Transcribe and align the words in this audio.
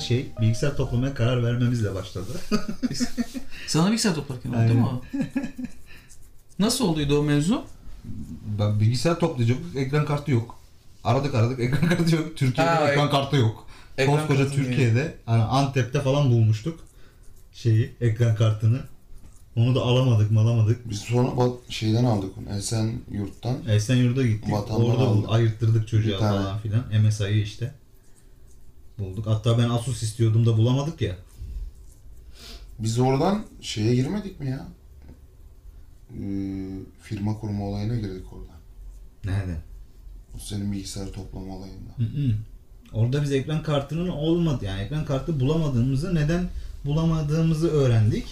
her 0.00 0.04
şey 0.06 0.26
bilgisayar 0.40 0.76
toplamaya 0.76 1.14
karar 1.14 1.42
vermemizle 1.44 1.94
başladı. 1.94 2.26
Sana 3.66 3.86
bilgisayar 3.86 4.14
toplarken 4.14 4.50
oldu 4.50 4.58
değil 4.58 4.74
mi 4.74 4.86
o? 4.86 5.02
Nasıl 6.58 6.84
olduydu 6.84 7.18
o 7.18 7.22
mevzu? 7.22 7.64
Ben 8.58 8.80
bilgisayar 8.80 9.18
toplayacaktık, 9.18 9.76
ekran 9.76 10.04
kartı 10.06 10.30
yok. 10.30 10.58
Aradık 11.04 11.34
aradık, 11.34 11.60
ekran 11.60 11.88
kartı 11.88 12.14
yok. 12.16 12.36
Türkiye'de 12.36 12.70
Ha, 12.70 12.90
ekran 12.90 13.06
ek- 13.06 13.10
kartı 13.16 13.36
yok. 13.36 13.66
Ekran 13.98 14.16
Koskoca 14.16 14.44
kartı 14.44 14.56
Türkiye'de, 14.56 15.14
hani 15.26 15.42
Antep'te 15.42 16.00
falan 16.00 16.30
bulmuştuk 16.30 16.80
şeyi, 17.54 17.94
ekran 18.00 18.34
kartını. 18.36 18.80
Onu 19.56 19.74
da 19.74 19.80
alamadık, 19.80 20.32
alamadık. 20.32 20.90
Biz 20.90 20.98
sonra 20.98 21.28
bat- 21.36 21.70
şeyden 21.72 22.04
aldık 22.04 22.30
onu. 22.38 22.56
Esen 22.56 22.92
yurttan. 23.12 23.56
Esenyurt'a 23.68 24.22
gittik. 24.26 24.52
Vatandan 24.52 24.84
Orada 24.84 25.02
aldık. 25.02 25.28
ayırttırdık 25.30 25.88
çocuğa 25.88 26.12
Bir 26.14 26.18
tane. 26.18 26.38
falan 26.42 26.58
filan. 26.58 26.84
MSI'yi 27.02 27.42
işte. 27.42 27.74
Bulduk. 29.00 29.26
Hatta 29.26 29.58
ben 29.58 29.68
Asus 29.68 30.02
istiyordum 30.02 30.46
da 30.46 30.56
bulamadık 30.56 31.00
ya. 31.00 31.16
Biz 32.78 32.98
oradan 32.98 33.44
şeye 33.60 33.94
girmedik 33.94 34.40
mi 34.40 34.50
ya? 34.50 34.66
Ee, 36.10 36.22
firma 37.02 37.38
kurma 37.38 37.64
olayına 37.64 37.94
girdik 37.94 38.32
oradan. 38.32 38.60
Nerede? 39.24 39.56
O 40.36 40.38
senin 40.38 40.72
bilgisayar 40.72 41.12
toplama 41.12 41.56
olayında. 41.56 41.90
Hı 41.96 42.02
hı. 42.02 42.34
Orada 42.92 43.22
biz 43.22 43.32
ekran 43.32 43.62
kartının 43.62 44.08
olmadı 44.08 44.64
yani 44.64 44.82
ekran 44.82 45.04
kartı 45.04 45.40
bulamadığımızı 45.40 46.14
neden 46.14 46.48
bulamadığımızı 46.84 47.70
öğrendik. 47.70 48.26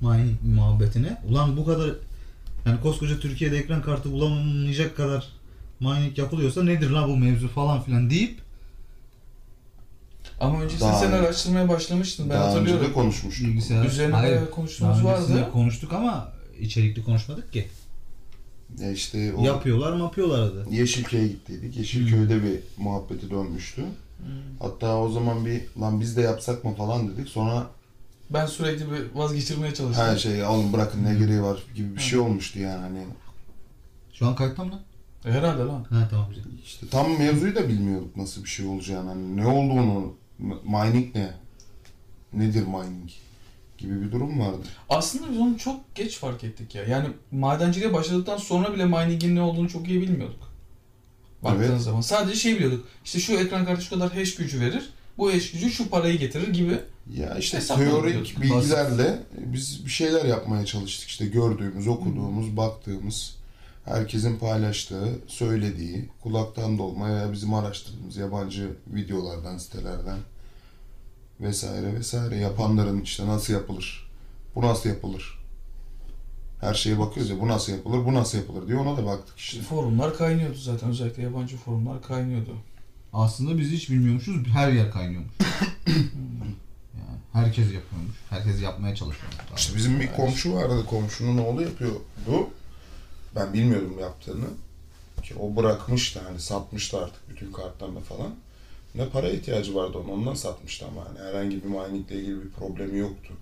Mining 0.00 0.42
muhabbetine. 0.54 1.20
Ulan 1.28 1.56
bu 1.56 1.66
kadar 1.66 1.90
yani 2.66 2.80
koskoca 2.80 3.20
Türkiye'de 3.20 3.58
ekran 3.58 3.82
kartı 3.82 4.12
bulamayacak 4.12 4.96
kadar 4.96 5.28
mining 5.80 6.18
yapılıyorsa 6.18 6.62
nedir 6.62 6.90
la 6.90 7.08
bu 7.08 7.16
mevzu 7.16 7.48
falan 7.48 7.82
filan 7.82 8.10
deyip 8.10 8.38
Ama 10.40 10.60
öncesinde 10.62 10.88
Daha 10.88 11.00
sen 11.00 11.10
iyi. 11.10 11.14
araştırmaya 11.14 11.68
başlamıştın 11.68 12.30
ben 12.30 12.36
Daha 12.36 12.44
önce 12.48 12.56
hatırlıyorum. 12.58 12.86
de 12.88 12.92
konuşmuştuk. 12.92 13.46
bilgisayar 13.46 13.84
Üzerine 13.84 14.14
Hayır, 14.14 14.32
bayağı 14.36 14.50
konuştuğumuz 14.50 15.04
daha 15.04 15.14
öncesinde 15.16 15.40
vardı. 15.40 15.52
konuştuk 15.52 15.92
ama 15.92 16.32
içerikli 16.60 17.04
konuşmadık 17.04 17.52
ki. 17.52 17.68
Ya 18.80 18.90
işte 18.92 19.34
o 19.34 19.44
Yapıyorlar 19.44 19.92
mı 19.92 20.02
yapıyorlar 20.02 20.40
adı. 20.42 20.66
Yeşilköy'e 20.70 21.26
gittiydik. 21.28 21.76
Yeşilköy'de 21.76 22.42
bir 22.42 22.60
muhabbeti 22.84 23.30
dönmüştü. 23.30 23.84
Hatta 24.60 24.96
o 24.98 25.10
zaman 25.10 25.46
bir 25.46 25.62
lan 25.80 26.00
biz 26.00 26.16
de 26.16 26.20
yapsak 26.22 26.64
mı 26.64 26.74
falan 26.74 27.08
dedik. 27.08 27.28
Sonra 27.28 27.66
Ben 28.30 28.46
sürekli 28.46 28.84
bir 28.90 29.18
vazgeçirmeye 29.18 29.74
çalıştım. 29.74 30.04
her 30.06 30.16
şey 30.18 30.44
alın 30.44 30.72
bırakın 30.72 31.04
ne 31.04 31.14
gereği 31.14 31.42
var 31.42 31.58
gibi 31.74 31.96
bir 31.96 32.00
şey 32.00 32.18
olmuştu 32.18 32.58
yani 32.58 32.80
hani. 32.80 33.04
Şu 34.12 34.26
an 34.26 34.34
kayıtta 34.34 34.64
mı 34.64 34.70
lan? 34.72 34.80
E, 35.26 35.30
Herhalde 35.32 35.62
lan. 35.62 35.84
Ha 35.90 36.06
tamam 36.10 36.26
güzel. 36.28 36.44
İşte 36.64 36.86
tam 36.90 37.18
mevzuyu 37.18 37.54
da 37.54 37.68
bilmiyorduk 37.68 38.16
nasıl 38.16 38.44
bir 38.44 38.48
şey 38.48 38.66
olacağını. 38.66 39.08
Hani 39.08 39.36
ne 39.36 39.46
olduğunu, 39.46 40.14
mining 40.64 41.14
ne? 41.14 41.30
Nedir 42.32 42.66
mining? 42.66 43.10
Gibi 43.78 44.00
bir 44.00 44.12
durum 44.12 44.40
vardı. 44.40 44.62
Aslında 44.88 45.30
biz 45.32 45.38
onu 45.38 45.58
çok 45.58 45.94
geç 45.94 46.18
fark 46.18 46.44
ettik 46.44 46.74
ya. 46.74 46.84
Yani 46.84 47.08
madenciliğe 47.30 47.92
başladıktan 47.92 48.36
sonra 48.36 48.74
bile 48.74 48.84
mining'in 48.84 49.36
ne 49.36 49.42
olduğunu 49.42 49.68
çok 49.68 49.88
iyi 49.88 50.00
bilmiyorduk. 50.00 50.50
Baktığın 51.42 51.62
Evet. 51.72 51.80
zaman. 51.80 52.00
Sadece 52.00 52.36
şey 52.36 52.54
biliyorduk. 52.56 52.86
İşte 53.04 53.20
şu 53.20 53.32
ekran 53.32 53.64
kartı 53.64 53.82
şu 53.82 53.90
kadar 53.90 54.12
hash 54.12 54.34
gücü 54.34 54.60
verir. 54.60 54.90
Bu 55.18 55.32
hash 55.32 55.50
gücü 55.52 55.70
şu 55.70 55.88
parayı 55.88 56.18
getirir 56.18 56.48
gibi. 56.48 56.78
Ya 57.14 57.38
işte 57.38 57.60
teorik 57.60 58.40
bilgilerle 58.40 59.18
biz 59.32 59.84
bir 59.84 59.90
şeyler 59.90 60.24
yapmaya 60.24 60.66
çalıştık. 60.66 61.08
İşte 61.08 61.26
gördüğümüz, 61.26 61.88
okuduğumuz, 61.88 62.56
baktığımız, 62.56 63.36
herkesin 63.90 64.38
paylaştığı, 64.38 65.08
söylediği, 65.26 66.08
kulaktan 66.22 66.78
dolma 66.78 67.08
veya 67.08 67.32
bizim 67.32 67.54
araştırdığımız 67.54 68.16
yabancı 68.16 68.70
videolardan, 68.86 69.58
sitelerden 69.58 70.18
vesaire 71.40 71.94
vesaire 71.94 72.36
yapanların 72.36 73.00
işte 73.00 73.26
nasıl 73.26 73.52
yapılır, 73.52 74.10
bu 74.54 74.62
nasıl 74.62 74.88
yapılır, 74.88 75.40
her 76.60 76.74
şeye 76.74 76.98
bakıyoruz 76.98 77.30
ya 77.30 77.40
bu 77.40 77.48
nasıl 77.48 77.72
yapılır, 77.72 78.04
bu 78.04 78.14
nasıl 78.14 78.38
yapılır 78.38 78.68
diye 78.68 78.78
ona 78.78 78.96
da 78.96 79.06
baktık 79.06 79.38
işte. 79.38 79.62
Forumlar 79.62 80.16
kaynıyordu 80.16 80.58
zaten. 80.58 80.90
Özellikle 80.90 81.22
yabancı 81.22 81.56
forumlar 81.56 82.02
kaynıyordu. 82.02 82.56
Aslında 83.12 83.58
biz 83.58 83.70
hiç 83.70 83.90
bilmiyormuşuz. 83.90 84.46
Her 84.46 84.72
yer 84.72 84.90
kaynıyormuş. 84.90 85.32
yani 85.86 87.18
herkes 87.32 87.64
yapıyormuş. 87.64 88.16
Herkes 88.30 88.62
yapmaya 88.62 88.94
çalışıyormuş. 88.94 89.38
İşte 89.56 89.76
bizim 89.76 90.00
bir 90.00 90.12
komşu 90.12 90.54
vardı. 90.54 90.86
Komşunun 90.86 91.38
oğlu 91.38 91.62
yapıyordu. 91.62 92.02
Ben 93.36 93.52
bilmiyordum 93.52 93.98
yaptığını. 94.00 94.46
Ki 95.22 95.34
o 95.40 95.56
bırakmıştı 95.56 96.20
hani 96.20 96.40
satmıştı 96.40 96.98
artık 96.98 97.30
bütün 97.30 97.52
kartlarını 97.52 98.00
falan. 98.00 98.34
Ne 98.94 99.08
para 99.08 99.28
ihtiyacı 99.28 99.74
vardı 99.74 99.98
onun 99.98 100.08
ondan 100.08 100.34
satmıştı 100.34 100.86
ama 100.86 101.04
hani 101.08 101.18
herhangi 101.18 101.64
bir 101.64 101.68
miningle 101.68 102.16
ilgili 102.16 102.44
bir 102.44 102.50
problemi 102.50 102.98
yoktu. 102.98 103.34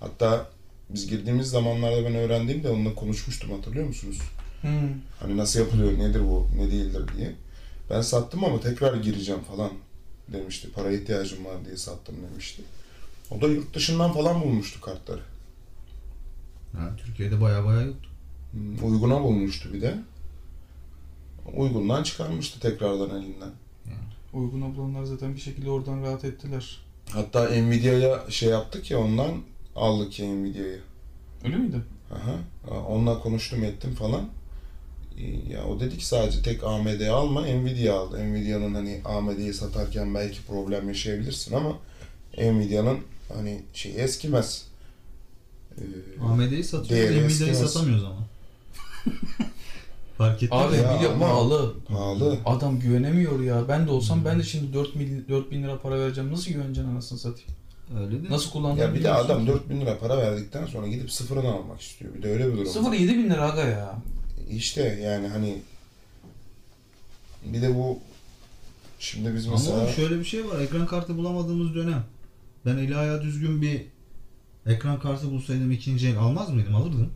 Hatta 0.00 0.46
biz 0.90 1.06
girdiğimiz 1.06 1.50
zamanlarda 1.50 2.04
ben 2.04 2.14
öğrendiğimde 2.14 2.70
onunla 2.70 2.94
konuşmuştum 2.94 3.50
hatırlıyor 3.50 3.86
musunuz? 3.86 4.18
Hmm. 4.60 4.90
Hani 5.20 5.36
nasıl 5.36 5.60
yapılıyor, 5.60 5.98
nedir 5.98 6.20
bu, 6.20 6.48
ne 6.56 6.70
değildir 6.70 7.02
diye. 7.16 7.34
Ben 7.90 8.00
sattım 8.00 8.44
ama 8.44 8.60
tekrar 8.60 8.94
gireceğim 8.94 9.40
falan 9.40 9.70
demişti. 10.28 10.72
Para 10.72 10.92
ihtiyacım 10.92 11.44
var 11.44 11.64
diye 11.64 11.76
sattım 11.76 12.16
demişti. 12.30 12.62
O 13.30 13.40
da 13.40 13.48
yurt 13.48 13.74
dışından 13.74 14.12
falan 14.12 14.40
bulmuştu 14.42 14.80
kartları. 14.80 15.22
Ha, 16.76 16.90
Türkiye'de 17.04 17.40
baya 17.40 17.64
baya 17.64 17.80
yoktu. 17.80 18.09
Hmm, 18.52 18.84
Uyguna 18.84 19.22
bulmuştu 19.22 19.72
bir 19.74 19.80
de. 19.80 19.94
Uygundan 21.56 22.02
çıkarmıştı 22.02 22.60
tekrardan 22.60 23.10
elinden. 23.10 23.50
Uygun 24.32 24.60
ablanlar 24.62 25.04
zaten 25.04 25.34
bir 25.34 25.40
şekilde 25.40 25.70
oradan 25.70 26.02
rahat 26.02 26.24
ettiler. 26.24 26.78
Hatta 27.10 27.48
Nvidia'ya 27.48 28.30
şey 28.30 28.48
yaptık 28.48 28.90
ya 28.90 28.98
ondan 28.98 29.42
aldık 29.76 30.18
ya 30.20 30.26
Nvidia'yı. 30.26 30.80
Öyle 31.44 31.56
miydi? 31.56 31.76
Aha. 32.14 32.36
Onunla 32.88 33.18
konuştum 33.18 33.64
ettim 33.64 33.94
falan. 33.94 34.28
Ya 35.50 35.64
o 35.64 35.80
dedi 35.80 35.98
ki 35.98 36.06
sadece 36.06 36.42
tek 36.42 36.64
AMD 36.64 37.00
alma 37.00 37.42
Nvidia 37.46 38.00
al. 38.00 38.16
Nvidia'nın 38.18 38.74
hani 38.74 39.00
AMD'yi 39.04 39.54
satarken 39.54 40.14
belki 40.14 40.42
problem 40.42 40.88
yaşayabilirsin 40.88 41.54
ama 41.54 41.76
Nvidia'nın 42.38 42.98
hani 43.34 43.62
şey 43.74 43.92
eskimez. 43.96 44.66
Ee, 45.78 45.82
AMD'yi 46.22 46.64
Değeri 46.88 47.26
Nvidia'yı 47.26 47.54
satamıyoruz 47.54 48.04
ama. 48.04 48.26
Fark 50.18 50.42
ettin 50.42 50.56
Abi 50.56 50.76
mi? 50.76 50.82
Ya 50.82 50.92
Nvidia 50.96 51.10
ama- 51.12 51.26
pahalı. 51.26 51.74
pahalı. 51.88 52.38
Adam 52.46 52.78
güvenemiyor 52.80 53.40
ya. 53.40 53.68
Ben 53.68 53.86
de 53.86 53.90
olsam 53.90 54.24
ben 54.24 54.38
de 54.38 54.42
şimdi 54.42 54.74
4, 54.74 54.94
mil, 54.96 55.28
4 55.28 55.50
bin 55.50 55.62
lira 55.62 55.78
para 55.78 55.98
vereceğim. 56.00 56.32
Nasıl 56.32 56.50
güveneceksin 56.52 56.90
anasını 56.92 57.18
satayım? 57.18 57.50
Öyle 58.00 58.24
de. 58.24 58.30
Nasıl 58.32 58.50
kullandığını 58.50 58.80
Ya 58.80 58.88
bir 58.90 58.94
de 58.94 58.98
biliyorsun. 58.98 59.24
adam 59.24 59.46
4000 59.46 59.80
lira 59.80 59.98
para 59.98 60.18
verdikten 60.18 60.66
sonra 60.66 60.86
gidip 60.86 61.12
sıfırını 61.12 61.52
almak 61.52 61.80
istiyor. 61.80 62.14
Bir 62.14 62.22
de 62.22 62.28
öyle 62.28 62.46
bir 62.46 62.52
durum. 62.52 62.66
var. 62.66 62.70
0 62.72 62.92
7 62.92 63.14
bin 63.18 63.30
lira 63.30 63.52
aga 63.52 63.62
ya. 63.64 63.98
İşte 64.50 64.82
yani 65.04 65.28
hani 65.28 65.58
bir 67.44 67.62
de 67.62 67.74
bu 67.74 67.98
şimdi 68.98 69.34
biz 69.34 69.46
mesela 69.46 69.80
Ama 69.80 69.88
şöyle 69.92 70.18
bir 70.18 70.24
şey 70.24 70.48
var. 70.48 70.60
Ekran 70.60 70.86
kartı 70.86 71.16
bulamadığımız 71.16 71.74
dönem. 71.74 72.04
Ben 72.66 72.76
eli 72.76 72.96
ayağı 72.96 73.22
düzgün 73.22 73.62
bir 73.62 73.82
ekran 74.66 75.00
kartı 75.00 75.30
bulsaydım 75.30 75.70
ikinci 75.70 76.08
el 76.08 76.18
almaz 76.18 76.50
mıydım? 76.50 76.74
Alırdım. 76.74 77.10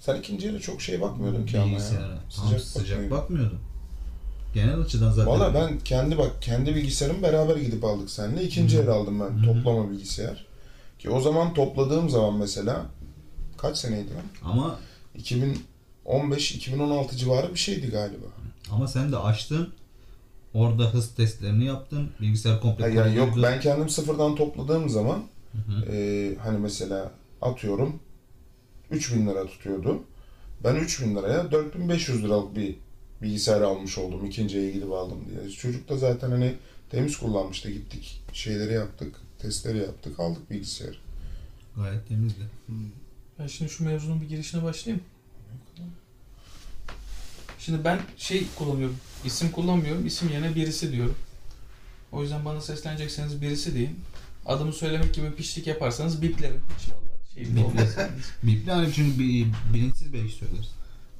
Sen 0.00 0.16
ikinciye 0.16 0.52
de 0.52 0.58
çok 0.60 0.82
şey 0.82 1.00
bakmıyordun 1.00 1.46
ki 1.46 1.58
ama 1.58 1.66
ya. 1.66 1.72
Bilgisayara. 1.72 2.18
Tam 2.36 2.46
Sıcak, 2.46 2.60
sıcak, 2.60 3.10
bakmıyordum. 3.10 3.58
Genel 4.54 4.78
açıdan 4.80 5.10
zaten. 5.12 5.32
Valla 5.32 5.54
ben 5.54 5.78
kendi 5.78 6.18
bak 6.18 6.30
kendi 6.42 6.74
bilgisayarımı 6.74 7.22
beraber 7.22 7.56
gidip 7.56 7.84
aldık 7.84 8.10
seninle. 8.10 8.42
İkinci 8.44 8.78
el 8.78 8.88
aldım 8.88 9.20
ben 9.20 9.38
Hı. 9.38 9.44
toplama 9.46 9.90
bilgisayar. 9.90 10.46
Ki 10.98 11.10
o 11.10 11.20
zaman 11.20 11.54
topladığım 11.54 12.10
zaman 12.10 12.34
mesela 12.34 12.86
kaç 13.58 13.78
seneydi 13.78 14.10
lan? 14.14 14.50
Ama 14.52 14.78
2015-2016 16.06 17.16
civarı 17.16 17.54
bir 17.54 17.58
şeydi 17.58 17.86
galiba. 17.90 18.26
ama 18.72 18.88
sen 18.88 19.12
de 19.12 19.16
açtın. 19.16 19.68
Orada 20.54 20.84
hız 20.94 21.14
testlerini 21.14 21.64
yaptın. 21.64 22.10
Bilgisayar 22.20 22.60
komple 22.60 22.94
yani 22.94 23.16
yok 23.16 23.28
ben 23.42 23.60
kendim 23.60 23.88
sıfırdan 23.88 24.34
topladığım 24.34 24.88
zaman 24.88 25.22
Hı 25.52 25.58
hı. 25.58 25.92
e, 25.92 26.36
hani 26.36 26.58
mesela 26.58 27.10
atıyorum 27.42 28.00
3000 28.90 29.26
lira 29.26 29.46
tutuyordu. 29.46 30.02
Ben 30.64 30.74
3000 30.74 31.16
liraya 31.16 31.50
4500 31.52 32.24
liralık 32.24 32.56
bir 32.56 32.76
bilgisayar 33.22 33.60
almış 33.60 33.98
oldum. 33.98 34.26
İkinciye 34.26 34.70
gidip 34.70 34.92
aldım 34.92 35.18
diye. 35.30 35.50
Çocuk 35.50 35.88
da 35.88 35.96
zaten 35.96 36.30
hani 36.30 36.54
temiz 36.90 37.16
kullanmıştı. 37.16 37.70
Gittik 37.70 38.22
şeyleri 38.32 38.72
yaptık. 38.72 39.16
Testleri 39.38 39.78
yaptık. 39.78 40.20
Aldık 40.20 40.50
bilgisayarı. 40.50 40.96
Gayet 41.76 42.08
temizdi. 42.08 42.50
Ben 43.38 43.46
şimdi 43.46 43.70
şu 43.70 43.84
mevzunun 43.84 44.20
bir 44.20 44.28
girişine 44.28 44.62
başlayayım. 44.62 45.04
Şimdi 47.58 47.84
ben 47.84 48.00
şey 48.16 48.46
kullanıyorum. 48.58 48.96
isim 49.24 49.50
kullanmıyorum. 49.50 50.06
İsim 50.06 50.28
yerine 50.28 50.54
birisi 50.54 50.92
diyorum. 50.92 51.16
O 52.12 52.22
yüzden 52.22 52.44
bana 52.44 52.60
seslenecekseniz 52.60 53.42
birisi 53.42 53.74
deyin. 53.74 54.00
Adımı 54.46 54.72
söylemek 54.72 55.14
gibi 55.14 55.34
pişlik 55.34 55.66
yaparsanız 55.66 56.22
biplerim. 56.22 56.60
İnşallah. 56.74 57.09
Şey. 57.34 57.44
Bipli 58.42 58.72
hani 58.72 58.92
çünkü 58.92 59.18
bir, 59.18 59.46
bilinçsiz 59.74 60.12
belki 60.12 60.32
söyleriz. 60.32 60.70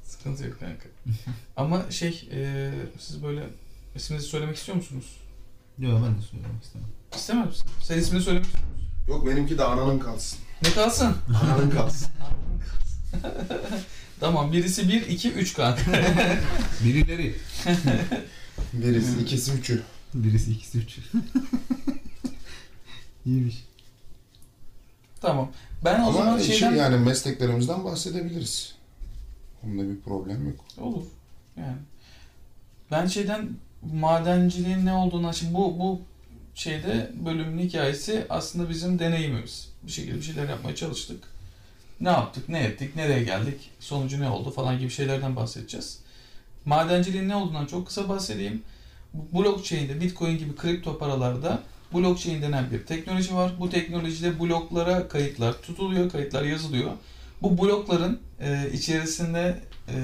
Sıkıntı 0.03 0.45
yok 0.45 0.59
kanka. 0.59 0.89
Ama 1.57 1.91
şey, 1.91 2.29
e, 2.31 2.71
siz 2.99 3.23
böyle 3.23 3.49
isminizi 3.95 4.27
söylemek 4.27 4.57
istiyor 4.57 4.75
musunuz? 4.75 5.17
Yok 5.79 6.01
ben 6.05 6.17
de 6.17 6.21
söylemek 6.21 6.63
istemem. 6.63 6.87
İstemez 7.15 7.47
misin? 7.47 7.65
Sen 7.83 7.97
ismini 7.97 8.21
söylemek 8.23 8.45
istiyor 8.45 8.65
musun? 8.65 8.87
Yok 9.07 9.27
benimki 9.27 9.57
de 9.57 9.63
ananın 9.63 9.99
kalsın. 9.99 10.39
Ne 10.63 10.71
kalsın? 10.71 11.15
Ananın 11.43 11.69
kalsın. 11.69 12.07
tamam 14.19 14.51
birisi 14.51 14.89
1, 14.89 15.07
2, 15.07 15.31
3 15.31 15.53
kanka. 15.53 15.81
Birileri. 16.83 17.35
Birisi, 18.73 19.21
ikisi, 19.21 19.51
üçü. 19.51 19.83
Birisi 20.13 20.51
ikisi 20.51 20.77
üç. 20.77 20.99
İyiymiş. 23.25 23.63
tamam. 25.21 25.51
Ben 25.83 26.03
o 26.03 26.11
zaman 26.11 26.27
Ama 26.27 26.39
şey 26.39 26.55
şeyden... 26.55 26.75
yani 26.75 26.97
mesleklerimizden 26.97 27.85
bahsedebiliriz. 27.85 28.75
Bunda 29.63 29.89
bir 29.89 29.99
problem 29.99 30.47
yok. 30.47 30.65
Olur. 30.77 31.03
Yani. 31.57 31.77
Ben 32.91 33.07
şeyden 33.07 33.49
madenciliğin 33.93 34.85
ne 34.85 34.93
olduğunu 34.93 35.33
şimdi 35.33 35.53
bu 35.53 35.79
bu 35.79 36.01
şeyde 36.55 37.11
bölümün 37.25 37.59
hikayesi 37.59 38.25
aslında 38.29 38.69
bizim 38.69 38.99
deneyimimiz. 38.99 39.69
Bir 39.83 39.91
şekilde 39.91 40.15
bir 40.15 40.21
şeyler 40.21 40.49
yapmaya 40.49 40.75
çalıştık. 40.75 41.23
Ne 42.01 42.09
yaptık, 42.09 42.49
ne 42.49 42.59
ettik, 42.59 42.95
nereye 42.95 43.23
geldik, 43.23 43.69
sonucu 43.79 44.21
ne 44.21 44.29
oldu 44.29 44.51
falan 44.51 44.79
gibi 44.79 44.89
şeylerden 44.89 45.35
bahsedeceğiz. 45.35 45.99
Madenciliğin 46.65 47.29
ne 47.29 47.35
olduğundan 47.35 47.65
çok 47.65 47.87
kısa 47.87 48.09
bahsedeyim. 48.09 48.63
Blockchain'de, 49.13 50.01
Bitcoin 50.01 50.37
gibi 50.37 50.55
kripto 50.55 50.97
paralarda 50.97 51.63
blockchain 51.93 52.41
denen 52.41 52.71
bir 52.71 52.85
teknoloji 52.85 53.35
var. 53.35 53.51
Bu 53.59 53.69
teknolojide 53.69 54.39
bloklara 54.39 55.07
kayıtlar 55.07 55.53
tutuluyor, 55.61 56.09
kayıtlar 56.11 56.43
yazılıyor. 56.43 56.91
Bu 57.41 57.57
blokların 57.57 58.19
e, 58.39 58.69
içerisinde 58.73 59.59
e, 59.87 59.95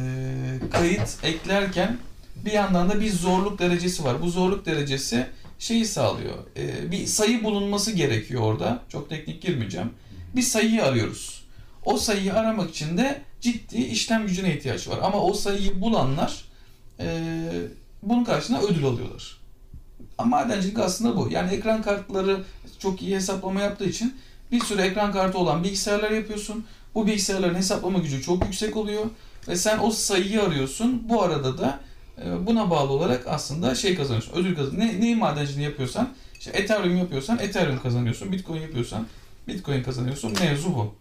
kayıt 0.71 1.17
eklerken 1.23 1.97
bir 2.45 2.51
yandan 2.51 2.89
da 2.89 3.01
bir 3.01 3.11
zorluk 3.11 3.59
derecesi 3.59 4.03
var. 4.03 4.21
Bu 4.21 4.29
zorluk 4.29 4.65
derecesi 4.65 5.27
şeyi 5.59 5.85
sağlıyor. 5.85 6.35
E, 6.57 6.91
bir 6.91 7.05
sayı 7.05 7.43
bulunması 7.43 7.91
gerekiyor 7.91 8.41
orada. 8.41 8.83
Çok 8.89 9.09
teknik 9.09 9.41
girmeyeceğim. 9.41 9.89
Bir 10.35 10.41
sayıyı 10.41 10.83
arıyoruz. 10.83 11.43
O 11.85 11.97
sayıyı 11.97 12.33
aramak 12.33 12.69
için 12.69 12.97
de 12.97 13.21
ciddi 13.41 13.77
işlem 13.77 14.27
gücüne 14.27 14.55
ihtiyaç 14.57 14.87
var. 14.87 14.99
Ama 15.03 15.23
o 15.23 15.33
sayıyı 15.33 15.81
bulanlar 15.81 16.45
e, 16.99 17.21
bunun 18.03 18.23
karşılığında 18.23 18.61
ödül 18.61 18.85
alıyorlar. 18.85 19.37
Madencilik 20.25 20.79
aslında 20.79 21.17
bu. 21.17 21.29
Yani 21.31 21.53
ekran 21.53 21.81
kartları 21.81 22.43
çok 22.79 23.01
iyi 23.01 23.15
hesaplama 23.15 23.61
yaptığı 23.61 23.85
için 23.85 24.15
bir 24.51 24.59
sürü 24.59 24.81
ekran 24.81 25.11
kartı 25.11 25.37
olan 25.37 25.63
bilgisayarlar 25.63 26.11
yapıyorsun. 26.11 26.65
Bu 26.95 27.07
bilgisayarların 27.07 27.55
hesaplama 27.55 27.99
gücü 27.99 28.21
çok 28.21 28.45
yüksek 28.45 28.77
oluyor 28.77 29.05
ve 29.47 29.55
sen 29.55 29.79
o 29.79 29.91
sayıyı 29.91 30.43
arıyorsun. 30.43 31.09
Bu 31.09 31.21
arada 31.21 31.57
da 31.57 31.79
e, 32.25 32.47
buna 32.47 32.69
bağlı 32.69 32.91
olarak 32.91 33.27
aslında 33.27 33.75
şey 33.75 33.95
kazanıyorsun. 33.95 34.33
Ödül 34.33 34.55
kazanıyorsun. 34.55 34.79
Ne, 34.79 35.01
neyin 35.01 35.17
madenciliğini 35.17 35.63
yapıyorsan, 35.63 36.09
işte 36.39 36.51
Ethereum 36.51 36.97
yapıyorsan 36.97 37.39
Ethereum 37.39 37.81
kazanıyorsun. 37.81 38.31
Bitcoin 38.31 38.61
yapıyorsan 38.61 39.07
Bitcoin 39.47 39.83
kazanıyorsun. 39.83 40.33
Mevzu 40.39 40.75
bu. 40.75 40.95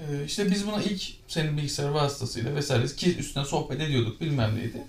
E, 0.00 0.24
işte 0.24 0.50
biz 0.50 0.66
buna 0.66 0.82
ilk 0.82 1.02
senin 1.28 1.56
bilgisayar 1.56 1.88
vasıtasıyla 1.88 2.54
vesaire 2.54 2.86
ki 2.86 3.16
üstüne 3.18 3.44
sohbet 3.44 3.80
ediyorduk 3.80 4.20
bilmem 4.20 4.56
neydi. 4.56 4.82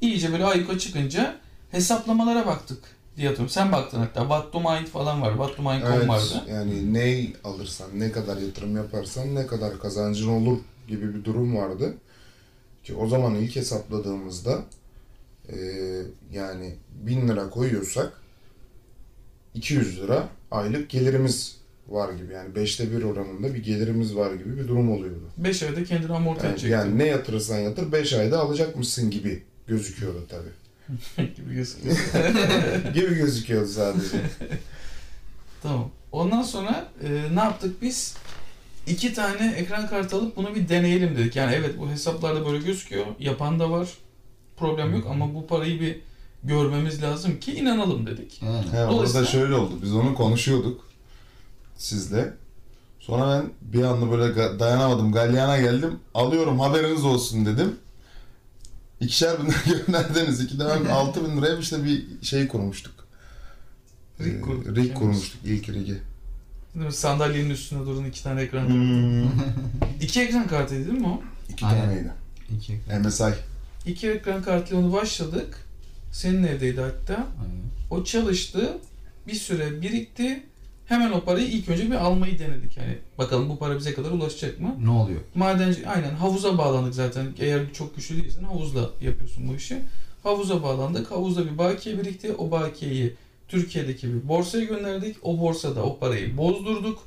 İyice 0.00 0.32
böyle 0.32 0.44
ayyuka 0.44 0.78
çıkınca 0.78 1.36
hesaplamalara 1.72 2.46
baktık 2.46 2.78
diye 3.16 3.26
hatırlıyorum. 3.28 3.52
Sen 3.54 3.72
baktın 3.72 3.98
hatta. 3.98 4.20
What 4.20 4.52
to 4.52 4.60
Mind 4.60 4.86
falan 4.86 5.22
var. 5.22 5.30
What 5.30 5.56
to 5.56 5.62
Mind.com 5.62 5.92
Evet, 5.92 6.08
vardı. 6.08 6.44
yani 6.50 6.94
ne 6.94 7.26
alırsan, 7.44 7.88
ne 8.00 8.12
kadar 8.12 8.36
yatırım 8.36 8.76
yaparsan 8.76 9.34
ne 9.34 9.46
kadar 9.46 9.78
kazancın 9.78 10.28
olur 10.28 10.58
gibi 10.88 11.14
bir 11.14 11.24
durum 11.24 11.56
vardı. 11.56 11.94
Ki 12.84 12.94
o 12.94 13.08
zaman 13.08 13.34
ilk 13.34 13.56
hesapladığımızda 13.56 14.58
eee, 15.52 16.02
yani 16.32 16.74
1000 17.02 17.28
lira 17.28 17.50
koyuyorsak 17.50 18.12
200 19.54 20.00
lira 20.02 20.28
aylık 20.50 20.90
gelirimiz 20.90 21.56
var 21.88 22.12
gibi. 22.12 22.32
Yani 22.32 22.54
5'te 22.54 22.92
1 22.98 23.02
oranında 23.02 23.54
bir 23.54 23.62
gelirimiz 23.64 24.16
var 24.16 24.34
gibi 24.34 24.58
bir 24.58 24.68
durum 24.68 24.90
oluyordu. 24.92 25.28
5 25.36 25.62
ayda 25.62 25.84
kendini 25.84 26.12
amorti 26.12 26.44
Yani, 26.46 26.52
edecektin. 26.52 26.78
yani 26.78 26.98
ne 26.98 27.06
yatırırsan 27.06 27.58
yatır 27.58 27.92
5 27.92 28.12
ayda 28.12 28.40
alacakmışsın 28.40 29.10
gibi 29.10 29.42
gözüküyordu 29.66 30.26
tabii. 30.28 30.61
gibi 31.36 31.54
gözüküyor. 31.54 31.96
gibi 32.94 33.14
gözüküyordu 33.14 33.68
sadece. 33.68 34.20
Tamam. 35.62 35.90
Ondan 36.12 36.42
sonra 36.42 36.88
e, 37.04 37.08
ne 37.34 37.40
yaptık 37.40 37.82
biz? 37.82 38.16
İki 38.86 39.14
tane 39.14 39.54
ekran 39.56 39.88
kartı 39.88 40.16
alıp 40.16 40.36
bunu 40.36 40.54
bir 40.54 40.68
deneyelim 40.68 41.16
dedik. 41.16 41.36
Yani 41.36 41.54
evet 41.54 41.78
bu 41.78 41.90
hesaplarda 41.90 42.46
böyle 42.46 42.64
gözüküyor. 42.64 43.06
Yapan 43.18 43.58
da 43.58 43.70
var. 43.70 43.88
Problem 44.56 44.94
yok 44.94 45.06
ama 45.10 45.34
bu 45.34 45.46
parayı 45.46 45.80
bir 45.80 46.00
görmemiz 46.44 47.02
lazım 47.02 47.40
ki 47.40 47.54
inanalım 47.54 48.06
dedik. 48.06 48.42
Yani. 48.42 48.72
He, 48.72 48.84
orada 48.84 48.92
Dolayısıyla- 48.92 49.26
şöyle 49.26 49.54
oldu. 49.54 49.72
Biz 49.82 49.94
onu 49.94 50.14
konuşuyorduk 50.14 50.86
sizle. 51.76 52.32
Sonra 53.00 53.30
ben 53.30 53.72
bir 53.72 53.84
anda 53.84 54.10
böyle 54.10 54.58
dayanamadım. 54.58 55.12
Galyana 55.12 55.60
geldim. 55.60 55.98
Alıyorum 56.14 56.60
haberiniz 56.60 57.04
olsun 57.04 57.46
dedim. 57.46 57.76
İkişer 59.02 59.38
bin 59.42 59.46
lira 59.48 59.56
gönderdiniz. 59.86 60.40
İki 60.40 60.58
de 60.58 60.64
ben 60.66 60.84
altı 60.90 61.24
bin 61.30 61.36
liraya 61.36 61.58
işte 61.58 61.84
bir 61.84 62.04
şey 62.22 62.48
kurmuştuk. 62.48 62.94
Rig 64.20 64.34
Ee, 64.36 64.40
kurduk. 64.40 64.76
Rig 64.76 64.94
kurmuştuk 64.94 65.40
ilk 65.44 65.68
rigi. 65.68 65.98
Sandalyenin 66.90 67.50
üstüne 67.50 67.86
durun 67.86 68.04
iki 68.04 68.22
tane 68.22 68.42
ekran. 68.42 68.68
Hmm. 68.68 69.30
İki 70.00 70.20
ekran 70.20 70.48
kartıydı 70.48 70.86
değil 70.88 70.98
mi 71.00 71.06
o? 71.08 71.22
İki 71.52 71.66
Aynen. 71.66 71.84
taneydi. 71.84 72.10
İki. 72.56 72.80
MSI. 73.04 73.34
İki 73.86 74.10
ekran 74.10 74.42
kartıyla 74.42 74.82
onu 74.82 74.92
başladık. 74.92 75.56
Senin 76.12 76.42
evdeydi 76.44 76.80
hatta. 76.80 77.14
Aynen. 77.14 77.62
O 77.90 78.04
çalıştı. 78.04 78.78
Bir 79.26 79.34
süre 79.34 79.82
birikti. 79.82 80.42
Hemen 80.92 81.12
o 81.12 81.20
parayı 81.20 81.46
ilk 81.46 81.68
önce 81.68 81.90
bir 81.90 81.94
almayı 81.94 82.38
denedik. 82.38 82.76
Yani 82.76 82.98
bakalım 83.18 83.48
bu 83.48 83.58
para 83.58 83.78
bize 83.78 83.94
kadar 83.94 84.10
ulaşacak 84.10 84.60
mı? 84.60 84.76
Ne 84.84 84.90
oluyor? 84.90 85.20
Madenci 85.34 85.88
aynen 85.88 86.14
havuza 86.14 86.58
bağlandık 86.58 86.94
zaten. 86.94 87.26
Eğer 87.38 87.72
çok 87.72 87.96
güçlü 87.96 88.22
değilsen 88.22 88.44
havuzla 88.44 88.90
yapıyorsun 89.00 89.48
bu 89.48 89.54
işi. 89.54 89.78
Havuza 90.22 90.62
bağlandık. 90.62 91.10
Havuzda 91.10 91.44
bir 91.44 91.58
bakiye 91.58 91.98
birikti. 91.98 92.34
O 92.34 92.50
bakiyeyi 92.50 93.14
Türkiye'deki 93.48 94.14
bir 94.14 94.28
borsaya 94.28 94.64
gönderdik. 94.64 95.16
O 95.22 95.40
borsada 95.40 95.82
o 95.82 95.98
parayı 95.98 96.36
bozdurduk. 96.36 96.98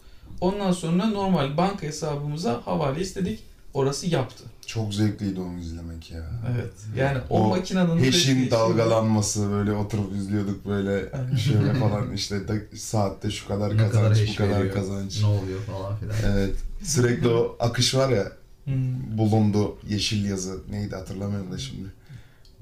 Ondan 0.41 0.71
sonra 0.71 1.05
normal 1.05 1.57
banka 1.57 1.87
hesabımıza 1.87 2.61
havale 2.65 3.01
istedik. 3.01 3.43
Orası 3.75 4.07
yaptı. 4.07 4.43
Çok 4.65 4.93
zevkliydi 4.93 5.39
onu 5.39 5.59
izlemek 5.59 6.11
ya. 6.11 6.25
Evet. 6.55 6.73
Yani 6.97 7.17
o, 7.29 7.39
O 7.39 7.49
makinenin 7.49 7.97
ürettiği 7.97 8.51
dalgalanması 8.51 9.51
böyle 9.51 9.71
oturup 9.71 10.15
izliyorduk 10.15 10.65
böyle 10.67 11.09
şöyle 11.37 11.73
falan 11.79 12.13
işte 12.13 12.47
da, 12.47 12.53
saatte 12.75 13.31
şu 13.31 13.47
kadar 13.47 13.69
Ne 13.73 13.77
kadar 13.77 13.91
kazanç 13.91 14.19
hash 14.21 14.33
bu 14.33 14.35
kadar 14.37 14.59
veriyor, 14.59 14.73
kazanç. 14.73 15.21
Ne 15.21 15.27
oluyor 15.27 15.59
falan 15.59 15.97
filan. 15.97 16.15
Evet. 16.25 16.55
Sürekli 16.83 17.27
o 17.27 17.55
akış 17.59 17.95
var 17.95 18.09
ya 18.09 18.31
Hmm. 18.65 19.17
bulundu 19.17 19.75
yeşil 19.89 20.25
yazı 20.25 20.59
neydi 20.69 20.95
hatırlamıyorum 20.95 21.51
da 21.51 21.57
şimdi. 21.57 21.87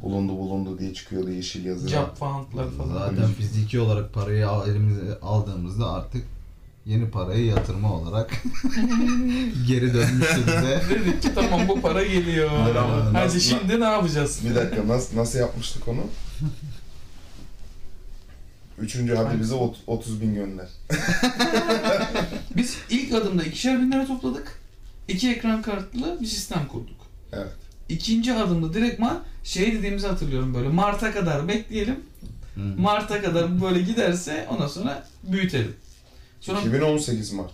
Bulundu 0.02 0.32
bulundu 0.38 0.80
diye 0.80 0.94
çıkıyordu 0.94 1.30
yeşil 1.30 1.66
yazı. 1.66 1.90
Job 1.90 2.16
foundlar 2.16 2.72
falan. 2.72 2.94
Zaten 2.94 3.28
fiziki 3.34 3.80
olarak 3.80 4.14
parayı 4.14 4.48
elimize 4.68 5.20
aldığımızda 5.22 5.92
artık 5.92 6.24
yeni 6.86 7.10
parayı 7.12 7.46
yatırma 7.46 7.94
olarak 7.94 8.32
geri 9.68 9.94
dönmüştü 9.94 10.42
bize. 10.48 10.82
Dedik 10.90 11.22
ki 11.22 11.30
tamam 11.36 11.68
bu 11.68 11.82
para 11.82 12.04
geliyor. 12.04 12.50
Ama 12.52 13.06
Hadi 13.06 13.14
nasıl- 13.14 13.40
şimdi 13.40 13.80
ne 13.80 13.86
yapacağız? 13.86 14.40
Bir 14.50 14.56
dakika 14.56 14.88
nasıl, 14.88 15.18
nasıl 15.18 15.40
yapmıştık 15.40 15.88
onu? 15.88 16.02
Üçüncü 18.80 19.16
hadi 19.16 19.40
bize 19.40 19.56
ot- 19.56 19.78
30 19.88 20.22
bin 20.22 20.36
gönder. 20.36 20.68
Biz 22.58 22.78
ilk 22.90 23.14
adımda 23.14 23.44
ikişer 23.44 23.82
bin 23.82 23.92
lira 23.92 24.08
topladık. 24.08 24.60
İki 25.08 25.32
ekran 25.32 25.62
kartlı 25.62 26.18
bir 26.22 26.26
sistem 26.26 26.68
kurduk. 26.68 26.96
Evet. 27.34 27.52
İkinci 27.90 28.34
adımda 28.34 28.74
direktman 28.74 29.24
şey 29.44 29.74
dediğimizi 29.74 30.08
hatırlıyorum 30.08 30.54
böyle 30.54 30.70
Mart'a 30.70 31.12
kadar 31.12 31.48
bekleyelim. 31.48 32.00
Hı. 32.56 32.60
Mart'a 32.78 33.22
kadar 33.22 33.62
böyle 33.62 33.82
giderse 33.82 34.48
ondan 34.50 34.68
sonra 34.68 35.08
büyütelim. 35.24 35.76
Sonra 36.44 36.60
2018 36.60 37.32
Mart. 37.34 37.52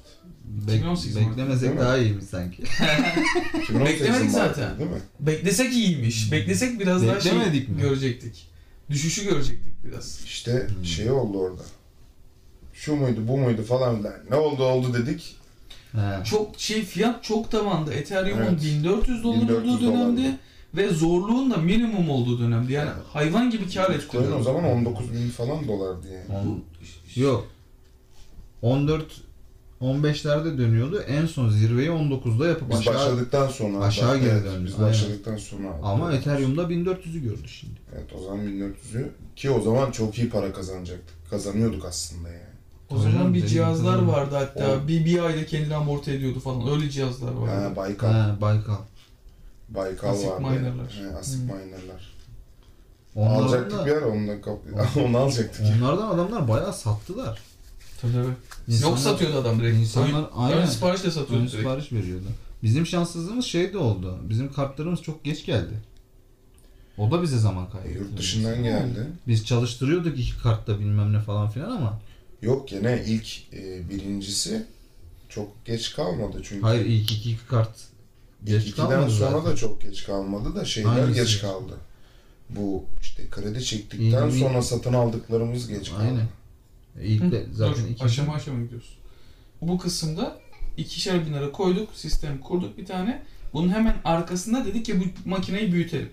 Bek- 0.67 0.75
2018 0.77 1.15
Mart. 1.15 1.29
beklemesek 1.29 1.61
Değil 1.61 1.73
mi? 1.73 1.79
daha 1.79 1.97
iyiymiş 1.97 2.25
sanki. 2.25 2.63
2018 3.63 4.01
Beklemedik 4.01 4.31
Mart, 4.31 4.55
zaten. 4.55 4.79
Değil 4.79 4.89
mi? 4.89 5.01
beklesek 5.19 5.73
iyiymiş. 5.73 6.31
Beklesek 6.31 6.79
biraz 6.79 7.07
daha 7.07 7.19
şey 7.19 7.31
Beklemedik 7.31 7.69
mi? 7.69 7.81
görecektik. 7.81 8.47
Düşüşü 8.89 9.23
görecektik 9.29 9.83
biraz. 9.85 10.21
İşte 10.25 10.67
Hmm. 10.75 10.85
şey 10.85 11.11
oldu 11.11 11.37
orada. 11.39 11.61
Şu 12.73 12.95
muydu 12.95 13.19
bu 13.27 13.37
muydu 13.37 13.63
falan 13.63 13.97
filan. 13.97 14.13
Ne 14.29 14.35
oldu 14.35 14.63
oldu 14.63 14.93
dedik. 14.93 15.35
He. 15.91 16.23
Çok 16.25 16.59
şey 16.59 16.83
fiyat 16.83 17.23
çok 17.23 17.51
tavanda. 17.51 17.93
Ethereum'un 17.93 18.43
Evet. 18.45 18.61
1400 18.63 19.23
dolar 19.23 19.41
1400 19.41 19.75
olduğu 19.75 19.81
dönemde 19.85 20.21
dolardı. 20.21 20.35
ve 20.75 20.89
zorluğun 20.89 21.51
da 21.51 21.57
minimum 21.57 22.09
olduğu 22.09 22.39
dönemde. 22.39 22.73
Yani 22.73 22.89
Evet. 22.95 23.05
hayvan 23.13 23.49
gibi 23.51 23.63
kar 23.73 23.93
Bitcoin 23.93 23.97
ettiriyordu. 24.23 24.35
o 24.35 24.43
zaman 24.43 24.63
19 24.63 25.13
bin 25.13 25.29
falan 25.29 25.67
dolardı 25.67 26.07
yani. 26.13 26.39
On- 26.39 26.63
Yok. 27.15 27.47
14 28.61 29.05
15'lerde 29.81 30.57
dönüyordu. 30.57 30.99
En 31.01 31.25
son 31.25 31.49
zirveyi 31.49 31.89
19'da 31.89 32.47
yapıp 32.47 32.69
Biz 32.69 32.79
aşağı 32.79 32.93
başladıktan 32.93 33.47
sonra 33.47 33.85
aşağı 33.85 34.17
geri 34.17 34.29
evet, 34.29 34.45
döndü, 34.45 34.65
Biz 34.67 34.73
aynen. 34.75 34.87
başladıktan 34.89 35.37
sonra 35.37 35.67
ama 35.83 36.13
Ethereum'da 36.13 36.61
1400'ü 36.63 37.19
gördü 37.23 37.47
şimdi. 37.47 37.73
Evet 37.95 38.09
o 38.19 38.23
zaman 38.23 38.39
1400'ü 38.45 39.09
ki 39.35 39.49
o 39.49 39.61
zaman 39.61 39.91
çok 39.91 40.17
iyi 40.17 40.29
para 40.29 40.53
kazanacaktık. 40.53 41.15
Kazanıyorduk 41.29 41.85
aslında 41.85 42.29
yani. 42.29 42.39
O 42.89 42.97
zaman 42.97 43.33
bir 43.33 43.37
benim 43.39 43.47
cihazlar 43.47 44.01
vardı 44.03 44.35
hatta. 44.35 44.71
O- 44.83 44.87
Bir, 44.87 45.05
bir 45.05 45.23
ayda 45.23 45.45
kendini 45.45 45.75
amorti 45.75 46.11
ediyordu 46.11 46.39
falan. 46.39 46.69
Öyle 46.71 46.89
cihazlar 46.89 47.31
vardı. 47.31 47.51
Ha, 47.69 47.75
Baykal. 47.75 48.07
Ha, 48.11 48.37
Baykal. 48.41 48.75
Baykal 49.69 50.09
Asik 50.09 50.29
vardı. 50.29 50.41
minerlar. 50.41 51.01
He, 51.11 51.15
asik 51.17 51.39
Hmm. 51.39 51.45
minerlar. 51.47 52.13
Onlardan 53.15 53.43
Alacaktık 53.43 53.79
da, 53.79 53.85
bir 53.85 53.91
ara 53.91 54.07
onu 54.07 54.27
da 54.27 54.41
kap- 54.41 54.59
onu 55.05 55.17
alacaktık. 55.17 55.65
onlardan 55.81 56.07
adamlar 56.07 56.47
bayağı 56.47 56.73
sattılar. 56.73 57.39
Tabii 58.01 58.13
tabii. 58.13 58.27
İnsanlar- 58.67 58.89
Yok 58.89 58.99
satıyordu 58.99 59.37
adam 59.37 59.59
direkt. 59.59 59.77
İnsanlar- 59.77 60.19
Ön- 60.19 60.27
aynen. 60.35 60.57
Ön 60.57 60.65
siparişle 60.65 61.11
satıyordu 61.11 61.43
Ön 61.43 61.47
direkt. 61.47 61.57
sipariş 61.57 61.91
veriyordu. 61.91 62.25
Bizim 62.63 62.85
şanssızlığımız 62.85 63.45
şey 63.45 63.73
de 63.73 63.77
oldu. 63.77 64.17
Bizim 64.29 64.53
kartlarımız 64.53 65.01
çok 65.01 65.23
geç 65.23 65.45
geldi. 65.45 65.73
O 66.97 67.11
da 67.11 67.21
bize 67.21 67.37
zaman 67.37 67.69
kaybı. 67.69 67.89
Yurt 67.99 68.17
dışından 68.17 68.63
geldi. 68.63 69.07
Biz 69.27 69.45
çalıştırıyorduk 69.45 70.19
iki 70.19 70.37
kartta 70.41 70.79
bilmem 70.79 71.13
ne 71.13 71.19
falan 71.19 71.49
filan 71.49 71.71
ama 71.71 71.99
Yok 72.41 72.67
gene 72.67 73.03
ilk 73.07 73.53
e, 73.53 73.89
birincisi 73.89 74.65
çok 75.29 75.65
geç 75.65 75.93
kalmadı 75.95 76.41
çünkü. 76.43 76.61
hayır 76.61 76.85
ilk 76.85 77.11
iki 77.11 77.37
kart 77.49 77.69
geç 78.43 78.63
İlk 78.63 78.69
ikiden 78.69 78.89
kalmadı 78.89 79.11
sonra 79.11 79.31
zaten. 79.31 79.51
da 79.51 79.55
çok 79.55 79.81
geç 79.81 80.03
kalmadı 80.05 80.55
da 80.55 80.65
şeyler 80.65 80.89
Hangisi? 80.89 81.19
geç 81.21 81.41
kaldı. 81.41 81.73
Bu 82.49 82.83
işte 83.01 83.23
kredi 83.31 83.65
çektikten 83.65 84.29
iyi. 84.29 84.39
sonra 84.39 84.61
satın 84.61 84.93
aldıklarımız 84.93 85.67
geç 85.67 85.89
kaldı. 85.89 86.01
Aynen. 86.01 86.27
İlk 87.03 87.31
de 87.31 87.39
Hı, 87.43 87.47
zaten 87.53 87.83
Dur, 87.85 87.89
iki 87.89 88.03
aşama 88.03 88.33
aşama 88.33 88.63
gidiyoruz. 88.63 88.97
Bu 89.61 89.77
kısımda 89.77 90.37
ikişer 90.77 91.25
bin 91.25 91.33
lira 91.33 91.51
koyduk, 91.51 91.89
sistem 91.93 92.39
kurduk 92.39 92.77
bir 92.77 92.85
tane. 92.85 93.23
Bunun 93.53 93.69
hemen 93.69 93.95
arkasında 94.05 94.65
dedik 94.65 94.85
ki 94.85 94.99
bu 94.99 95.29
makineyi 95.29 95.73
büyütelim. 95.73 96.09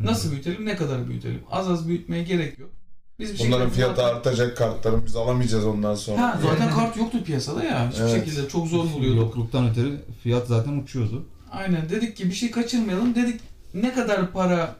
Nasıl 0.00 0.30
büyütelim, 0.30 0.66
ne 0.66 0.76
kadar 0.76 1.08
büyütelim? 1.08 1.40
Az 1.50 1.68
az 1.68 1.88
büyütmeye 1.88 2.22
gerek 2.24 2.58
yok. 2.58 2.70
Biz 3.18 3.34
bir 3.34 3.38
Bunların 3.38 3.64
şekilde 3.64 3.74
fiyatı 3.74 3.96
zaten- 4.00 4.14
artacak 4.16 4.56
kartların 4.56 5.06
biz 5.06 5.16
alamayacağız 5.16 5.66
ondan 5.66 5.94
sonra. 5.94 6.22
Ha, 6.22 6.40
zaten 6.42 6.70
kart 6.70 6.96
yoktu 6.96 7.24
piyasada 7.24 7.64
ya. 7.64 7.90
Hiçbir 7.90 8.02
Evet. 8.02 8.14
şekilde 8.24 8.48
çok 8.48 8.66
zor 8.66 8.92
buluyorduk. 8.92 9.20
Yokluktan 9.22 9.70
ötürü 9.70 10.00
fiyat 10.22 10.46
zaten 10.46 10.78
uçuyordu. 10.78 11.26
Aynen 11.52 11.88
dedik 11.88 12.16
ki 12.16 12.24
bir 12.24 12.34
şey 12.34 12.50
kaçırmayalım. 12.50 13.14
Dedik 13.14 13.40
ne 13.74 13.92
kadar 13.94 14.32
para 14.32 14.76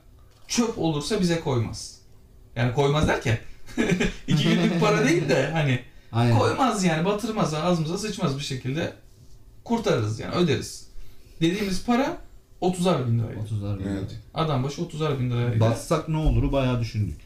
çöp 0.49 0.78
olursa 0.78 1.21
bize 1.21 1.40
koymaz. 1.40 1.99
Yani 2.57 2.75
koymaz 2.75 3.09
derken 3.09 3.38
iki 4.28 4.45
günlük 4.49 4.81
para 4.81 5.04
değil 5.09 5.28
de 5.28 5.50
hani 5.52 5.81
Aynen. 6.12 6.38
koymaz 6.38 6.85
yani 6.85 7.04
batırmaz 7.04 7.54
ağzımıza 7.54 7.99
sıçmaz 7.99 8.38
bir 8.38 8.43
şekilde 8.45 8.93
kurtarırız 9.64 10.21
yani 10.21 10.35
öderiz. 10.35 10.88
Dediğimiz 11.40 11.85
para 11.87 12.16
30'ar 12.62 13.07
bin 13.09 13.19
liraydı. 13.19 13.40
30'lar 13.40 13.78
bin 13.78 13.85
Evet. 13.87 14.21
Adam 14.35 14.64
başı 14.64 14.83
30'ar 14.83 15.19
bin 15.21 15.31
liraydı. 15.31 15.61
Batsak 15.61 16.09
ne 16.09 16.16
oluru 16.16 16.52
bayağı 16.52 16.81
düşündük. 16.81 17.21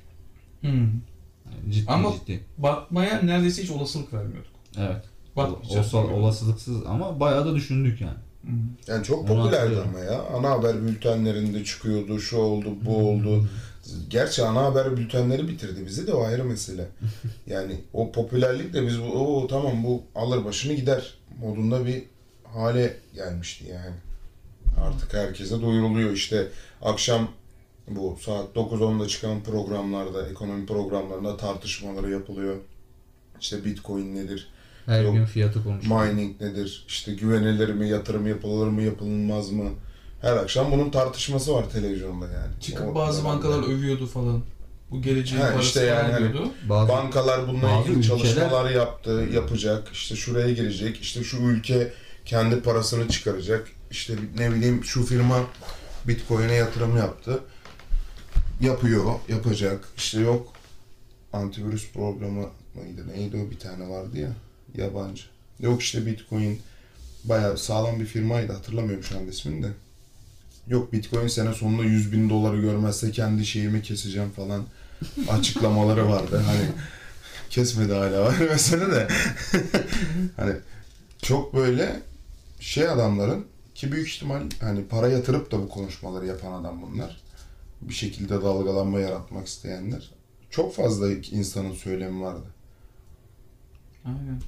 Hmm. 0.61 0.71
Yani 0.71 1.73
ciddi 1.73 1.91
Ama- 1.93 2.13
ciddi. 2.13 2.45
Batmaya 2.59 3.23
neredeyse 3.23 3.63
hiç 3.63 3.71
olasılık 3.71 4.13
vermiyorduk. 4.13 4.53
Evet. 4.79 5.05
Batmayacağız. 5.37 5.95
Olsa, 5.95 5.99
olasılıksız 6.15 6.87
ama 6.87 7.21
bayağı 7.21 7.47
da 7.47 7.55
düşündük 7.55 8.01
yani. 8.01 8.19
Hmm. 8.49 8.55
Yani 8.87 9.05
çok 9.05 9.29
popülerdi 9.29 9.81
ama 9.81 9.99
ya. 9.99 10.23
Ana 10.23 10.51
haber 10.51 10.83
bültenlerinde 10.83 11.65
çıkıyordu, 11.65 12.21
şu 12.21 12.37
oldu, 12.37 12.77
bu 12.85 12.97
oldu. 12.97 13.49
Gerçi 14.09 14.45
ana 14.45 14.65
haber 14.65 14.97
bültenleri 14.97 15.49
bitirdi 15.49 15.87
bizi 15.87 16.07
de 16.07 16.13
o 16.13 16.25
ayrı 16.25 16.45
mesele. 16.45 16.89
Yani 17.47 17.81
o 17.93 18.13
popülerlik 18.13 18.75
de 18.75 18.87
biz 18.87 18.99
o 18.99 19.47
tamam 19.47 19.85
bu 19.85 20.03
alır 20.15 20.45
başını 20.45 20.73
gider 20.73 21.15
modunda 21.41 21.87
bir 21.87 22.03
hale 22.45 22.97
gelmişti 23.15 23.65
yani. 23.73 23.97
Artık 24.81 25.15
herkese 25.15 25.61
duyuruluyor 25.61 26.13
işte 26.13 26.49
akşam 26.83 27.29
bu 27.89 28.19
saat 28.21 28.57
9-10'da 28.57 29.09
çıkan 29.09 29.43
programlarda, 29.43 30.29
ekonomi 30.29 30.67
programlarında 30.67 31.37
tartışmaları 31.37 32.11
yapılıyor. 32.11 32.57
İşte 33.41 33.65
Bitcoin 33.65 34.15
nedir? 34.15 34.49
Her 34.89 35.03
Yok. 35.05 35.15
gün 35.15 35.25
fiyatı 35.25 35.65
konuşuyor. 35.65 36.05
Mining 36.07 36.41
nedir? 36.41 36.85
İşte 36.89 37.13
güvenilir 37.15 37.69
mi? 37.69 37.89
Yatırım 37.89 38.27
yapılır 38.27 38.67
mı? 38.67 38.83
Yapılmaz 38.83 39.51
mı? 39.51 39.71
Her 40.21 40.33
akşam 40.37 40.73
bunun 40.73 40.91
tartışması 40.91 41.55
var 41.55 41.71
televizyonda 41.73 42.25
yani. 42.25 42.61
Çıkıp 42.61 42.89
O 42.89 42.95
bazı 42.95 43.25
bankalar 43.25 43.63
övüyordu 43.69 44.07
falan. 44.07 44.43
Bu 44.91 45.03
geleceğin 45.03 45.43
Ha, 45.43 45.49
parası 45.51 45.67
işte 45.67 45.85
yani 45.85 46.13
hani-. 46.13 46.51
Bazı 46.69 46.89
Bankalar 46.93 47.49
bununla 47.49 47.63
Bazı 47.63 47.89
ilgili 47.89 47.99
ülkeler- 47.99 48.19
çalışmalar 48.19 48.71
yaptı, 48.71 49.29
yapacak. 49.35 49.89
İşte 49.93 50.17
şuraya 50.17 50.51
girecek. 50.51 51.01
İşte 51.01 51.25
şu 51.25 51.37
ülke 51.37 51.93
kendi 52.25 52.61
parasını 52.63 53.09
çıkaracak. 53.09 53.69
İşte 53.91 54.15
ne 54.39 54.51
bileyim 54.55 54.85
şu 54.85 55.05
firma 55.07 55.39
Bitcoin'e 56.09 56.53
yatırım 56.55 56.97
yaptı. 56.97 57.41
Yapıyor, 58.61 59.05
yapacak. 59.29 59.85
İşte 59.97 60.21
yok 60.21 60.53
antivirüs 61.33 61.93
programı 61.93 62.47
mıydı? 62.75 63.09
Neydi 63.15 63.37
o 63.47 63.51
bir 63.51 63.59
tane 63.59 63.89
vardı 63.89 64.19
ya 64.19 64.29
yabancı. 64.75 65.23
Yok 65.61 65.83
işte 65.83 66.07
Bitcoin 66.07 66.61
bayağı 67.25 67.59
sağlam 67.59 68.01
bir 68.01 68.07
firmaydı 68.07 68.53
hatırlamıyorum 68.53 69.05
şu 69.05 69.19
anda 69.19 69.31
ismini 69.31 69.63
de. 69.63 69.69
Yok 70.69 70.93
Bitcoin 70.93 71.27
sene 71.27 71.55
sonunda 71.55 71.85
100 71.85 72.13
bin 72.13 72.31
doları 72.31 72.61
görmezse 72.61 73.11
kendi 73.11 73.47
şeyimi 73.47 73.83
keseceğim 73.83 74.31
falan 74.31 74.65
açıklamaları 75.31 76.09
vardı. 76.09 76.43
Hani 76.47 76.69
kesmedi 77.51 77.93
hala 77.93 78.21
var 78.21 78.39
mesele 78.51 78.91
de. 78.91 79.09
hani 80.37 80.55
çok 81.23 81.55
böyle 81.55 82.03
şey 82.61 82.89
adamların 82.89 83.47
ki 83.75 83.93
büyük 83.93 84.09
ihtimal 84.09 84.43
hani 84.61 84.85
para 84.87 85.09
yatırıp 85.09 85.53
da 85.53 85.59
bu 85.59 85.69
konuşmaları 85.69 86.27
yapan 86.27 86.53
adam 86.53 86.83
bunlar. 86.83 87.21
Bir 87.81 87.95
şekilde 87.95 88.43
dalgalanma 88.43 89.01
yaratmak 89.01 89.47
isteyenler. 89.47 90.11
Çok 90.51 90.75
fazla 90.75 91.11
insanın 91.11 91.75
söylemi 91.75 92.23
vardı. 92.23 92.47
Aynen. 94.05 94.41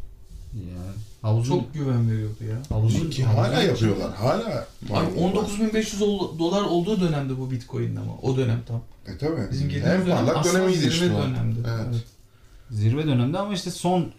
Yani 0.55 0.97
havuzun 1.23 1.59
Çok 1.59 1.75
güven 1.75 2.11
veriyordu 2.11 2.45
ya. 2.51 2.77
havuzun 2.77 3.11
Ki 3.11 3.25
hala 3.25 3.63
yapıyorlar. 3.63 4.15
Hala. 4.15 4.67
Abi 4.91 5.21
19.500 5.21 6.05
ol- 6.05 6.39
dolar 6.39 6.63
olduğu 6.63 7.01
dönemde 7.01 7.39
bu 7.39 7.51
Bitcoin'in 7.51 7.97
ama 7.97 8.17
o 8.23 8.37
dönem 8.37 8.63
tam. 8.69 8.83
E 9.15 9.19
tabi. 9.19 9.51
Bizim 9.51 9.71
en 9.71 9.83
dönem 9.83 10.07
parlak 10.07 10.37
aslında 10.37 10.55
dönemiydi 10.55 10.79
zirve 10.79 10.93
işte 10.95 11.13
o. 11.15 11.23
dönemdi. 11.23 11.59
Evet. 11.69 12.05
Zirve 12.71 13.07
dönemde 13.07 13.39
ama 13.39 13.55
işte 13.55 13.71
son 13.71 14.13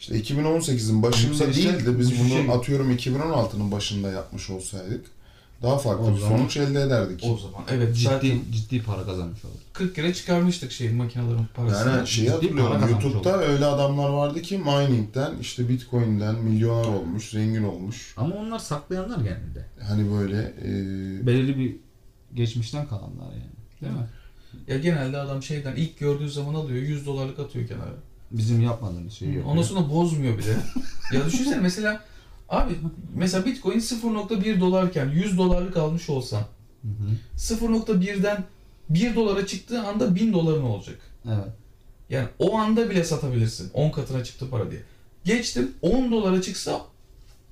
İşte 0.00 0.20
2018'in 0.20 1.02
başında 1.02 1.30
Yükselişe 1.44 1.62
değil 1.74 1.86
de 1.86 1.98
biz 1.98 2.12
bunu 2.20 2.52
atıyorum 2.52 2.90
2016'nın 2.92 3.72
başında 3.72 4.10
yapmış 4.10 4.50
olsaydık 4.50 5.06
daha 5.62 5.78
farklı 5.78 6.04
O 6.04 6.14
bir 6.14 6.20
zaman- 6.20 6.36
sonuç 6.38 6.56
elde 6.56 6.82
ederdik. 6.82 7.24
O 7.24 7.38
zaman 7.38 7.62
evet 7.70 7.96
ciddi 7.96 8.04
zaten 8.08 8.40
ciddi 8.52 8.82
para 8.82 9.04
kazanmış 9.04 9.44
oldu. 9.44 9.52
40 9.72 9.94
kere 9.94 10.14
çıkarmıştık 10.14 10.72
şey 10.72 10.90
makinelerin 10.90 11.46
parasını. 11.54 11.90
Yani 11.90 12.08
şeyi 12.08 12.26
Ciddi 12.26 12.30
hatırlıyorum 12.30 12.88
YouTube'da 12.90 13.42
öyle 13.42 13.64
adamlar 13.66 14.08
vardı 14.10 14.42
ki 14.42 14.58
mining'den 14.58 15.32
işte 15.40 15.68
Bitcoin'den 15.68 16.34
milyoner 16.34 16.88
olmuş, 16.88 17.30
zengin 17.30 17.62
olmuş. 17.62 18.14
Ama 18.16 18.36
onlar 18.36 18.58
saklayanlar 18.58 19.16
genelde. 19.16 19.66
Hani 19.88 20.12
böyle 20.12 20.38
e, 20.64 21.26
Belirli 21.26 21.58
bir 21.58 21.76
geçmişten 22.34 22.86
kalanlar 22.86 23.32
yani. 23.32 23.52
Değil 23.80 23.92
mi? 23.92 24.08
Ya 24.68 24.78
genelde 24.78 25.18
adam 25.18 25.42
şeyden 25.42 25.76
ilk 25.76 25.98
gördüğü 25.98 26.30
zaman 26.30 26.54
alıyor 26.54 26.82
100 26.82 27.06
dolarlık 27.06 27.38
atıyor 27.38 27.68
kenara. 27.68 27.94
Bizim 28.30 28.60
yapmadığımız 28.60 29.12
şeyi 29.12 29.28
yapıyor. 29.28 29.46
Ondan 29.52 29.62
sonra 29.62 29.90
bozmuyor 29.90 30.38
bile. 30.38 30.56
ya 31.12 31.26
düşünsene 31.26 31.60
mesela 31.60 32.04
abi 32.52 32.72
mesela 33.14 33.46
Bitcoin 33.46 33.78
0.1 33.78 34.60
dolarken 34.60 35.08
100 35.08 35.38
dolarlık 35.38 35.76
almış 35.76 36.10
olsan 36.10 36.42
Hı 36.82 36.88
hı. 36.88 37.38
0.1'den 37.38 38.44
1 38.90 39.14
dolara 39.14 39.46
çıktığı 39.46 39.82
anda 39.82 40.14
1000 40.14 40.32
doların 40.32 40.62
olacak. 40.62 40.98
Evet. 41.26 41.52
Yani 42.10 42.28
o 42.38 42.58
anda 42.58 42.90
bile 42.90 43.04
satabilirsin. 43.04 43.70
10 43.74 43.90
katına 43.90 44.24
çıktı 44.24 44.50
para 44.50 44.70
diye. 44.70 44.80
Geçtim 45.24 45.70
10 45.82 46.12
dolara 46.12 46.42
çıksa 46.42 46.80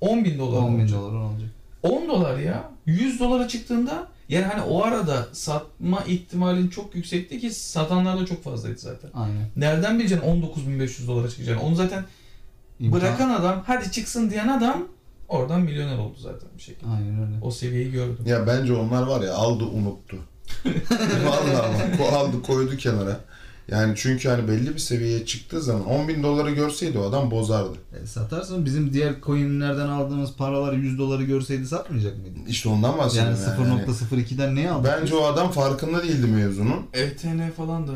10 0.01 0.25
bin 0.25 0.39
dolar 0.39 0.57
10 0.61 0.73
bin 0.73 0.79
olacak. 0.79 0.99
dolar 0.99 1.19
olacak. 1.19 1.49
10 1.83 2.09
dolar 2.09 2.39
ya. 2.39 2.71
100 2.85 3.19
dolara 3.19 3.47
çıktığında 3.47 4.07
yani 4.29 4.45
hani 4.45 4.61
o 4.61 4.83
arada 4.83 5.27
satma 5.31 6.03
ihtimalin 6.07 6.67
çok 6.67 6.95
yüksekti 6.95 7.39
ki 7.39 7.51
satanlar 7.51 8.19
da 8.19 8.25
çok 8.25 8.43
fazlaydı 8.43 8.79
zaten. 8.79 9.09
Aynen. 9.13 9.47
Nereden 9.55 9.99
bileceksin 9.99 10.27
19.500 10.27 11.07
dolara 11.07 11.29
çıkacağını? 11.29 11.61
Onu 11.61 11.75
zaten 11.75 12.05
İmkan- 12.81 12.91
bırakan 13.01 13.29
adam 13.29 13.63
hadi 13.67 13.91
çıksın 13.91 14.29
diyen 14.29 14.47
adam 14.47 14.83
oradan 15.27 15.61
milyoner 15.61 15.97
oldu 15.97 16.15
zaten 16.19 16.49
bir 16.57 16.61
şekilde. 16.63 16.89
Aynen 16.91 17.21
öyle. 17.21 17.35
O 17.41 17.51
seviyeyi 17.51 17.91
gördüm. 17.91 18.17
ya 18.25 18.47
bence 18.47 18.73
onlar 18.73 19.03
var 19.07 19.21
ya 19.21 19.33
aldı 19.33 19.63
unuttu. 19.63 20.17
Vallahi 21.25 21.53
bak, 21.53 21.99
ko- 21.99 22.15
aldı 22.15 22.41
koydu 22.41 22.77
kenara. 22.77 23.19
Yani 23.67 23.93
çünkü 23.97 24.29
hani 24.29 24.47
belli 24.47 24.73
bir 24.73 24.79
seviyeye 24.79 25.25
çıktığı 25.25 25.61
zaman 25.61 25.85
10 25.85 26.07
bin 26.07 26.23
doları 26.23 26.51
görseydi 26.51 26.97
o 26.97 27.09
adam 27.09 27.31
bozardı. 27.31 27.77
E, 28.03 28.05
satarsın 28.07 28.65
bizim 28.65 28.93
diğer 28.93 29.13
coinlerden 29.25 29.87
aldığımız 29.87 30.33
paraları 30.35 30.75
100 30.75 30.99
doları 30.99 31.23
görseydi 31.23 31.65
satmayacak 31.67 32.17
mıydı? 32.17 32.39
İşte 32.47 32.69
ondan 32.69 32.89
Yani 32.89 32.97
bahsediyorum. 32.97 33.37
Yani, 33.57 33.85
0.02'den 34.21 34.55
ne 34.55 34.71
aldık? 34.71 34.91
Bence 35.01 35.15
o 35.15 35.23
adam 35.23 35.51
farkında 35.51 36.03
değildi 36.03 36.27
mevzunun. 36.27 36.85
ETN 36.93 37.49
falan 37.57 37.87
da. 37.87 37.91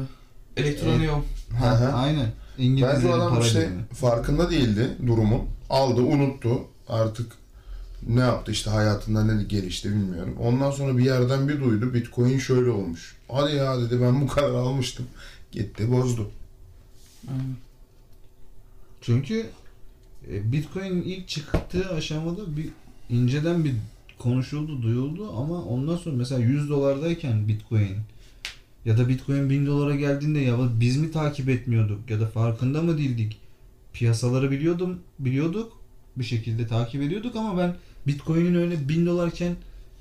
Elektronium. 0.57 1.25
Hı 1.59 1.69
hı. 1.69 1.93
Aynen. 1.93 2.27
Bence 2.57 2.69
İngilizlerin 2.69 3.11
o 3.11 3.15
adam 3.15 3.29
para 3.35 3.45
işte 3.45 3.61
birimi. 3.61 3.85
farkında 3.93 4.51
değildi 4.51 4.97
durumun. 5.07 5.41
Aldı, 5.69 6.01
unuttu. 6.01 6.61
Artık 6.87 7.31
ne 8.07 8.19
yaptı 8.21 8.51
işte 8.51 8.69
hayatında 8.69 9.23
ne 9.23 9.43
gelişti 9.43 9.89
bilmiyorum. 9.89 10.35
Ondan 10.39 10.71
sonra 10.71 10.97
bir 10.97 11.05
yerden 11.05 11.49
bir 11.49 11.61
duydu 11.61 11.93
Bitcoin 11.93 12.37
şöyle 12.37 12.69
olmuş. 12.69 13.15
Hadi 13.27 13.55
ya 13.55 13.81
dedi 13.81 14.01
ben 14.01 14.21
bu 14.21 14.27
kadar 14.27 14.53
almıştım. 14.53 15.05
Gitti 15.51 15.91
bozdu. 15.91 16.31
Çünkü 19.01 19.45
e, 20.31 20.51
Bitcoin 20.51 21.01
ilk 21.01 21.27
çıktığı 21.27 21.89
aşamada 21.89 22.57
bir 22.57 22.69
inceden 23.09 23.63
bir 23.63 23.73
konuşuldu, 24.19 24.81
duyuldu 24.81 25.31
ama 25.37 25.63
ondan 25.63 25.97
sonra 25.97 26.15
mesela 26.15 26.41
100 26.41 26.69
dolardayken 26.69 27.47
Bitcoin 27.47 27.97
ya 28.85 28.97
da 28.97 29.07
Bitcoin 29.09 29.49
1000 29.49 29.65
dolara 29.65 29.95
geldiğinde 29.95 30.39
ya 30.39 30.57
biz 30.79 30.97
mi 30.97 31.11
takip 31.11 31.49
etmiyorduk 31.49 32.09
ya 32.09 32.19
da 32.19 32.27
farkında 32.27 32.81
mı 32.81 32.97
değildik? 32.97 33.37
Piyasaları 33.93 34.51
biliyordum, 34.51 34.99
biliyorduk. 35.19 35.73
Bir 36.17 36.23
şekilde 36.23 36.67
takip 36.67 37.01
ediyorduk 37.01 37.35
ama 37.35 37.57
ben 37.57 37.75
Bitcoin'in 38.07 38.55
öyle 38.55 38.89
1000 38.89 39.05
dolarken 39.05 39.55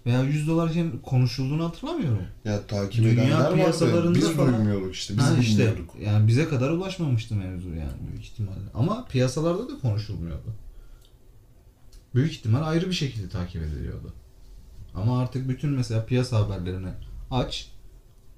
veya 0.07 0.23
100 0.23 0.49
dolarken 0.49 0.93
konuşulduğunu 1.03 1.64
hatırlamıyorum. 1.64 2.23
Ya 2.45 2.67
takip 2.67 3.05
Dünya 3.05 3.12
edenler 3.12 3.55
piyasalarında 3.55 4.19
Biz 4.19 4.31
falan- 4.33 4.55
duymuyorduk 4.57 4.95
işte. 4.95 5.14
Biz 5.17 5.25
ha 5.25 5.37
işte 5.41 5.59
bilmiyorduk. 5.62 5.95
yani 6.05 6.26
bize 6.29 6.49
kadar 6.49 6.71
ulaşmamıştı 6.71 7.35
mevzu 7.35 7.69
yani 7.69 8.09
büyük 8.11 8.25
ihtimalle. 8.25 8.61
Ama 8.75 9.05
piyasalarda 9.05 9.69
da 9.69 9.79
konuşulmuyordu. 9.79 10.55
Büyük 12.14 12.33
ihtimal 12.33 12.62
ayrı 12.69 12.87
bir 12.88 12.95
şekilde 12.95 13.29
takip 13.29 13.62
ediliyordu. 13.62 14.12
Ama 14.95 15.21
artık 15.21 15.49
bütün 15.49 15.71
mesela 15.71 16.07
piyasa 16.07 16.38
haberlerini 16.38 16.88
aç. 17.31 17.71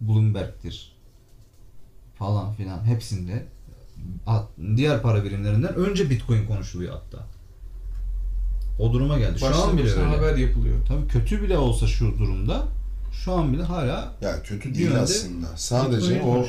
Bloomberg'tir 0.01 0.97
falan 2.19 2.55
filan 2.55 2.85
hepsinde 2.85 3.47
diğer 4.77 5.03
para 5.03 5.25
birimlerinden 5.25 5.75
önce 5.75 6.11
Bitcoin 6.11 6.47
konuşuluyor 6.47 6.93
hatta. 6.95 7.27
O 8.79 8.93
duruma 8.93 9.19
geldi. 9.19 9.39
Şu 9.39 9.45
Başlı 9.47 9.63
an 9.63 9.79
bile 9.79 9.91
öyle. 9.91 10.03
haber 10.05 10.37
yapılıyor. 10.37 10.87
Tabii 10.89 11.09
kötü 11.09 11.43
bile 11.43 11.59
olsa 11.59 11.87
şu 11.87 12.19
durumda 12.19 12.69
şu 13.25 13.33
an 13.33 13.53
bile 13.53 13.63
hala 13.63 14.15
Ya 14.21 14.43
kötü 14.43 14.75
değil 14.75 15.01
aslında. 15.01 15.47
Sadece 15.57 16.23
o 16.23 16.47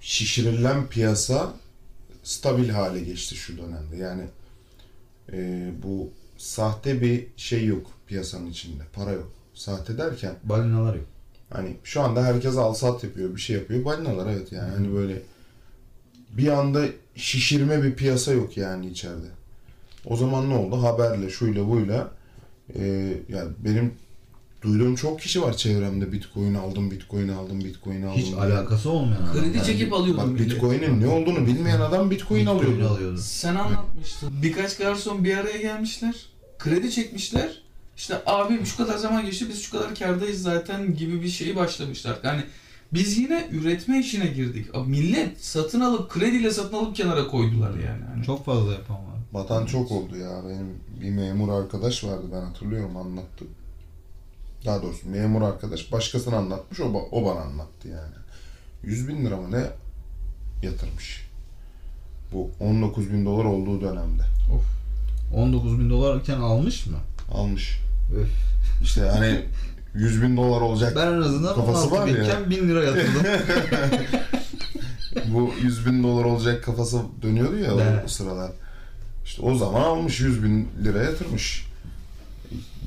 şişirilen 0.00 0.86
piyasa 0.86 1.52
stabil 2.22 2.68
hale 2.68 3.00
geçti 3.00 3.34
şu 3.34 3.58
dönemde. 3.58 3.96
Yani 3.96 4.24
e, 5.32 5.70
bu 5.82 6.10
sahte 6.38 7.00
bir 7.00 7.26
şey 7.36 7.66
yok 7.66 7.86
piyasanın 8.06 8.46
içinde. 8.46 8.82
Para 8.92 9.10
yok. 9.10 9.32
Sahte 9.54 9.98
derken 9.98 10.34
balinalar 10.44 10.94
yok. 10.94 11.06
Hani 11.54 11.76
şu 11.84 12.00
anda 12.00 12.24
herkes 12.24 12.56
al 12.56 12.74
sat 12.74 13.04
yapıyor, 13.04 13.36
bir 13.36 13.40
şey 13.40 13.56
yapıyor. 13.56 13.84
Balinalar 13.84 14.32
evet 14.32 14.52
yani 14.52 14.70
hani 14.70 14.94
böyle 14.94 15.22
bir 16.30 16.48
anda 16.48 16.84
şişirme 17.16 17.82
bir 17.82 17.94
piyasa 17.94 18.32
yok 18.32 18.56
yani 18.56 18.86
içeride. 18.86 19.26
O 20.06 20.16
zaman 20.16 20.50
ne 20.50 20.54
oldu? 20.54 20.82
Haberle, 20.82 21.30
şuyla, 21.30 21.68
buyla 21.68 22.10
e, 22.74 22.84
yani 23.28 23.50
benim 23.64 23.92
duyduğum 24.62 24.94
çok 24.94 25.20
kişi 25.20 25.42
var 25.42 25.56
çevremde 25.56 26.12
Bitcoin 26.12 26.54
aldım, 26.54 26.90
Bitcoin 26.90 27.28
aldım, 27.28 27.60
Bitcoin 27.60 28.02
aldım. 28.02 28.16
Hiç 28.18 28.26
diye. 28.26 28.36
alakası 28.36 28.90
olmayan 28.90 29.32
Kredi 29.32 29.46
adamlar. 29.46 29.64
çekip 29.64 29.92
alıyordu 29.92 30.18
Bak. 30.20 30.38
Bitcoin'in 30.38 31.00
ne 31.00 31.06
olduğunu 31.06 31.46
bilmeyen 31.46 31.80
adam 31.80 32.10
Bitcoin, 32.10 32.40
Bitcoin 32.40 32.58
alıyordu. 32.58 32.88
alıyordu. 32.88 33.18
Sen 33.18 33.54
anlatmıştın. 33.54 34.30
Birkaç 34.42 34.76
garson 34.76 35.24
bir 35.24 35.36
araya 35.36 35.58
gelmişler. 35.58 36.26
Kredi 36.58 36.90
çekmişler. 36.90 37.62
İşte 37.96 38.22
abi 38.26 38.64
şu 38.64 38.76
kadar 38.76 38.96
zaman 38.96 39.26
geçti 39.26 39.46
biz 39.48 39.62
şu 39.62 39.70
kadar 39.70 39.94
kardayız 39.94 40.42
zaten 40.42 40.94
gibi 40.96 41.22
bir 41.22 41.28
şeyi 41.28 41.56
başlamışlar. 41.56 42.18
Yani 42.24 42.42
biz 42.92 43.18
yine 43.18 43.48
üretme 43.52 44.00
işine 44.00 44.26
girdik. 44.26 44.74
Abi 44.74 44.90
millet 44.90 45.44
satın 45.44 45.80
alıp 45.80 46.10
krediyle 46.10 46.50
satın 46.50 46.76
alıp 46.76 46.96
kenara 46.96 47.26
koydular 47.28 47.70
yani. 47.70 48.04
Hani 48.14 48.24
Çok 48.26 48.44
fazla 48.44 48.72
yapan 48.72 48.96
var. 48.96 49.14
Batan 49.34 49.66
çok 49.66 49.90
oldu 49.92 50.16
ya. 50.16 50.42
Benim 50.48 50.74
bir 51.00 51.10
memur 51.10 51.48
arkadaş 51.62 52.04
vardı 52.04 52.26
ben 52.32 52.40
hatırlıyorum 52.40 52.96
anlattı. 52.96 53.44
Daha 54.66 54.82
doğrusu 54.82 55.08
memur 55.08 55.42
arkadaş 55.42 55.92
başkasına 55.92 56.36
anlatmış 56.36 56.80
o, 56.80 56.84
ba- 56.84 57.08
o 57.10 57.24
bana 57.24 57.40
anlattı 57.40 57.88
yani. 57.88 58.14
100 58.82 59.08
bin 59.08 59.24
lira 59.26 59.36
mı 59.36 59.52
ne 59.52 59.64
yatırmış. 60.66 61.28
Bu 62.32 62.50
19 62.60 63.12
bin 63.12 63.24
dolar 63.26 63.44
olduğu 63.44 63.80
dönemde. 63.80 64.22
19 65.34 65.78
bin 65.80 65.90
dolarken 65.90 66.40
almış 66.40 66.86
mı? 66.86 66.96
Almış. 67.32 67.78
İşte 68.82 69.00
hani 69.00 69.42
100 69.94 70.22
bin 70.22 70.36
dolar 70.36 70.60
olacak. 70.60 70.92
Ben 70.96 71.06
en 71.12 71.20
azından 71.22 71.54
Kafası 71.54 71.78
16 71.88 71.90
var 71.90 72.06
ya. 72.06 72.14
binken 72.16 72.50
1000 72.50 72.68
lira 72.68 72.84
yatırdım. 72.84 73.22
Bu 75.34 75.50
100 75.62 75.86
bin 75.86 76.02
dolar 76.02 76.24
olacak 76.24 76.64
kafası 76.64 77.00
dönüyordu 77.22 77.56
ya 77.58 77.72
Evet. 77.74 78.02
o 78.04 78.08
sıralar. 78.08 78.50
İşte 79.24 79.42
o 79.42 79.54
zaman 79.54 79.80
almış 79.80 80.20
100 80.20 80.44
bin 80.44 80.68
lira 80.84 81.02
yatırmış. 81.02 81.66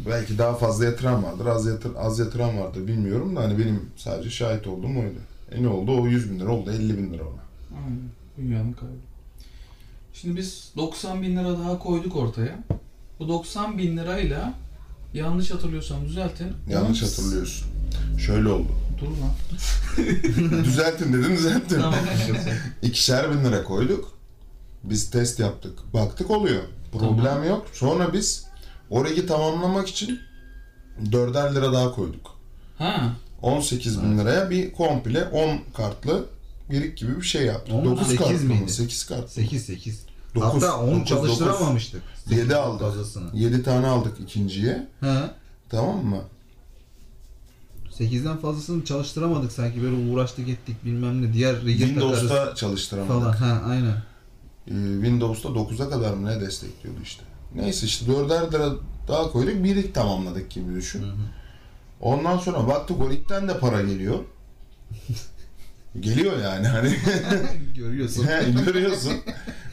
Belki 0.09 0.37
daha 0.37 0.55
fazla 0.55 0.85
yatıran 0.85 1.23
vardır, 1.23 1.45
az, 1.45 1.65
yatır, 1.65 1.91
az 1.97 2.19
yatıran 2.19 2.59
vardır 2.59 2.87
bilmiyorum 2.87 3.35
da 3.35 3.41
hani 3.41 3.59
benim 3.59 3.81
sadece 3.97 4.29
şahit 4.29 4.67
olduğum 4.67 4.87
oydu. 4.99 5.17
E 5.51 5.63
ne 5.63 5.67
oldu? 5.67 6.01
O 6.01 6.07
100 6.07 6.31
bin 6.31 6.39
lira 6.39 6.51
oldu 6.51 6.71
50 6.71 6.97
bin 6.97 7.13
lira 7.13 7.23
ona. 7.23 7.41
Aynen. 7.85 7.99
Dünyanın 8.37 8.73
kaybı. 8.73 8.93
Şimdi 10.13 10.37
biz 10.37 10.71
90 10.77 11.21
bin 11.21 11.37
lira 11.37 11.59
daha 11.59 11.79
koyduk 11.79 12.15
ortaya. 12.15 12.59
Bu 13.19 13.27
90 13.27 13.77
bin 13.77 13.97
lirayla 13.97 14.53
yanlış 15.17 15.51
hatırlıyorsam 15.51 16.05
düzeltin. 16.05 16.47
Yanlış 16.69 17.03
hatırlıyorsun. 17.03 17.67
Şöyle 18.25 18.49
oldu. 18.49 18.67
Dur 19.01 19.07
lan. 19.07 19.31
düzelttin 20.65 21.13
dedim 21.13 21.37
düzelttim. 21.37 21.81
tamam. 21.81 21.99
İkişer 22.81 23.31
bin 23.31 23.43
lira 23.45 23.63
koyduk. 23.63 24.11
Biz 24.83 25.09
test 25.09 25.39
yaptık. 25.39 25.79
Baktık 25.93 26.31
oluyor. 26.31 26.61
Problem 26.91 27.43
yok. 27.43 27.67
Sonra 27.73 28.13
biz 28.13 28.45
orayı 28.89 29.27
tamamlamak 29.27 29.87
için 29.87 30.19
dörder 31.11 31.55
lira 31.55 31.73
daha 31.73 31.91
koyduk. 31.95 32.35
ha. 32.77 33.13
18 33.41 34.01
bin 34.03 34.17
liraya 34.17 34.49
bir 34.49 34.73
komple 34.73 35.23
10 35.23 35.59
kartlı 35.73 36.25
birik 36.71 36.97
gibi 36.97 37.17
bir 37.17 37.25
şey 37.25 37.45
yaptık. 37.45 37.75
On, 37.75 37.85
9 37.85 38.07
sekiz 38.07 38.27
kart 38.27 38.43
mı? 38.43 38.53
miydi? 38.53 38.71
8 38.71 39.05
kart. 39.05 39.29
8 39.31 39.65
8. 39.65 39.99
Dokuz, 40.35 40.63
Hatta 40.63 40.79
10 40.79 40.91
dokuz, 40.93 41.07
çalıştıramamıştık. 41.09 42.01
7 42.29 42.39
Sekiz 42.39 42.53
aldık. 42.53 42.81
Fazlasını. 42.81 43.29
7 43.33 43.63
tane 43.63 43.87
aldık 43.87 44.19
ikinciye. 44.19 44.87
He. 44.99 45.15
Tamam 45.69 46.05
mı? 46.05 46.21
8'den 47.99 48.37
fazlasını 48.37 48.85
çalıştıramadık 48.85 49.51
sanki 49.51 49.83
böyle 49.83 50.11
uğraştık 50.11 50.49
ettik 50.49 50.85
bilmem 50.85 51.21
ne 51.21 51.33
diğer 51.33 51.53
takarız 51.53 51.77
Windows'ta 51.77 52.55
çalıştıramadık. 52.55 53.21
falan. 53.21 53.33
Ha 53.33 53.61
aynen. 53.69 54.03
Ee, 54.67 55.01
Windows'ta 55.01 55.49
9'a 55.49 55.89
kadar 55.89 56.13
mı 56.13 56.29
ne 56.29 56.41
destekliyordu 56.41 56.99
işte. 57.03 57.23
Neyse 57.55 57.85
işte 57.85 58.05
4'er 58.11 58.53
lira 58.53 58.71
daha 59.07 59.31
koyduk. 59.31 59.63
Birik 59.63 59.95
tamamladık 59.95 60.49
gibi 60.49 60.75
düşün. 60.75 61.01
Hı 61.01 61.05
hı. 61.05 61.15
Ondan 62.01 62.37
sonra 62.37 62.67
baktık 62.67 63.01
o 63.01 63.09
ligden 63.09 63.47
de 63.47 63.59
para 63.59 63.81
geliyor. 63.81 64.19
geliyor 65.99 66.39
yani 66.43 66.67
hani. 66.67 66.95
Görüyorsun. 67.75 68.23
He, 68.27 68.51
görüyorsun. 68.65 69.13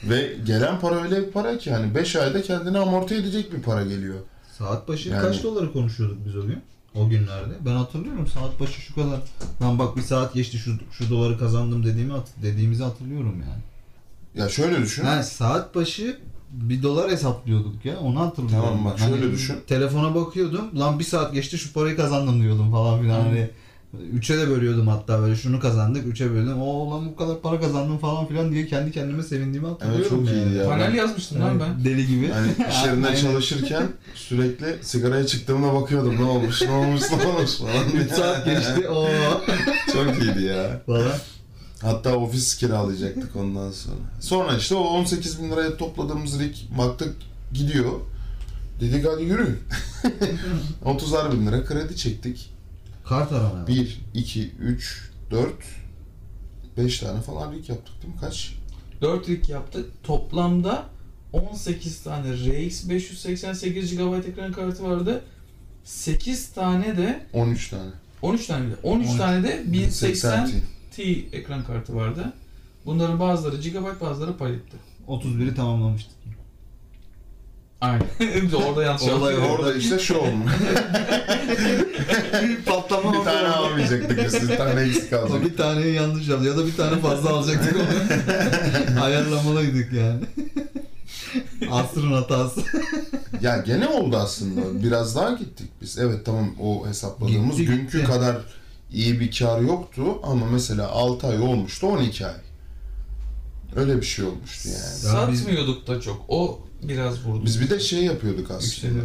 Ve 0.08 0.36
gelen 0.46 0.80
para 0.80 1.02
öyle 1.02 1.26
bir 1.26 1.30
para 1.32 1.58
ki 1.58 1.72
hani 1.72 1.94
5 1.94 2.16
ayda 2.16 2.42
kendini 2.42 2.78
amorti 2.78 3.14
edecek 3.14 3.52
bir 3.52 3.62
para 3.62 3.82
geliyor. 3.84 4.14
Saat 4.58 4.88
başı 4.88 5.08
Yani- 5.08 5.22
kaç 5.22 5.42
doları 5.42 5.72
konuşuyorduk 5.72 6.18
biz 6.26 6.36
o 6.36 6.46
gün? 6.46 6.58
O 6.94 7.08
günlerde. 7.08 7.52
Ben 7.66 7.70
hatırlıyorum 7.70 8.26
saat 8.26 8.60
başı 8.60 8.80
şu 8.80 8.94
kadar. 8.94 9.20
Lan 9.62 9.78
bak 9.78 9.96
bir 9.96 10.02
saat 10.02 10.34
geçti 10.34 10.58
şu 10.58 10.72
şu 10.92 11.10
doları 11.10 11.38
kazandım 11.38 11.84
dediğimi 11.86 12.12
hat- 12.12 12.28
dediğimizi 12.42 12.82
hatırlıyorum 12.82 13.34
yani. 13.48 13.62
Ya 14.42 14.48
şöyle 14.48 14.82
düşün. 14.82 15.04
Ha 15.04 15.22
saat 15.22 15.74
başı 15.74 16.18
bir 16.50 16.82
dolar 16.82 17.10
hesaplıyorduk 17.10 17.84
ya 17.84 17.98
onu 18.00 18.20
hatırlıyorum. 18.20 18.64
Tamam 18.68 18.84
bak 18.84 18.98
ben. 19.00 19.06
şöyle 19.06 19.22
Hani 19.22 19.32
düşün. 19.32 19.56
Telefona 19.66 20.14
bakıyordum. 20.14 20.80
Lan 20.80 20.98
bir 20.98 21.04
saat 21.04 21.32
geçti 21.34 21.58
şu 21.58 21.72
parayı 21.72 21.96
kazandım 21.96 22.42
diyordum 22.42 22.70
falan 22.72 23.00
filan. 23.00 23.20
Hani 23.20 23.50
üçe 24.12 24.38
de 24.38 24.50
bölüyordum 24.50 24.88
hatta 24.88 25.20
böyle 25.20 25.37
şunu 25.37 25.61
kazandık 25.61 26.07
üçe 26.07 26.30
böldüm. 26.30 26.62
O 26.62 26.90
lan 26.90 27.07
bu 27.07 27.16
kadar 27.16 27.40
para 27.40 27.61
kazandım 27.61 27.98
falan 27.98 28.26
filan 28.26 28.52
diye 28.52 28.66
kendi 28.66 28.92
kendime 28.92 29.22
sevindiğimi 29.22 29.68
hatırlıyorum. 29.68 30.09
çok 30.09 30.28
yani. 30.28 30.38
iyiydi 30.38 30.54
ya. 30.54 30.64
Panel 30.64 30.94
yazmıştım 30.94 31.40
lan 31.40 31.61
ben. 31.61 31.85
Deli 31.85 32.07
gibi. 32.07 32.28
Hani 32.28 32.48
iş 32.70 32.85
yerinde 32.85 33.16
çalışırken 33.16 33.88
sürekli 34.14 34.78
sigaraya 34.83 35.26
çıktığımda 35.26 35.74
bakıyordum 35.74 36.16
ne 36.16 36.24
olmuş 36.24 36.62
ne 36.62 36.70
olmuş 36.70 37.02
ne 37.11 37.26
olmuş 37.26 37.57
falan. 37.59 37.90
3 38.04 38.11
saat 38.12 38.44
geçti. 38.44 38.88
Oo. 38.88 39.09
Çok 39.92 40.22
iyiydi 40.22 40.42
ya. 40.42 40.83
falan. 40.87 41.12
Hatta 41.83 42.16
ofis 42.16 42.57
kiralayacaktık 42.57 43.37
ondan 43.37 43.70
sonra. 43.70 43.96
Sonra 44.20 44.57
işte 44.57 44.74
o 44.74 44.80
18 44.80 45.42
bin 45.42 45.50
liraya 45.50 45.76
topladığımız 45.76 46.40
rig 46.40 46.57
baktık 46.78 47.14
gidiyor. 47.52 47.92
Dedik 48.80 49.07
hadi 49.07 49.22
yürü. 49.22 49.59
30'ar 50.85 51.33
bin 51.33 51.46
lira 51.46 51.64
kredi 51.64 51.96
çektik. 51.96 52.53
Kart 53.08 53.32
arama. 53.32 53.66
1, 53.66 54.00
2, 54.14 54.50
3, 54.50 55.10
4, 55.30 55.52
5 56.76 56.98
tane 56.98 57.20
falan 57.20 57.52
rig 57.52 57.68
yaptık 57.68 58.02
değil 58.02 58.14
mi? 58.14 58.20
Kaç? 58.20 58.54
4 59.00 59.28
rig 59.28 59.48
yaptık. 59.48 59.90
Toplamda 60.02 60.84
18 61.32 62.02
tane 62.02 62.32
RX 62.32 62.88
588 62.88 63.96
GB 63.96 64.28
ekran 64.28 64.52
kartı 64.52 64.84
vardı. 64.84 65.24
8 65.84 66.48
tane 66.52 66.96
de 66.96 67.26
13 67.32 67.70
tane. 67.70 67.90
13 68.22 68.46
tane 68.46 68.70
de 68.70 68.74
13 68.82 69.08
13. 69.08 69.18
tane 69.18 69.42
de 69.42 69.72
1080 69.72 70.46
1080 70.46 70.60
T 70.96 71.02
ekran 71.36 71.64
kartı 71.64 71.94
vardı. 71.94 72.32
Bunların 72.86 73.20
bazıları 73.20 73.56
GB 73.56 74.00
bazıları 74.00 74.36
paletti. 74.36 74.76
31'i 75.08 75.54
tamamlamıştık. 75.54 76.13
Aynen. 77.80 78.06
Orada 78.68 78.82
yanlış 78.82 79.02
Olay 79.02 79.34
yaptım. 79.34 79.50
Orada 79.52 79.74
işte 79.74 79.98
şu 80.08 80.16
olmuş. 80.18 80.52
Patlama 82.66 83.12
bir 83.12 83.24
tane 83.24 83.48
almayacaktık 83.48 84.24
biz. 84.24 84.50
Bir 84.50 84.56
tane 84.56 84.80
eksik 84.80 85.12
alacaktık. 85.12 85.44
bir 85.52 85.56
taneyi 85.56 85.94
yanlış 85.94 86.28
yaptı 86.28 86.46
ya 86.46 86.56
da 86.56 86.66
bir 86.66 86.76
tane 86.76 86.98
fazla 87.00 87.30
alacaktık. 87.30 87.76
Ayarlamalıydık 89.02 89.92
yani. 89.92 90.20
Asrın 91.70 92.12
hatası. 92.12 92.60
Ya 93.40 93.56
gene 93.56 93.88
oldu 93.88 94.16
aslında. 94.16 94.82
Biraz 94.82 95.16
daha 95.16 95.30
gittik 95.30 95.68
biz. 95.82 95.98
Evet 95.98 96.26
tamam 96.26 96.50
o 96.60 96.87
hesapladığımız 96.88 97.56
Gitti, 97.56 97.70
günkü 97.72 97.98
gitti. 97.98 98.10
kadar 98.12 98.37
iyi 98.92 99.20
bir 99.20 99.38
kar 99.38 99.60
yoktu 99.60 100.02
ama 100.22 100.46
mesela 100.46 100.88
6 100.88 101.26
ay 101.26 101.38
olmuştu 101.38 101.87
12 101.87 102.26
ay. 102.26 102.32
Öyle 103.76 103.96
bir 103.96 104.06
şey 104.06 104.24
olmuştu 104.24 104.68
yani. 104.68 104.78
Satmıyorduk 105.38 105.87
da 105.87 106.00
çok. 106.00 106.24
O 106.28 106.60
biraz 106.88 107.27
vurdu. 107.27 107.44
Biz 107.44 107.61
bir 107.61 107.70
de 107.70 107.81
şey 107.81 108.05
yapıyorduk 108.05 108.51
aslında. 108.51 109.03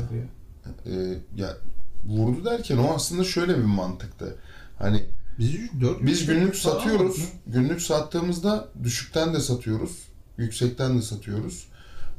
Ee, 0.85 1.17
ya 1.35 1.57
vurdu 2.05 2.45
derken 2.45 2.77
o 2.77 2.93
aslında 2.95 3.23
şöyle 3.23 3.57
bir 3.57 3.63
mantıktı. 3.63 4.35
Hani 4.79 5.03
Biz 5.39 5.55
4 5.81 6.05
biz 6.05 6.25
günlük 6.25 6.55
satıyoruz. 6.55 7.29
Günlük 7.47 7.81
sattığımızda 7.81 8.67
düşükten 8.83 9.33
de 9.33 9.39
satıyoruz. 9.39 9.97
Yüksekten 10.37 10.97
de 10.97 11.01
satıyoruz. 11.01 11.67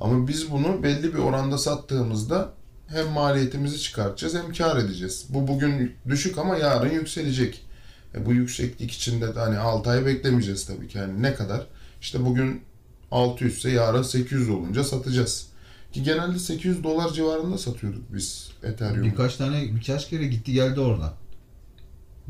Ama 0.01 0.29
biz 0.29 0.51
bunu 0.51 0.83
belli 0.83 1.15
bir 1.15 1.19
oranda 1.19 1.59
sattığımızda 1.59 2.53
hem 2.89 3.09
maliyetimizi 3.09 3.81
çıkartacağız 3.81 4.35
hem 4.35 4.53
kar 4.53 4.77
edeceğiz. 4.77 5.27
Bu 5.29 5.49
bugün 5.49 5.93
düşük 6.09 6.39
ama 6.39 6.57
yarın 6.57 6.91
yükselecek. 6.91 7.67
E 8.15 8.27
bu 8.27 8.33
yükseklik 8.33 8.93
içinde 8.93 9.35
de 9.35 9.41
hani 9.41 9.59
6 9.59 9.91
ay 9.91 10.07
beklemeyeceğiz 10.07 10.67
tabii 10.67 10.89
ki. 10.89 10.99
Yani 10.99 11.23
ne 11.23 11.35
kadar? 11.35 11.67
İşte 12.01 12.25
bugün 12.25 12.63
600 13.11 13.59
ise 13.59 13.71
yarın 13.71 14.03
800 14.03 14.51
olunca 14.51 14.85
satacağız. 14.85 15.47
Ki 15.93 16.03
genelde 16.03 16.39
800 16.39 16.85
dolar 16.85 17.13
civarında 17.13 17.59
satıyorduk 17.59 18.03
biz 18.15 18.51
Ethereum. 18.63 19.03
Birkaç 19.05 19.37
tane 19.37 19.75
birkaç 19.75 20.09
kere 20.09 20.27
gitti 20.27 20.53
geldi 20.53 20.81
oradan. 20.81 21.13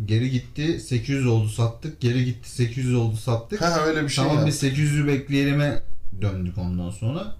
Geri 0.04 0.30
gitti 0.30 0.80
800 0.80 1.26
oldu 1.26 1.48
sattık. 1.48 2.00
Geri 2.00 2.24
gitti 2.24 2.50
800 2.50 2.94
oldu 2.94 3.16
sattık. 3.16 3.60
Ha 3.60 3.80
öyle 3.80 4.02
bir 4.04 4.08
şey 4.08 4.24
tamam 4.24 4.46
biz 4.46 4.62
800'ü 4.62 5.06
bekleyelim'e 5.06 5.82
döndük 6.20 6.58
ondan 6.58 6.90
sonra. 6.90 7.36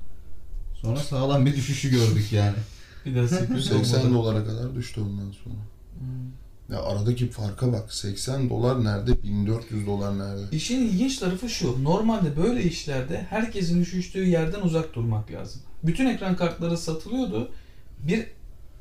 Sonra 0.74 0.96
sağlam 0.96 1.46
bir 1.46 1.56
düşüşü 1.56 1.90
gördük 1.90 2.32
yani. 2.32 2.56
Bir 3.06 3.16
daha 3.16 3.28
800 3.28 3.68
80 3.68 3.98
olmadı. 3.98 4.14
dolara 4.14 4.44
kadar 4.44 4.74
düştü 4.74 5.00
ondan 5.00 5.32
sonra. 5.32 5.54
Hmm. 5.98 6.76
Ya 6.76 6.82
aradaki 6.82 7.30
farka 7.30 7.72
bak. 7.72 7.92
80 7.92 8.50
dolar 8.50 8.84
nerede? 8.84 9.22
1400 9.22 9.86
dolar 9.86 10.18
nerede? 10.18 10.42
İşin 10.52 10.80
ilginç 10.80 11.18
tarafı 11.18 11.48
şu. 11.48 11.84
Normalde 11.84 12.36
böyle 12.36 12.62
işlerde 12.62 13.26
herkesin 13.30 13.80
üşüştüğü 13.80 14.24
yerden 14.24 14.60
uzak 14.60 14.94
durmak 14.94 15.30
lazım. 15.30 15.60
Bütün 15.84 16.06
ekran 16.06 16.36
kartları 16.36 16.78
satılıyordu. 16.78 17.50
Bir 17.98 18.26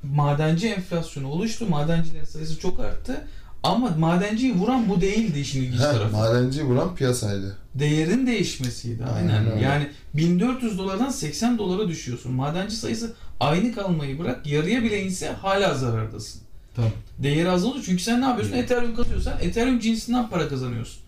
madenci 0.03 0.67
enflasyonu 0.67 1.27
oluştu. 1.27 1.65
Madencilerin 1.69 2.25
sayısı 2.25 2.59
çok 2.59 2.79
arttı. 2.79 3.27
Ama 3.63 3.89
madenciyi 3.89 4.55
vuran 4.55 4.89
bu 4.89 5.01
değildi 5.01 5.39
işin 5.39 5.63
ilginç 5.63 5.81
tarafı. 5.81 6.17
madenci 6.17 6.63
vuran 6.63 6.95
piyasaydı. 6.95 7.57
Değerin 7.75 8.27
değişmesiydi. 8.27 9.05
Aynen. 9.05 9.29
Aynen 9.29 9.51
öyle. 9.51 9.63
Yani 9.63 9.88
1400 10.13 10.77
dolardan 10.77 11.09
80 11.09 11.57
dolara 11.57 11.88
düşüyorsun. 11.88 12.31
Madenci 12.31 12.75
sayısı 12.75 13.13
aynı 13.39 13.75
kalmayı 13.75 14.19
bırak 14.19 14.47
yarıya 14.47 14.83
bile 14.83 15.03
inse 15.03 15.27
hala 15.29 15.73
zarardasın. 15.73 16.41
Tabii. 16.75 16.91
Değeri 17.17 17.49
azalıyor 17.49 17.83
çünkü 17.85 18.03
sen 18.03 18.21
ne 18.21 18.25
yapıyorsun? 18.25 18.55
Ethereum 18.55 18.95
kazıyorsan 18.95 19.33
Ethereum 19.41 19.79
cinsinden 19.79 20.29
para 20.29 20.47
kazanıyorsun. 20.47 21.01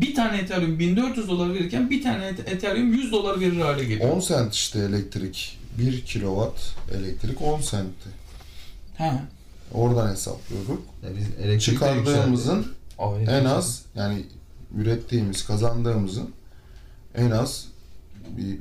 Bir 0.00 0.14
tane 0.14 0.36
Ethereum 0.38 0.78
1400 0.78 1.28
dolar 1.28 1.54
verirken 1.54 1.90
bir 1.90 2.02
tane 2.02 2.26
Et- 2.26 2.48
Ethereum 2.48 2.92
100 2.92 3.12
dolar 3.12 3.40
verir 3.40 3.60
hale 3.60 3.84
geliyor. 3.84 4.10
10 4.10 4.20
sent 4.20 4.54
işte 4.54 4.78
elektrik. 4.78 5.58
1 5.78 6.04
kilowatt 6.04 6.60
elektrik 6.94 7.42
10 7.42 7.60
sentti. 7.60 8.08
He. 8.96 9.12
Oradan 9.72 10.12
hesaplıyorduk. 10.12 10.82
Ya 11.02 11.10
biz 11.16 11.24
elektrik 11.24 11.50
de 11.50 11.58
Çıkardığımızın 11.58 12.66
Ay, 12.98 13.22
en 13.28 13.44
az 13.44 13.82
yani 13.94 14.24
ürettiğimiz, 14.76 15.46
kazandığımızın 15.46 16.30
en 17.14 17.30
az 17.30 17.66
bir 18.36 18.58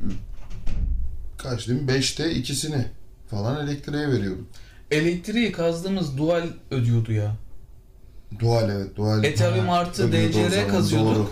kaç 1.38 1.68
diyeyim 1.68 1.88
5'te 1.88 2.32
ikisini 2.32 2.86
falan 3.30 3.68
elektriğe 3.68 4.08
veriyorduk. 4.12 4.48
Elektriği 4.92 5.52
kazdığımız 5.52 6.18
dual 6.18 6.48
ödüyordu 6.72 7.12
ya. 7.14 7.36
Dual 8.40 8.70
evet 8.70 8.96
dual. 8.96 9.24
Ethereum 9.24 9.68
Ha, 9.68 9.76
artı 9.78 10.12
DCR 10.12 10.68
kazıyorduk. 10.68 11.16
doğru. 11.16 11.30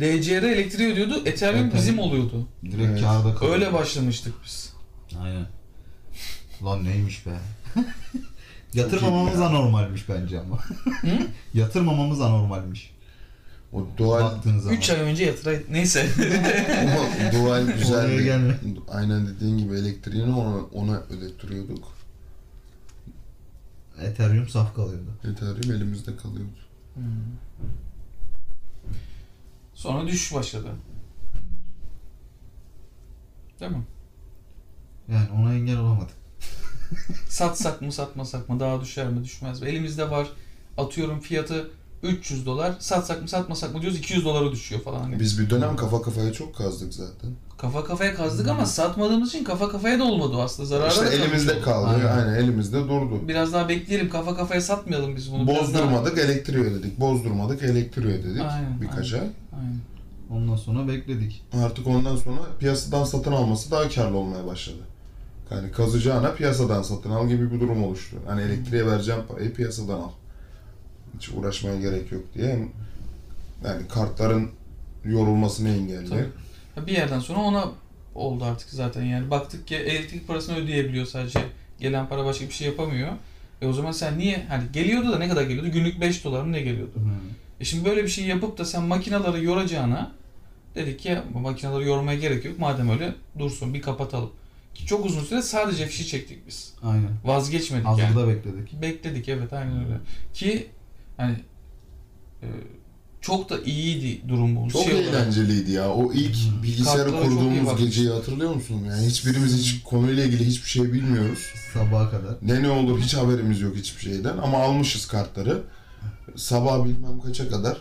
DCR 0.00 0.42
elektriği 0.42 0.92
ödüyordu. 0.92 1.22
Ethereum 1.24 1.64
Evet, 1.64 1.74
bizim 1.74 1.98
oluyordu. 1.98 2.48
Direkt 2.64 2.82
Evet. 2.90 3.00
kârda 3.00 3.34
kalıyor. 3.34 3.54
Öyle 3.54 3.72
başlamıştık 3.72 4.34
biz. 4.44 4.72
Aynen. 5.22 5.46
Lan 6.64 6.84
neymiş 6.84 7.26
be. 7.26 7.30
Yatırmamamız 8.74 9.40
anormalmiş 9.40 10.08
bence 10.08 10.40
ama. 10.40 10.58
Hı? 11.00 11.08
Yatırmamamız 11.54 12.20
anormalmiş. 12.20 12.94
O 13.72 13.86
dual 13.98 14.20
Baktığın 14.20 14.58
zaman. 14.58 14.76
3 14.76 14.90
ay 14.90 15.00
önce 15.00 15.24
yatıray... 15.24 15.60
Neyse. 15.70 16.06
Ama 16.82 17.32
dual 17.32 17.66
güzeldi. 17.78 18.56
Aynen 18.90 19.26
dediğin 19.26 19.58
gibi 19.58 19.74
elektriğini 19.78 20.34
ona, 20.34 20.56
ona 20.74 21.00
ödettiriyorduk. 21.00 21.97
Ethereum 24.02 24.48
saf 24.48 24.74
kalıyordu. 24.74 25.10
Ethereum 25.24 25.76
elimizde 25.76 26.16
kalıyordu. 26.16 26.58
Hmm. 26.94 27.04
Sonra 29.74 30.06
düşüş 30.06 30.34
başladı. 30.34 30.68
Değil 33.60 33.72
mi? 33.72 33.86
Yani 35.08 35.28
ona 35.30 35.54
engel 35.54 35.78
olamadık. 35.78 36.16
Satsak 37.28 37.82
mı 37.82 37.92
satmasak 37.92 38.48
mı 38.48 38.60
daha 38.60 38.80
düşer 38.80 39.08
mi 39.08 39.24
düşmez 39.24 39.62
mi? 39.62 39.68
Elimizde 39.68 40.10
var 40.10 40.28
atıyorum 40.78 41.20
fiyatı 41.20 41.70
300 42.02 42.46
dolar. 42.46 42.74
Satsak 42.78 43.22
mı 43.22 43.28
satmasak 43.28 43.74
mı 43.74 43.80
diyoruz 43.80 43.98
200 43.98 44.24
dolara 44.24 44.52
düşüyor 44.52 44.80
falan. 44.82 45.00
Hani 45.00 45.20
Biz 45.20 45.38
bir 45.40 45.50
dönem 45.50 45.76
kafa 45.76 46.02
kafaya 46.02 46.32
çok 46.32 46.56
kazdık 46.56 46.94
zaten. 46.94 47.30
kafa 47.58 47.84
kafaya 47.84 48.14
kazdık 48.14 48.48
ama 48.48 48.66
satmadığımız 48.66 49.28
için 49.28 49.44
kafa 49.44 49.68
kafaya 49.68 49.98
da 49.98 50.04
olmadı 50.04 50.36
o 50.36 50.40
aslında. 50.40 50.66
Zarara 50.66 50.88
işte 50.88 51.06
da 51.06 51.10
elimizde 51.12 51.60
kaldı. 51.60 51.88
Aynen. 51.88 52.06
Aynen. 52.06 52.34
elimizde 52.34 52.78
durdu. 52.78 53.28
Biraz 53.28 53.52
daha 53.52 53.68
bekleyelim 53.68 54.10
kafa 54.10 54.36
kafaya 54.36 54.60
satmayalım 54.60 55.16
biz 55.16 55.32
bunu. 55.32 55.46
Biraz 55.48 55.56
daha- 55.56 55.82
Bozdurmadık 55.82 56.18
elektriği 56.18 56.64
ödedik. 56.64 57.00
Bozdurmadık 57.00 57.62
elektriği 57.62 58.06
ödedik. 58.14 58.42
Aynen, 58.42 58.80
birkaç 58.80 59.12
ay. 59.12 59.20
Aynen. 59.20 59.78
Ondan 60.30 60.56
sonra 60.56 60.88
bekledik. 60.88 61.42
Artık 61.64 61.86
ondan 61.86 62.16
sonra 62.16 62.38
piyasadan 62.58 63.04
satın 63.04 63.32
alması 63.32 63.70
daha 63.70 63.88
karlı 63.88 64.16
olmaya 64.16 64.46
başladı. 64.46 64.78
Yani 65.50 65.72
kazacağına 65.72 66.32
piyasadan 66.32 66.82
satın 66.82 67.10
al 67.10 67.28
gibi 67.28 67.50
bir 67.52 67.60
durum 67.60 67.84
oluştu. 67.84 68.16
Hani 68.26 68.42
elektriğe 68.42 68.86
vereceğim 68.86 69.20
parayı 69.28 69.54
piyasadan 69.54 69.98
al. 70.00 70.10
Hiç 71.18 71.28
uğraşmaya 71.28 71.80
gerek 71.80 72.12
yok 72.12 72.22
diye. 72.34 72.52
Hem 72.52 72.68
yani 73.64 73.88
kartların 73.88 74.50
yorulmasını 75.04 75.68
engelli. 75.68 76.08
Tabii. 76.08 76.86
Bir 76.86 76.92
yerden 76.92 77.20
sonra 77.20 77.38
ona 77.38 77.70
oldu 78.14 78.44
artık 78.44 78.70
zaten 78.70 79.04
yani. 79.04 79.30
Baktık 79.30 79.66
ki 79.66 79.76
elektrik 79.76 80.28
parasını 80.28 80.56
ödeyebiliyor 80.56 81.06
sadece. 81.06 81.40
Gelen 81.80 82.08
para 82.08 82.24
başka 82.24 82.46
bir 82.46 82.52
şey 82.52 82.68
yapamıyor. 82.68 83.12
E 83.62 83.66
o 83.66 83.72
zaman 83.72 83.92
sen 83.92 84.18
niye 84.18 84.46
hani 84.48 84.64
geliyordu 84.72 85.12
da 85.12 85.18
ne 85.18 85.28
kadar 85.28 85.42
geliyordu? 85.42 85.70
Günlük 85.70 86.00
5 86.00 86.24
dolar 86.24 86.42
mı 86.42 86.52
ne 86.52 86.60
geliyordu? 86.60 86.92
E 87.60 87.64
şimdi 87.64 87.84
böyle 87.84 88.02
bir 88.04 88.08
şey 88.08 88.24
yapıp 88.24 88.58
da 88.58 88.64
sen 88.64 88.82
makinaları 88.82 89.44
yoracağına 89.44 90.12
dedik 90.74 91.00
ki 91.00 91.18
bu 91.34 91.38
makinaları 91.38 91.84
yormaya 91.84 92.18
gerek 92.18 92.44
yok. 92.44 92.58
Madem 92.58 92.90
öyle 92.90 93.14
dursun 93.38 93.74
bir 93.74 93.82
kapatalım. 93.82 94.30
Ki 94.74 94.86
çok 94.86 95.06
uzun 95.06 95.24
süre 95.24 95.42
sadece 95.42 95.86
fişi 95.86 96.06
çektik 96.06 96.46
biz. 96.46 96.74
Aynen. 96.82 97.10
Vazgeçmedik 97.24 97.86
yani. 97.86 98.00
Hazırda 98.00 98.28
bekledik. 98.28 98.82
Bekledik 98.82 99.28
evet 99.28 99.52
aynen 99.52 99.84
öyle. 99.84 99.98
Ki 100.34 100.66
hani 101.18 101.36
e, 102.42 102.46
çok 103.20 103.50
da 103.50 103.58
iyiydi 103.60 104.28
durumumuz. 104.28 104.72
Çok 104.72 104.82
Şey 104.84 105.00
eğlenceliydi 105.08 105.70
ya. 105.72 105.90
O 105.90 106.12
ilk 106.12 106.36
Hmm. 106.36 106.62
bilgisayarı 106.62 107.10
Kartlara 107.10 107.24
çok 107.24 107.32
iyi 107.32 107.38
kurduğumuz 107.38 107.76
geceyi 107.80 108.08
hatırlıyor 108.10 108.54
musun? 108.54 108.82
Yani 108.88 109.06
hiçbirimiz 109.06 109.56
hiç 109.56 109.82
konuyla 109.84 110.24
ilgili 110.24 110.46
hiçbir 110.46 110.68
şey 110.68 110.92
bilmiyoruz. 110.92 111.38
Sabaha 111.74 112.10
kadar. 112.10 112.34
Ne 112.42 112.62
ne 112.62 112.70
olur 112.70 113.00
hiç 113.00 113.14
haberimiz 113.14 113.60
yok 113.60 113.76
hiçbir 113.76 114.02
şeyden 114.02 114.36
ama 114.38 114.58
almışız 114.58 115.06
kartları. 115.06 115.62
Sabah 116.36 116.84
bilmem 116.84 117.20
kaça 117.20 117.48
kadar 117.48 117.76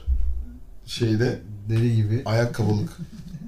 şeyde 0.86 1.41
Deli 1.69 1.95
gibi. 1.95 2.21
ayakkabılık 2.26 2.89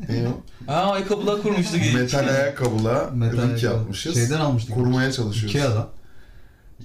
ne 0.10 0.28
o? 0.28 0.42
Aa 0.72 0.92
ayakkabılar 0.92 1.42
kurmuştuk. 1.42 1.80
Metal 1.94 2.28
ayakkabılığa 2.28 3.10
Metal 3.14 3.38
ring 3.38 3.44
ayakkabı. 3.50 3.66
yapmışız. 3.66 4.14
Şeyden 4.16 4.40
almıştık. 4.40 4.76
Kurmaya 4.76 5.12
çalışıyoruz. 5.12 5.56
Ikea'dan. 5.56 5.88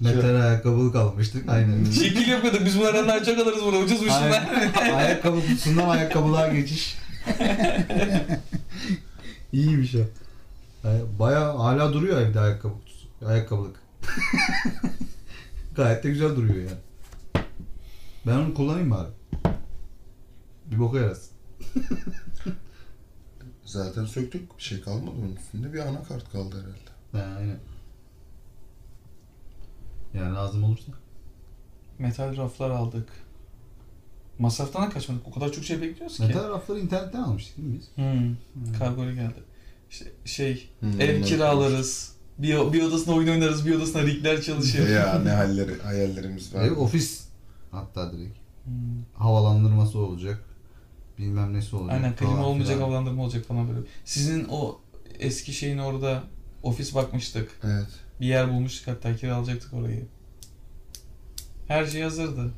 Metal 0.01 0.35
ayakkabılık 0.43 0.97
almıştık. 0.97 1.49
Aynen. 1.49 1.85
Şekil 1.91 2.29
yapıyorduk. 2.29 2.65
Biz 2.65 2.79
bunlardan 2.79 3.25
çok 3.25 3.39
alırız 3.39 3.65
bunu. 3.65 3.79
Ucuzmuş 3.79 4.09
bunlar. 4.09 4.49
Ayakkabı 4.97 5.41
kutusundan 5.41 5.89
ayakkabılığa 5.89 6.49
geçiş. 6.49 6.99
İyiymiş 9.53 9.95
o. 9.95 9.99
Baya 11.19 11.59
hala 11.59 11.93
duruyor 11.93 12.21
evde 12.21 12.41
ayakkabı 12.41 12.75
kutusu. 12.75 13.09
Ayakkabılık. 13.27 13.77
Gayet 15.77 16.05
de 16.05 16.09
güzel 16.11 16.37
duruyor 16.37 16.57
yani. 16.57 16.79
Ben 18.27 18.33
onu 18.33 18.55
kullanayım 18.55 18.91
bari. 18.91 19.09
Bir 20.71 20.79
boka 20.79 20.99
yarasın. 20.99 21.31
Zaten 23.65 24.05
söktük. 24.05 24.59
Bir 24.59 24.63
şey 24.63 24.81
kalmadı 24.81 25.17
onun 25.19 25.37
üstünde. 25.37 25.73
Bir 25.73 25.79
anakart 25.79 26.33
kaldı 26.33 26.57
herhalde. 26.57 27.25
Ha, 27.27 27.37
aynen. 27.39 27.59
Yani 30.15 30.35
lazım 30.35 30.65
olursa. 30.65 30.93
Metal 31.99 32.37
raflar 32.37 32.71
aldık. 32.71 33.09
Masraftan 34.39 34.83
da 34.83 34.91
kaçmadık. 34.91 35.29
O 35.29 35.31
kadar 35.31 35.53
çok 35.53 35.65
şey 35.65 35.83
bekliyoruz 35.83 36.17
ki. 36.17 36.23
Metal 36.23 36.51
rafları 36.51 36.79
internetten 36.79 37.21
almıştık 37.23 37.57
değil 37.57 37.69
mi 37.69 37.79
biz? 37.79 37.89
Hmm. 37.95 38.73
Kargoya 38.79 39.13
geldi. 39.15 39.43
İşte 39.91 40.13
şey, 40.25 40.69
Hmm, 40.81 41.01
ev 41.01 41.23
kiralarız. 41.23 42.15
Bir, 42.39 42.73
bir 42.73 42.83
odasında 42.83 43.15
oyun 43.15 43.29
oynarız, 43.29 43.67
bir 43.67 43.75
odasında 43.75 44.03
rigler 44.03 44.43
çalışır. 44.43 44.89
ya 44.89 45.19
ne 45.19 45.31
halleri, 45.31 45.83
hayallerimiz 45.83 46.55
var. 46.55 46.65
Ev 46.65 46.73
ofis 46.77 47.29
hatta 47.71 48.13
direkt. 48.13 48.39
Hmm. 48.65 48.73
Havalandırması 49.15 49.99
olacak. 49.99 50.45
Bilmem 51.19 51.55
nesi 51.55 51.77
olacak. 51.77 51.97
Aynen 51.97 52.17
klima 52.17 52.33
falan 52.33 52.45
olmayacak, 52.45 52.75
filan. 52.77 52.89
havalandırma 52.89 53.23
olacak 53.23 53.45
falan 53.47 53.69
böyle. 53.69 53.81
Sizin 54.05 54.47
o 54.51 54.81
eski 55.19 55.53
şeyin 55.53 55.79
orada 55.79 56.23
ofis 56.63 56.95
bakmıştık. 56.95 57.51
Evet. 57.65 57.89
Bir 58.21 58.27
yer 58.27 58.49
bulmuştuk 58.53 58.89
hatta 58.89 59.17
kiralayacaktık 59.17 59.75
orayı. 59.75 60.07
Her 61.69 61.87
şey 61.87 62.03
hazırdı. 62.03 62.51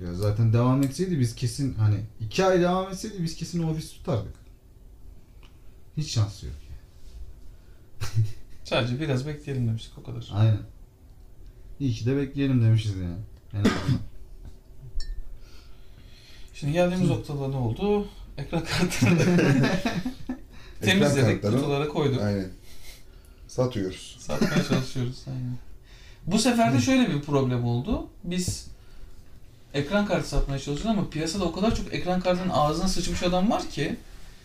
Ya 0.00 0.14
zaten 0.14 0.52
devam 0.52 0.82
etseydi 0.82 1.20
biz 1.20 1.34
kesin 1.34 1.74
hani 1.74 2.00
iki 2.20 2.44
ay 2.44 2.60
devam 2.60 2.90
etseydi 2.92 3.14
biz 3.22 3.36
kesin 3.36 3.62
ofis 3.62 3.92
tutardık. 3.92 4.34
Hiç 5.96 6.10
şansı 6.10 6.46
yok. 6.46 6.54
Sadece 8.64 9.00
biraz 9.00 9.26
bekleyelim 9.26 9.68
demiştik 9.68 9.98
o 9.98 10.02
kadar. 10.02 10.28
Aynen. 10.32 10.58
İyi 11.80 11.92
ki 11.92 12.06
de 12.06 12.16
bekleyelim 12.16 12.62
demişiz 12.64 12.96
yani. 12.96 13.18
En 13.52 13.58
azından. 13.58 14.00
Şimdi 16.54 16.72
geldiğimiz 16.72 17.08
noktada 17.10 17.48
ne 17.48 17.56
oldu? 17.56 18.08
Ekran 18.38 18.64
kartını 18.64 19.10
Ekran 19.20 19.60
temizledik, 20.80 21.42
kartları- 21.42 21.56
kutulara 21.56 21.88
koyduk. 21.88 22.20
Aynen. 22.22 22.50
Satıyoruz. 23.56 24.16
Satmaya 24.20 24.64
çalışıyoruz. 24.68 25.24
Aynen. 25.26 25.56
Bu 26.26 26.38
sefer 26.38 26.74
de 26.74 26.80
şöyle 26.80 27.08
bir 27.14 27.20
problem 27.20 27.64
oldu. 27.64 28.06
Biz 28.24 28.66
ekran 29.74 30.06
kartı 30.06 30.28
satmaya 30.28 30.58
çalışıyoruz 30.58 30.98
ama 30.98 31.10
piyasada 31.10 31.44
o 31.44 31.52
kadar 31.52 31.76
çok 31.76 31.94
ekran 31.94 32.20
kartının 32.20 32.50
ağzına 32.52 32.88
sıçmış 32.88 33.22
adam 33.22 33.50
var 33.50 33.68
ki 33.70 33.96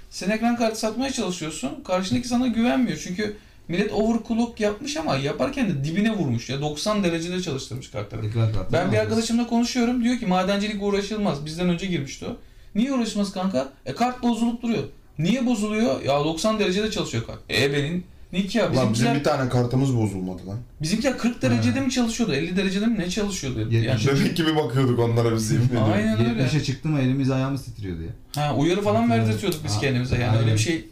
sen 0.09 0.29
ekran 0.29 0.55
kartı 0.55 0.79
satmaya 0.79 1.11
çalışıyorsun. 1.11 1.83
Karşındaki 1.83 2.27
sana 2.27 2.47
güvenmiyor. 2.47 2.97
Çünkü 3.03 3.37
millet 3.67 3.93
overclock 3.93 4.59
yapmış 4.59 4.97
ama 4.97 5.15
yaparken 5.17 5.69
de 5.69 5.83
dibine 5.83 6.11
vurmuş. 6.11 6.49
Ya 6.49 6.61
90 6.61 7.03
derecede 7.03 7.41
çalıştırmış 7.41 7.91
kartları. 7.91 8.25
Ekran 8.25 8.53
kartı. 8.53 8.73
Ben 8.73 8.91
bir 8.91 8.97
arkadaşımla 8.97 9.47
konuşuyorum. 9.47 10.03
Diyor 10.03 10.19
ki 10.19 10.25
madencilik 10.25 10.83
uğraşılmaz. 10.83 11.45
Bizden 11.45 11.69
önce 11.69 11.85
girmişti 11.85 12.25
o. 12.25 12.37
Niye 12.75 12.93
uğraşılmaz 12.93 13.31
kanka? 13.31 13.69
E 13.85 13.93
kart 13.93 14.23
bozulup 14.23 14.61
duruyor. 14.61 14.83
Niye 15.19 15.45
bozuluyor? 15.45 16.01
Ya 16.01 16.23
90 16.23 16.59
derecede 16.59 16.91
çalışıyor 16.91 17.25
kart. 17.25 17.39
E 17.49 17.73
benim 17.73 18.03
Nick 18.33 18.59
ya 18.59 18.65
Lan 18.65 18.73
bizim 18.73 18.93
bizimkiler, 18.93 19.19
bir 19.19 19.23
tane 19.23 19.49
kartımız 19.49 19.97
bozulmadı 19.97 20.47
lan. 20.47 20.57
bizimkiler 20.81 21.17
40 21.17 21.41
derecede 21.41 21.79
mi 21.79 21.91
çalışıyordu? 21.91 22.33
50 22.33 22.57
derecede 22.57 22.85
mi 22.85 22.99
ne 22.99 23.09
çalışıyordu? 23.09 23.59
Yetmiş- 23.71 24.05
Yani, 24.07 24.19
Bebek 24.19 24.37
gibi 24.37 24.55
bakıyorduk 24.55 24.99
onlara 24.99 25.35
biz 25.35 25.51
yemin 25.51 25.65
ediyorum. 25.67 25.87
aynen 25.93 26.19
öyle. 26.19 26.29
70'e 26.43 26.63
çıktı 26.63 26.89
mı 26.89 26.99
elimiz 26.99 27.31
ayağımız 27.31 27.63
titriyordu 27.63 28.01
ya. 28.01 28.09
Ha, 28.43 28.55
uyarı 28.55 28.81
falan 28.81 29.09
Evet. 29.11 29.27
verdirtiyorduk 29.27 29.59
biz 29.63 29.75
Ha, 29.75 29.79
kendimize. 29.81 30.15
Yani 30.15 30.25
aynen. 30.29 30.43
öyle 30.43 30.53
bir 30.53 30.57
şey 30.59 30.85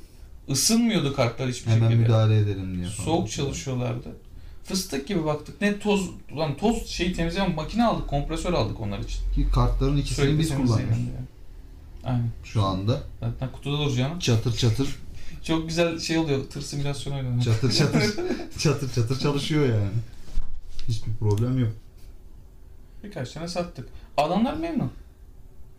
ısınmıyordu 0.50 1.16
kartlar 1.16 1.50
hiçbir 1.50 1.72
Hemen 1.72 1.88
şekilde. 1.90 2.04
müdahale 2.04 2.38
edelim 2.40 2.76
diye 2.76 2.86
falan. 2.90 3.06
Soğuk 3.06 3.32
çalışıyorlardı. 3.32 4.10
Fıstık 4.64 5.08
gibi 5.08 5.26
baktık. 5.26 5.62
Ne 5.62 5.80
toz, 5.80 6.10
lan 6.38 6.58
toz 6.58 6.88
şey 6.88 7.14
temizleyen 7.14 7.56
makine 7.56 7.84
aldık, 7.86 8.08
kompresör 8.08 8.54
aldık 8.54 8.80
onlar 8.82 9.00
için. 9.00 9.20
Ki 9.36 9.48
kartların 9.54 9.98
ikisini 9.98 10.16
Sürekli 10.16 10.40
biz 10.40 10.50
temizleyelim 10.50 10.88
kullanıyoruz. 10.88 10.98
diye. 11.06 11.30
Aynen. 12.04 12.30
Şu 12.44 12.64
anda 12.64 13.00
Zaten 13.20 13.50
kutuda 13.52 13.78
duracağım. 13.86 14.20
çatır 14.20 14.58
çatır 14.58 14.96
Çok 15.44 15.68
güzel 15.68 16.00
şey 16.00 16.18
oluyor. 16.18 16.40
Tır 16.50 16.62
simülasyonu 16.62 17.18
oynanıyor. 17.18 17.44
çatır 17.44 17.72
çatır 17.72 18.16
çatır 18.60 18.94
çatır 18.94 19.20
çalışıyor 19.20 19.66
yani. 19.66 19.90
Hiçbir 20.88 21.12
problem 21.20 21.60
yok. 21.60 21.72
Birkaç 23.04 23.32
tane 23.32 23.48
sattık. 23.48 23.88
Adamlar 24.18 24.54
memnun. 24.54 24.92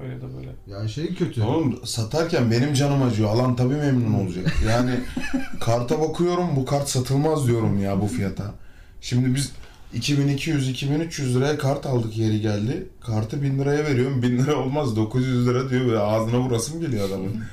Öyle 0.01 0.17
de 0.17 0.37
böyle. 0.37 0.51
Yani 0.67 0.91
şey 0.91 1.15
kötü. 1.15 1.43
Oğlum 1.43 1.81
satarken 1.87 2.51
benim 2.51 2.75
canım 2.75 3.03
acıyor. 3.03 3.31
Alan 3.31 3.57
tabii 3.57 3.75
memnun 3.75 4.25
olacak. 4.25 4.57
Yani 4.69 5.01
karta 5.61 6.01
bakıyorum 6.01 6.57
bu 6.57 6.65
kart 6.65 6.89
satılmaz 6.89 7.47
diyorum 7.47 7.83
ya 7.83 8.01
bu 8.01 8.07
fiyata. 8.07 8.55
Şimdi 9.01 9.35
biz 9.35 9.53
2200-2300 9.95 11.35
liraya 11.35 11.59
kart 11.59 11.87
aldık 11.87 12.17
yeri 12.17 12.41
geldi. 12.41 12.89
Kartı 13.01 13.43
1000 13.43 13.59
liraya 13.59 13.85
veriyorum. 13.85 14.23
1000 14.23 14.39
lira 14.39 14.57
olmaz 14.57 14.97
900 14.97 15.47
lira 15.47 15.71
diyor. 15.71 15.87
Böyle 15.87 15.99
ağzına 15.99 16.41
vurasım 16.41 16.81
geliyor 16.81 17.09
adamın. 17.09 17.31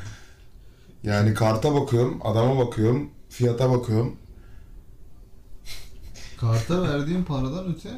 Yani 1.08 1.34
karta 1.34 1.74
bakıyorum, 1.76 2.20
adama 2.24 2.65
bakıyorum, 2.65 3.10
fiyata 3.30 3.72
bakıyorum. 3.72 4.15
Karta 6.38 6.84
verdiğim 6.84 7.24
paradan 7.24 7.65
öte 7.76 7.89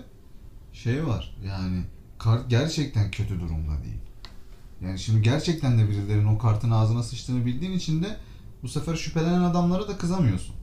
şey 0.73 1.07
var. 1.07 1.35
Yani 1.47 1.81
kart 2.17 2.49
gerçekten 2.49 3.11
kötü 3.11 3.39
durumda 3.39 3.83
değil. 3.83 3.97
Yani 4.81 4.99
şimdi 4.99 5.21
gerçekten 5.21 5.79
de 5.79 5.89
birilerinin 5.89 6.35
o 6.35 6.37
kartın 6.37 6.71
ağzına 6.71 7.03
sıçtığını 7.03 7.45
bildiğin 7.45 7.73
için 7.73 8.03
de 8.03 8.07
bu 8.63 8.67
sefer 8.67 8.95
şüphelenen 8.95 9.41
adamlara 9.41 9.87
da 9.87 9.97
kızamıyorsun. 9.97 10.55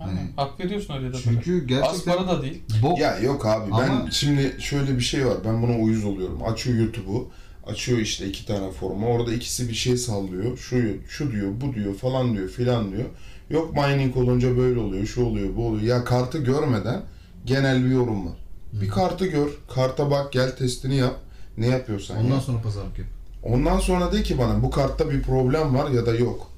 Aynen. 0.00 0.16
Yani- 0.16 0.30
Hak 0.36 0.60
veriyorsun 0.60 0.94
öyle 0.94 1.08
de 1.08 1.12
böyle. 1.12 1.22
Çünkü 1.22 1.60
Az 1.60 1.66
gerçekten 1.66 2.16
para 2.16 2.28
da 2.28 2.42
değil. 2.42 2.62
bok 2.82 2.98
Ya 2.98 3.18
yok 3.18 3.46
abi 3.46 3.70
ben 3.70 3.90
Ama- 3.90 4.10
şimdi 4.10 4.56
şöyle 4.58 4.96
bir 4.96 5.02
şey 5.02 5.26
var. 5.26 5.36
Ben 5.44 5.62
buna 5.62 5.76
uyuz 5.76 6.04
oluyorum. 6.04 6.42
Açıyor 6.46 6.78
YouTube'u. 6.78 7.30
Açıyor 7.66 7.98
işte 7.98 8.26
iki 8.28 8.46
tane 8.46 8.70
forma. 8.70 9.06
Orada 9.06 9.32
ikisi 9.34 9.68
bir 9.68 9.74
şey 9.74 9.96
sallıyor. 9.96 10.58
Şu 10.58 10.82
şu 11.08 11.32
diyor, 11.32 11.52
bu 11.60 11.74
diyor, 11.74 11.94
falan 11.94 12.34
diyor, 12.34 12.48
filan 12.48 12.92
diyor. 12.92 13.04
Yok 13.50 13.74
mining 13.76 14.16
olunca 14.16 14.56
böyle 14.56 14.80
oluyor, 14.80 15.06
şu 15.06 15.24
oluyor, 15.24 15.56
bu 15.56 15.66
oluyor. 15.66 15.82
Ya 15.82 16.04
kartı 16.04 16.38
görmeden 16.38 17.02
genel 17.44 17.84
bir 17.84 17.90
yorum 17.90 18.26
var. 18.26 18.36
Bir 18.72 18.88
kartı 18.88 19.26
gör, 19.26 19.48
karta 19.74 20.10
bak, 20.10 20.32
gel 20.32 20.56
testini 20.56 20.96
yap. 20.96 21.16
Ne 21.56 21.66
yapıyorsan 21.66 22.16
ondan 22.16 22.34
yap. 22.34 22.42
sonra 22.42 22.62
pazarlık 22.62 22.98
yap. 22.98 23.08
Ondan 23.42 23.78
sonra 23.78 24.12
de 24.12 24.22
ki 24.22 24.38
bana 24.38 24.62
bu 24.62 24.70
kartta 24.70 25.10
bir 25.10 25.22
problem 25.22 25.74
var 25.74 25.90
ya 25.90 26.06
da 26.06 26.14
yok. 26.14 26.50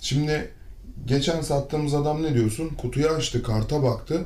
Şimdi 0.00 0.50
geçen 1.06 1.40
sattığımız 1.40 1.94
adam 1.94 2.22
ne 2.22 2.34
diyorsun? 2.34 2.68
Kutuyu 2.68 3.08
açtı, 3.08 3.42
karta 3.42 3.82
baktı. 3.82 4.24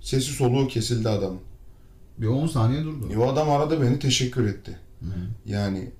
Sesi 0.00 0.32
soluğu 0.32 0.68
kesildi 0.68 1.08
adamın. 1.08 1.40
Bir 2.18 2.26
10 2.26 2.46
saniye 2.46 2.84
durdu. 2.84 3.12
E, 3.12 3.18
o 3.18 3.28
adam 3.28 3.50
aradı 3.50 3.82
beni 3.82 3.98
teşekkür 3.98 4.48
etti. 4.48 4.78
Hı. 5.00 5.06
Yani 5.46 5.90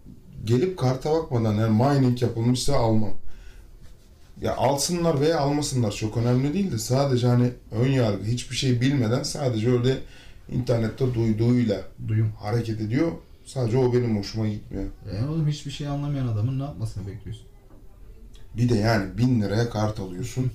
gelip 0.45 0.79
karta 0.79 1.13
bakmadan 1.13 1.55
yani 1.55 1.83
mining 1.83 2.23
yapılmışsa 2.23 2.77
almam. 2.77 3.15
Ya 4.41 4.57
alsınlar 4.57 5.21
veya 5.21 5.41
almasınlar 5.41 5.93
çok 5.93 6.17
önemli 6.17 6.55
değil 6.55 6.73
de 6.73 6.79
sadece 6.79 7.27
hani 7.27 7.51
ön 7.73 7.89
yargı 7.89 8.25
hiçbir 8.25 8.57
şey 8.57 8.81
bilmeden 8.81 9.23
sadece 9.23 9.71
öyle 9.71 9.99
internette 10.53 11.15
duyduğuyla 11.15 11.83
Duyum. 12.09 12.33
hareket 12.39 12.81
ediyor. 12.81 13.13
Sadece 13.45 13.79
o 13.79 13.93
benim 13.93 14.19
hoşuma 14.19 14.49
gitmiyor. 14.49 14.85
E 15.13 15.25
oğlum 15.25 15.49
hiçbir 15.49 15.71
şey 15.71 15.87
anlamayan 15.87 16.29
adamın 16.29 16.59
ne 16.59 16.63
yapmasını 16.63 17.07
bekliyorsun? 17.07 17.47
Bir 18.57 18.69
de 18.69 18.75
yani 18.75 19.19
bin 19.19 19.41
liraya 19.43 19.71
kart 19.71 20.01
alıyorsun. 20.01 20.51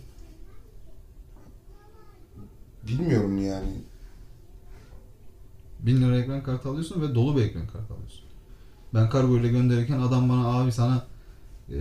Bilmiyorum 2.88 3.46
yani. 3.46 3.72
1000 5.88 6.02
lira 6.02 6.17
ekran 6.19 6.43
kartı 6.43 6.69
alıyorsun 6.69 7.02
ve 7.02 7.15
dolu 7.15 7.38
bir 7.38 7.41
ekran 7.43 7.67
kartı 7.67 7.93
alıyorsun. 7.93 8.21
Ben 8.93 9.10
kargo 9.10 9.39
ile 9.39 9.47
gönderirken 9.47 10.00
adam 10.00 10.30
bana 10.30 10.47
abi 10.47 10.71
sana 10.71 11.06
eee 11.69 11.78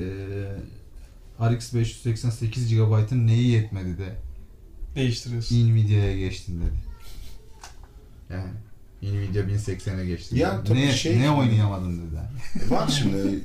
RX 1.40 1.74
588 1.74 2.74
GB'ın 2.74 3.26
neyi 3.26 3.48
yetmedi 3.48 3.98
de 3.98 4.16
Değiştiriyorsun. 4.94 5.72
Nvidia'ya 5.72 6.18
geçtin 6.18 6.60
dedi. 6.60 6.76
Yani 8.30 8.50
Nvidia 9.02 9.42
1080'e 9.42 10.06
geçtin. 10.06 10.36
Ya 10.36 10.64
tabii 10.64 10.80
ne, 10.80 10.92
şey- 10.92 11.18
ne 11.18 11.30
oynayamadın 11.30 11.98
dedi. 11.98 12.20
E 12.66 12.70
Var 12.70 12.88
şimdi 12.98 13.40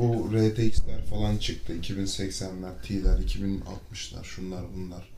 o 0.00 0.28
RTX'ler 0.32 1.04
falan 1.10 1.36
çıktı. 1.36 1.72
2080'ler, 1.74 2.82
T'ler, 2.82 3.18
2060'lar, 3.18 4.24
şunlar 4.24 4.64
bunlar. 4.76 5.08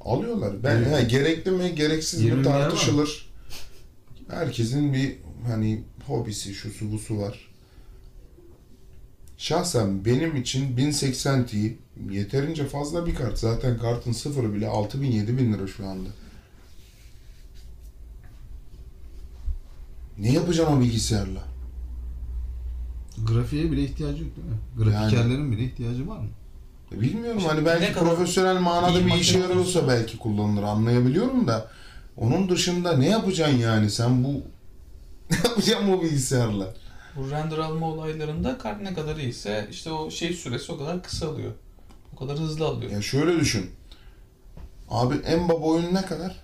Alıyorlar. 0.00 0.62
Ben 0.62 0.76
Evet. 0.76 0.92
ha, 0.92 1.00
gerekli 1.00 1.50
mi, 1.50 1.74
gereksiz 1.74 2.22
20 2.22 2.38
mi 2.38 2.44
tartışılır. 2.44 3.27
Herkesin 4.30 4.92
bir 4.92 5.16
hani 5.46 5.84
hobisi, 6.06 6.54
şusu 6.54 6.92
busu 6.92 7.18
var. 7.18 7.48
Şahsen 9.38 10.04
benim 10.04 10.36
için 10.36 10.76
1080 10.76 11.46
Ti 11.46 11.78
yeterince 12.10 12.66
fazla 12.66 13.06
bir 13.06 13.14
kart. 13.14 13.38
Zaten 13.38 13.78
kartın 13.78 14.12
sıfırı 14.12 14.54
bile 14.54 14.68
6000 14.68 15.06
7000 15.10 15.52
lira 15.52 15.66
şu 15.66 15.86
anda. 15.86 16.08
Ne 20.18 20.32
yapacağım 20.32 20.78
o 20.78 20.80
bilgisayarla? 20.80 21.44
Grafiğe 23.26 23.72
bile 23.72 23.82
ihtiyacı 23.82 24.22
yok 24.24 24.32
değil 24.36 24.48
mi? 24.48 24.56
Grafikerlerin 24.76 25.52
bile 25.52 25.64
ihtiyacı 25.64 26.08
var 26.08 26.18
mı? 26.18 26.28
E, 26.92 27.00
Bilmiyorum 27.00 27.38
İşte 27.38 27.50
hani 27.50 27.66
belki 27.66 27.92
profesyonel 27.92 28.60
manada 28.60 29.06
bir 29.06 29.14
işe 29.14 29.38
yarıyorsa 29.38 29.88
belki 29.88 30.18
kullanılır 30.18 30.62
anlayabiliyorum 30.62 31.46
da 31.46 31.70
onun 32.20 32.48
dışında 32.48 32.96
ne 32.96 33.08
yapacaksın 33.08 33.58
yani 33.58 33.90
sen 33.90 34.24
bu 34.24 34.28
ne 35.30 35.36
yapacaksın 35.44 35.92
bu 35.92 36.02
bilgisayarla? 36.02 36.74
Bu 37.16 37.30
render 37.30 37.58
alma 37.58 37.86
olaylarında 37.86 38.58
kart 38.58 38.80
ne 38.82 38.94
kadar 38.94 39.16
iyiyse 39.16 39.68
işte 39.70 39.90
o 39.90 40.10
şey 40.10 40.32
süresi 40.32 40.72
o 40.72 40.78
kadar 40.78 41.02
kısa 41.02 41.28
alıyor. 41.28 41.52
O 42.14 42.18
kadar 42.18 42.38
hızlı 42.38 42.66
alıyor. 42.66 42.92
Ya 42.92 43.02
şöyle 43.02 43.40
düşün. 43.40 43.70
Abi 44.90 45.14
en 45.14 45.48
baba 45.48 45.66
oyun 45.66 45.94
ne 45.94 46.02
kadar? 46.02 46.36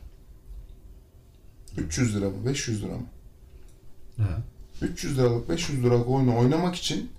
300 1.78 2.16
lira 2.16 2.30
mı? 2.30 2.46
500 2.46 2.82
lira 2.82 2.92
mı? 2.92 3.06
He. 4.16 4.86
300 4.86 5.18
liralık 5.18 5.48
500 5.48 5.84
liralık 5.84 6.08
oyunu 6.08 6.38
oynamak 6.38 6.74
için 6.74 7.10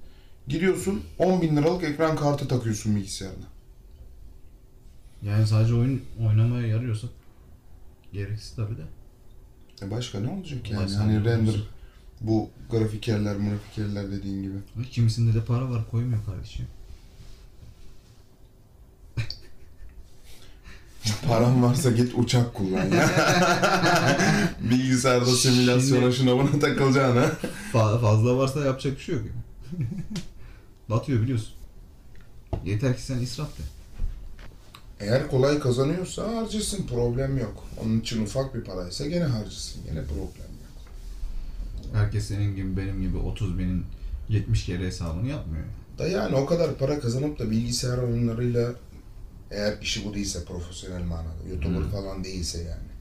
giriyorsun 0.48 1.04
10 1.20 1.42
bin 1.42 1.58
liralık 1.58 1.84
ekran 1.84 2.16
kartı 2.16 2.48
takıyorsun 2.48 2.96
bilgisayarına. 2.96 3.46
Yani 5.24 5.48
sadece 5.48 5.74
oyun 5.74 6.02
oynamaya 6.28 6.68
yarıyorsa 6.68 7.08
gereksiz 8.16 8.56
tabii 8.56 8.78
de. 8.78 8.82
E 9.82 9.92
başka 9.92 10.20
ne 10.20 10.30
olacak 10.30 10.72
yani? 10.72 10.86
Olay 10.86 10.96
Hani 10.96 11.26
render 11.26 11.52
olsun. 11.52 11.66
bu 12.22 12.50
grafikerler, 12.72 13.36
grafikerler 13.36 14.12
dediğin 14.12 14.44
gibi. 14.44 14.90
Kimisinde 14.92 15.34
de 15.34 15.46
para 15.46 15.70
var 15.70 15.90
koymuyor 15.92 16.26
kardeşim. 16.26 16.66
Paran 21.28 21.64
varsa 21.64 21.92
git 21.92 22.12
uçak 22.16 22.54
kullan 22.54 22.86
ya. 22.92 23.10
Bilgisayarda 24.62 25.26
simülasyona 25.26 26.12
şuna 26.12 26.38
buna 26.38 26.60
takılacaksın 26.60 27.18
ha. 27.18 27.32
Fa- 27.74 28.02
fazla 28.02 28.38
varsa 28.38 28.66
yapacak 28.66 28.98
bir 28.98 29.02
şey 29.04 29.16
yok. 29.16 29.24
Batıyor 30.90 31.22
biliyorsun. 31.22 31.54
Yeter 32.66 32.96
ki 32.96 33.02
sen 33.02 33.18
israf 33.20 33.48
de. 33.58 33.62
Eğer 35.00 35.28
kolay 35.28 35.60
kazanıyorsa 35.60 36.36
harcasın 36.36 36.88
problem 36.88 37.38
yok. 37.38 37.64
Onun 37.84 38.00
için 38.00 38.24
ufak 38.24 38.56
bir 38.56 38.64
paraysa 38.64 39.08
gene 39.08 39.24
harcasın. 39.24 39.84
Gene 39.86 40.04
problem 40.04 40.26
yok. 40.26 40.86
Herkes 41.94 42.28
senin 42.28 42.56
gibi 42.56 42.78
benim 42.78 43.02
gibi 43.02 43.18
30 43.18 43.60
binin 43.60 43.86
70 44.30 44.66
kere 44.66 44.86
hesabını 44.86 45.28
yapmıyor. 45.28 45.66
Da 45.98 46.08
yani 46.08 46.36
o 46.36 46.46
kadar 46.46 46.78
para 46.78 47.00
kazanıp 47.00 47.40
da 47.40 47.52
bilgisayar 47.52 47.98
oyunlarıyla 47.98 48.72
eğer 49.52 49.82
işi 49.82 50.06
bu 50.06 50.14
değilse 50.14 50.46
profesyonel 50.46 51.04
manada, 51.04 51.50
YouTuber 51.50 51.80
Hı. 51.80 51.90
falan 51.90 52.24
değilse 52.24 52.62
yani. 52.62 52.96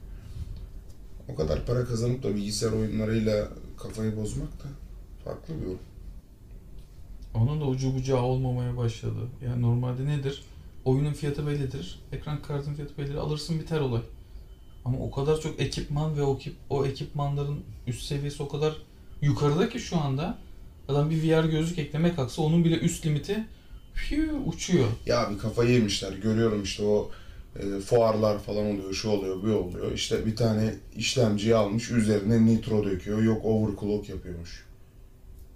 O 1.29 1.35
kadar 1.35 1.65
para 1.65 1.85
kazanıp 1.85 2.23
da 2.23 2.35
bilgisayar 2.35 2.71
oyunlarıyla 2.71 3.47
kafayı 3.77 4.17
bozmak 4.17 4.47
da 4.47 4.67
farklı 5.25 5.61
bir 5.61 5.65
yol. 5.65 5.77
Onun 7.33 7.61
da 7.61 7.65
ucu 7.65 7.95
bucağı 7.95 8.21
olmamaya 8.21 8.77
başladı. 8.77 9.19
Yani 9.45 9.61
normalde 9.61 10.05
nedir? 10.05 10.43
Oyunun 10.85 11.13
fiyatı 11.13 11.47
bellidir. 11.47 11.99
Ekran 12.11 12.41
kartın 12.41 12.73
fiyatı 12.73 12.97
bellidir. 12.97 13.15
Alırsın 13.15 13.59
biter 13.59 13.79
olay. 13.79 14.01
Ama 14.85 14.99
o 14.99 15.11
kadar 15.11 15.41
çok 15.41 15.59
ekipman 15.59 16.17
ve 16.17 16.21
o, 16.21 16.35
ekip, 16.35 16.55
o 16.69 16.85
ekipmanların 16.85 17.63
üst 17.87 18.01
seviyesi 18.01 18.43
o 18.43 18.47
kadar 18.47 18.77
yukarıda 19.21 19.69
ki 19.69 19.79
şu 19.79 19.97
anda 19.97 20.37
adam 20.87 21.09
bir 21.09 21.23
VR 21.23 21.45
gözlük 21.45 21.79
eklemek 21.79 22.15
kalksa 22.15 22.41
onun 22.41 22.65
bile 22.65 22.79
üst 22.79 23.05
limiti 23.05 23.45
fiu, 23.93 24.31
uçuyor. 24.45 24.87
Ya 25.05 25.31
bir 25.31 25.37
kafayı 25.37 25.71
yemişler. 25.71 26.13
Görüyorum 26.13 26.63
işte 26.63 26.83
o 26.83 27.11
e, 27.59 27.79
fuarlar 27.79 28.39
falan 28.39 28.65
oluyor, 28.65 28.93
şu 28.93 29.09
oluyor, 29.09 29.43
bu 29.43 29.47
oluyor. 29.47 29.91
İşte 29.91 30.25
bir 30.25 30.35
tane 30.35 30.75
işlemciyi 30.95 31.55
almış, 31.55 31.91
üzerine 31.91 32.45
nitro 32.45 32.85
döküyor. 32.85 33.21
Yok 33.23 33.45
overclock 33.45 34.09
yapıyormuş. 34.09 34.65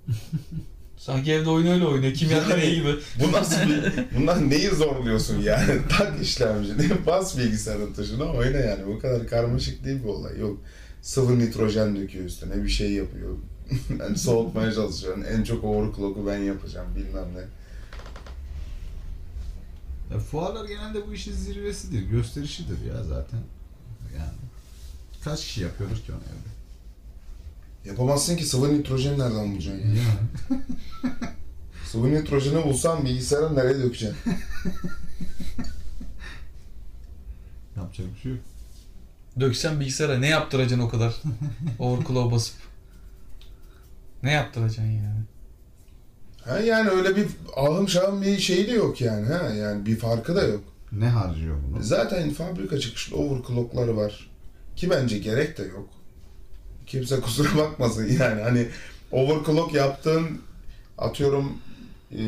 Sanki 1.00 1.34
evde 1.34 1.50
oyun 1.50 1.68
öyle 1.68 1.86
oynuyor. 1.86 2.14
Kim 2.14 2.30
Yani- 2.30 2.52
yani 2.52 2.76
gibi. 2.76 2.96
Bu 3.20 3.32
nasıl 3.32 3.56
bir... 3.62 3.94
Bundan 4.18 4.50
neyi 4.50 4.70
zorluyorsun 4.70 5.42
yani? 5.42 5.82
Tak 5.98 6.22
işlemcini, 6.22 7.06
bas 7.06 7.38
bilgisayarın 7.38 7.94
tuşuna 7.94 8.24
oyna 8.24 8.58
yani. 8.58 8.88
Bu 8.88 9.00
kadar 9.00 9.28
karmaşık 9.28 9.84
değil 9.86 10.04
bir 10.04 10.10
olay. 10.10 10.40
Yok 10.40 10.58
sıvı 11.02 11.40
nitrojen 11.40 11.96
döküyor 11.96 12.26
üstüne, 12.26 12.64
bir 12.64 12.70
şey 12.70 12.92
yapıyor. 12.92 13.38
yani 14.00 14.18
soğutmaya 14.18 14.72
çalışıyorsun. 14.74 15.24
En 15.24 15.44
çok 15.44 15.64
overclock'u 15.64 16.28
ben 16.28 16.38
yapacağım 16.38 16.88
bilmem 16.96 17.28
ne. 17.36 17.44
Ya 20.14 20.20
fuarlar 20.20 20.66
genelde 20.66 21.08
bu 21.08 21.14
işin 21.14 21.34
zirvesidir, 21.34 22.02
gösterişidir 22.02 22.86
ya 22.88 23.04
zaten. 23.04 23.40
Yani 24.18 24.32
kaç 25.24 25.46
kişi 25.46 25.62
yapıyordur 25.62 25.96
ki 25.96 26.12
onu 26.12 26.22
evde? 26.22 26.59
Yapamazsın 27.86 28.38
ki 28.38 28.46
sıvı 28.46 28.74
nitrojen 28.74 29.20
nereden 29.20 29.52
bulacaksın? 29.52 29.90
ya? 29.90 29.96
Yani. 29.96 30.62
Sıvı 31.86 32.14
nitrojeni 32.14 32.64
bulsan 32.64 33.06
bilgisayara 33.06 33.50
nereye 33.50 33.80
dökeceksin? 33.84 34.18
Yapacak 37.78 38.08
bir 38.16 38.20
şey 38.22 38.32
yok. 38.32 38.42
Döksen 39.40 39.80
bilgisayara 39.80 40.18
ne 40.18 40.28
yaptıracaksın 40.28 40.80
o 40.80 40.90
kadar? 40.90 41.16
Overclock 41.80 42.32
basıp. 42.32 42.56
Ne 44.24 44.32
yaptıracaksın 44.32 44.84
yani? 44.84 45.24
Ha 46.46 46.60
yani 46.60 46.90
öyle 46.90 47.16
bir 47.16 47.28
ahım 47.56 47.90
şahım 47.90 48.22
bir 48.22 48.38
şeyi 48.40 48.68
de 48.68 48.72
yok 48.72 49.02
yani 49.02 49.26
ha 49.26 49.50
yani 49.50 49.86
bir 49.86 49.96
farkı 49.96 50.36
da 50.36 50.44
yok. 50.44 50.64
Ne 50.92 51.10
harcıyor 51.10 51.58
bunu? 51.68 51.84
Zaten 51.84 52.30
fabrika 52.30 52.80
çıkışlı 52.80 53.18
overclocklar 53.18 53.88
var. 53.88 54.30
Ki 54.76 54.90
bence 54.90 55.18
gerek 55.18 55.58
de 55.58 55.64
yok. 55.64 55.90
Kimse 56.90 57.22
kusura 57.22 57.58
bakmasın 57.58 58.08
yani 58.20 58.42
hani 58.42 58.68
overclock 59.12 59.74
yaptığın 59.74 60.42
atıyorum 60.98 61.58
e, 62.18 62.24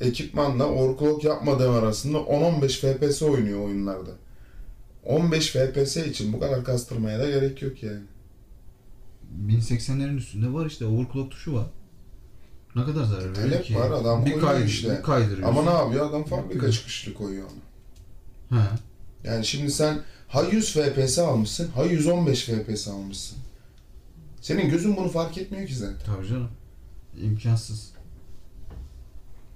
ekipmanla 0.00 0.66
overclock 0.66 1.24
yapmadığın 1.24 1.72
arasında 1.72 2.18
10-15 2.18 2.98
FPS 2.98 3.22
oynuyor 3.22 3.64
oyunlarda. 3.64 4.10
15 5.04 5.50
FPS 5.50 5.96
için 5.96 6.32
bu 6.32 6.40
kadar 6.40 6.64
kastırmaya 6.64 7.18
da 7.18 7.30
gerek 7.30 7.62
yok 7.62 7.82
yani. 7.82 8.02
1080'lerin 9.46 10.16
üstünde 10.16 10.52
var 10.52 10.66
işte 10.66 10.86
overclock 10.86 11.30
tuşu 11.30 11.54
var. 11.54 11.66
Ne 12.76 12.84
kadar 12.84 13.04
zarar 13.04 13.30
veriyor 13.30 13.34
Talep 13.34 13.64
ki? 13.64 13.74
var, 13.74 13.90
adam 13.90 14.26
bir 14.26 14.32
koyuyor 14.32 14.50
kaydır, 14.50 14.66
işte. 14.66 14.98
Bir 14.98 15.02
kaydırıyorsun. 15.02 15.58
Ama 15.58 15.62
ne 15.62 15.78
yapıyor? 15.78 16.10
Adam 16.10 16.24
fabrika 16.24 16.72
çıkışlı 16.72 17.14
koyuyor 17.14 17.46
onu. 18.50 18.60
He. 18.60 18.64
Yani 19.24 19.46
şimdi 19.46 19.70
sen 19.70 19.98
ha 20.28 20.42
100 20.42 20.72
FPS 20.72 21.18
almışsın, 21.18 21.68
ha 21.68 21.84
115 21.84 22.44
FPS 22.44 22.88
almışsın. 22.88 23.38
Senin 24.46 24.70
gözün 24.70 24.96
bunu 24.96 25.08
fark 25.08 25.38
etmiyor 25.38 25.66
ki 25.66 25.74
zaten. 25.74 25.98
Tabii 26.06 26.28
canım. 26.28 26.50
İmkansız. 27.20 27.92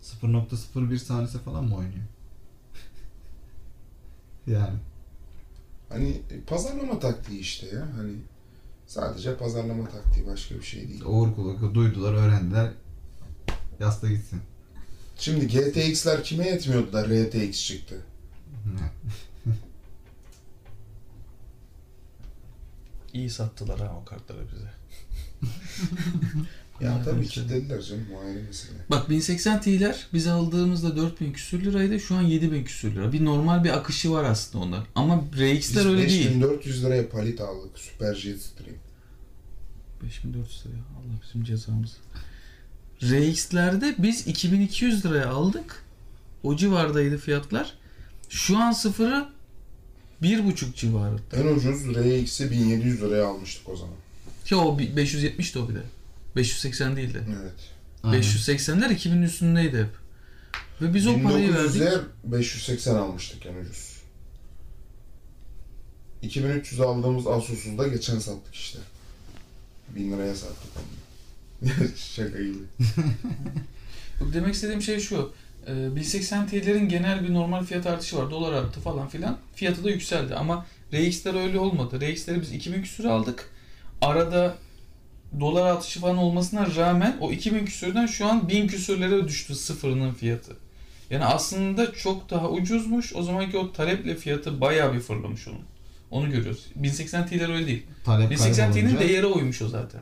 0.01 0.03 0.98
saniyesi 0.98 1.38
falan 1.38 1.64
mı 1.64 1.76
oynuyor? 1.76 2.05
yani. 4.46 4.79
Hani 5.88 6.09
e, 6.09 6.40
pazarlama 6.46 6.98
taktiği 6.98 7.40
işte 7.40 7.66
ya. 7.66 7.88
Hani 7.96 8.12
sadece 8.87 9.37
pazarlama 9.37 9.88
taktiği 9.88 10.26
başka 10.26 10.55
bir 10.55 10.62
şey 10.62 10.88
değil. 10.88 11.05
Overclock'u 11.05 11.74
duydular, 11.74 12.12
öğrendiler. 12.14 12.72
Yasta 13.81 14.09
gitsin. 14.09 14.40
Şimdi 15.16 15.46
GTX'ler 15.46 16.24
kime 16.24 16.48
yetmiyordu 16.48 16.92
da 16.92 17.05
RTX 17.05 17.66
çıktı? 17.66 18.03
Ne? 18.66 18.92
İyi 23.12 23.31
sattılar 23.31 23.81
ha 23.81 23.96
o 24.03 24.05
kartları 24.05 24.46
bize. 24.53 24.79
Ya 26.81 27.03
tabii 27.05 27.18
öyle. 27.18 27.29
ki 27.29 27.48
dediler 27.48 27.83
canım 27.83 28.07
o 28.16 28.26
ayrı 28.26 28.42
mesele. 28.46 28.79
Bak 28.90 29.11
1080 29.11 29.61
Ti'ler 29.61 30.07
biz 30.12 30.26
aldığımızda 30.26 30.96
4000 30.96 31.33
küsür 31.33 31.64
liraydı. 31.64 32.00
Şu 32.00 32.14
an 32.14 32.22
7000 32.22 32.64
küsür 32.64 32.94
lira. 32.94 33.12
Bir 33.12 33.24
normal 33.24 33.64
bir 33.64 33.70
akışı 33.70 34.12
var 34.12 34.24
aslında 34.24 34.64
onlar. 34.64 34.87
Ama 34.94 35.24
RX'ler 35.38 35.87
öyle 35.87 36.09
değil. 36.09 36.26
5400 36.26 36.85
liraya 36.85 37.09
palit 37.09 37.40
aldık. 37.40 37.79
Super 37.79 38.14
Jet 38.14 38.42
Stream. 38.42 38.76
5400 40.03 40.66
lira. 40.66 40.74
Allah 40.74 41.20
bizim 41.22 41.44
cezamız. 41.44 41.96
RX'lerde 43.03 43.94
biz 43.98 44.26
2200 44.26 45.07
liraya 45.07 45.29
aldık. 45.29 45.85
O 46.42 46.57
civardaydı 46.57 47.18
fiyatlar. 47.18 47.74
Şu 48.29 48.59
an 48.59 48.72
sıfırı 48.72 49.29
1.5 50.22 50.74
civarı. 50.74 51.16
En 51.33 51.46
ucuz 51.46 51.96
RX'i 51.96 52.50
1700 52.50 53.03
liraya 53.03 53.26
almıştık 53.26 53.68
o 53.68 53.76
zaman. 53.76 53.94
Ki 54.50 54.56
o 54.56 54.78
bi- 54.78 54.90
570'ti 54.96 55.58
o 55.58 55.68
bir 55.68 55.74
de. 55.74 55.82
580 56.36 56.96
değildi. 56.96 57.24
Evet. 57.42 57.52
Aynen. 58.02 58.22
580'ler 58.22 58.90
2000'in 58.94 59.22
üstündeydi 59.22 59.78
hep. 59.78 59.88
Ve 60.80 60.94
biz 60.94 61.07
o 61.07 61.22
parayı 61.22 61.55
verdik. 61.55 61.82
1900'e 61.82 62.01
580 62.24 62.94
almıştık 62.94 63.46
en 63.46 63.55
ucuz. 63.55 63.96
2300 66.22 66.80
aldığımız 66.80 67.26
Asus'u 67.26 67.78
da 67.78 67.88
geçen 67.88 68.18
sattık 68.18 68.55
işte. 68.55 68.78
1000 69.88 70.12
liraya 70.12 70.34
sattık 70.34 70.70
onu. 70.76 71.70
Şaka 71.96 72.38
gibi. 72.42 72.59
Demek 74.34 74.55
istediğim 74.55 74.82
şey 74.82 75.01
şu. 75.01 75.32
e, 75.66 75.96
1080 75.96 76.48
Ti'lerin 76.48 76.88
genel 76.88 77.24
bir 77.28 77.34
normal 77.34 77.64
fiyat 77.64 77.86
artışı 77.86 78.16
var. 78.16 78.30
Dolar 78.30 78.53
arttı 78.53 78.80
falan 78.80 79.09
filan. 79.09 79.38
Fiyatı 79.55 79.84
da 79.84 79.90
yükseldi. 79.90 80.34
Ama 80.34 80.66
RX'ler 80.94 81.34
öyle 81.46 81.59
olmadı. 81.59 82.01
RX'leri 82.01 82.40
biz 82.40 82.53
2000 82.53 82.82
küsür 82.82 83.05
aldık. 83.05 83.51
Arada 84.01 84.55
dolar 85.40 85.66
artışı 85.66 86.01
falan 86.01 86.16
olmasına 86.16 86.66
rağmen 86.76 87.16
o 87.20 87.32
2000 87.32 87.64
küsürden 87.64 88.07
şu 88.07 88.26
an 88.26 88.48
1000 88.48 88.66
küsürlere 88.66 89.28
düştü 89.28 89.55
sıfırının 89.55 90.12
fiyatı. 90.14 90.57
Yani 91.11 91.24
aslında 91.24 91.92
çok 91.92 92.30
daha 92.30 92.51
ucuzmuş. 92.51 93.14
O 93.16 93.22
zamanki 93.22 93.59
o 93.59 93.72
taleple 93.72 94.14
fiyatı 94.16 94.61
bayağı 94.61 94.92
bir 94.94 95.01
fırlamış 95.01 95.48
onun. 95.48 95.61
Onu 96.11 96.30
görüyoruz. 96.30 96.66
1080 96.76 97.26
Ti'ler 97.26 97.48
öyle 97.48 97.66
değil. 97.66 97.86
Talep 98.05 98.30
1080 98.30 98.72
Ti'nin 98.72 98.84
kaybolunca 98.84 99.09
değeri 99.09 99.26
oymuş 99.26 99.62
o 99.62 99.68
zaten. 99.68 100.01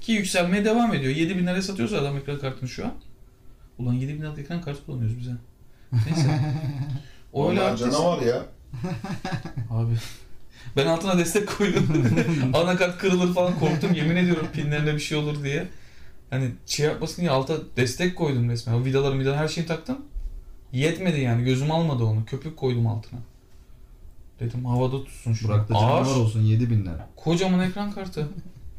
Ki 0.00 0.12
yükselmeye 0.12 0.64
devam 0.64 0.94
ediyor. 0.94 1.16
7000 1.16 1.46
liraya 1.46 1.62
satıyorsa 1.62 1.96
adam 1.98 2.16
ekran 2.16 2.38
kartını 2.38 2.68
şu 2.68 2.84
an. 2.84 2.92
Ulan 3.78 3.92
7000 3.94 4.20
liralık 4.22 4.38
ekran 4.38 4.62
kartı 4.62 4.84
kullanıyoruz 4.86 5.18
bize. 5.18 5.32
Neyse. 5.92 6.40
O 7.32 7.50
öyle 7.50 7.60
arttıysa- 7.60 7.78
canavar 7.92 8.22
ya. 8.22 8.42
Abi. 9.70 9.92
Ben 10.76 10.86
altına 10.86 11.18
destek 11.18 11.58
koydum. 11.58 11.88
Anakart 12.54 12.98
kırılır 12.98 13.34
falan 13.34 13.58
korktum. 13.58 13.94
Yemin 13.94 14.16
ediyorum 14.16 14.46
pinlerine 14.52 14.94
bir 14.94 15.00
şey 15.00 15.18
olur 15.18 15.44
diye. 15.44 15.68
Hani 16.30 16.50
şey 16.66 16.86
yapmasın 16.86 17.22
diye 17.22 17.30
alta 17.30 17.56
destek 17.76 18.16
koydum 18.16 18.50
resmen. 18.50 18.74
O 18.74 18.84
vidaları 18.84 19.18
vidaları 19.18 19.36
her 19.36 19.48
şeyi 19.48 19.66
taktım. 19.66 19.98
Yetmedi 20.72 21.20
yani. 21.20 21.44
Gözüm 21.44 21.70
almadı 21.70 22.04
onu. 22.04 22.24
Köpük 22.24 22.56
koydum 22.56 22.86
altına. 22.86 23.20
Dedim 24.40 24.64
havada 24.64 25.04
tutsun 25.04 25.32
şunu. 25.32 25.50
Burak 25.50 25.68
da 25.68 25.74
Ağır. 25.74 26.04
canavar 26.04 26.20
olsun 26.20 26.42
7000 26.42 26.84
lira. 26.84 27.08
Kocaman 27.16 27.60
ekran 27.60 27.92
kartı. 27.92 28.28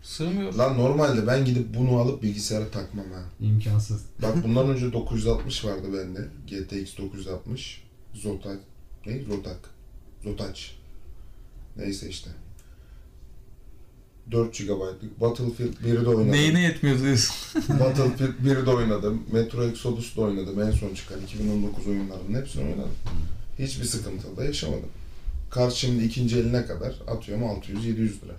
Sığmıyor. 0.04 0.54
Lan 0.54 0.78
normalde 0.78 1.28
ben 1.28 1.46
gidip 1.46 1.76
bunu 1.78 1.98
alıp 1.98 2.24
bilgisayara 2.24 2.70
takmam 2.70 3.06
ha. 3.06 3.22
İmkansız. 3.40 4.06
Bak 4.22 4.44
bundan 4.44 4.70
önce 4.70 4.94
960 4.94 5.66
vardı 5.66 5.88
bende. 5.94 6.28
GTX 6.48 6.98
960. 6.98 7.84
Zotac. 8.14 8.60
Ne? 9.06 9.22
Zotac. 9.24 9.60
Zotac. 10.24 10.60
Neyse 11.80 12.10
işte. 12.10 12.30
4 14.32 14.58
GB'lık. 14.58 15.22
Battlefield 15.22 15.74
1'de 15.74 16.10
oynadım. 16.10 16.32
Neyine 16.32 16.62
yetmiyor 16.62 17.00
diyorsun? 17.00 17.36
Battlefield 17.80 18.34
1'de 18.46 18.70
oynadım. 18.70 19.24
Metro 19.32 19.64
Exodus'da 19.64 20.22
oynadım. 20.22 20.62
En 20.62 20.72
son 20.72 20.94
çıkan 20.94 21.22
2019 21.22 21.88
oyunlarının 21.88 22.42
hepsini 22.42 22.64
oynadım. 22.64 22.92
Hiçbir 23.60 23.86
sıkıntı 23.86 24.38
da 24.38 24.44
yaşamadım. 24.46 24.90
Kart 25.50 25.74
şimdi 25.74 26.04
ikinci 26.04 26.40
eline 26.40 26.66
kadar 26.66 26.96
atıyorum 27.08 27.44
600-700 27.44 27.98
lira. 27.98 28.34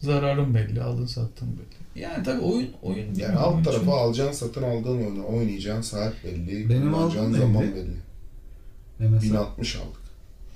Zararın 0.00 0.54
belli. 0.54 0.82
Aldın 0.82 1.06
sattın 1.06 1.48
belli. 1.48 2.02
Yani 2.02 2.24
tabii 2.24 2.40
oyun 2.40 2.70
oyun. 2.82 3.14
Yani 3.14 3.36
alt 3.36 3.54
oyun 3.54 3.64
tarafa 3.64 3.82
için- 3.82 3.90
alacaksın 3.92 4.46
satın 4.46 4.62
aldığın 4.62 4.96
oyunu 4.98 5.26
oynayacağın 5.26 5.80
saat 5.82 6.14
belli. 6.24 6.68
Benim 6.68 6.92
kullanacağın 6.92 7.32
zaman 7.32 7.62
neydi? 7.62 7.74
belli. 9.00 9.08
MSI. 9.10 9.30
1060 9.30 9.76
aldık. 9.76 10.01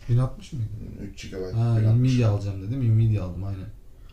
1060 0.08 0.52
mıydı? 0.52 0.66
3 1.12 1.30
GB. 1.30 1.54
Ha 1.54 1.78
1060. 1.80 2.12
Nvidia 2.12 2.30
alacağım 2.30 2.62
dedim. 2.62 2.98
Nvidia 2.98 3.24
aldım 3.24 3.44
aynen. 3.44 3.66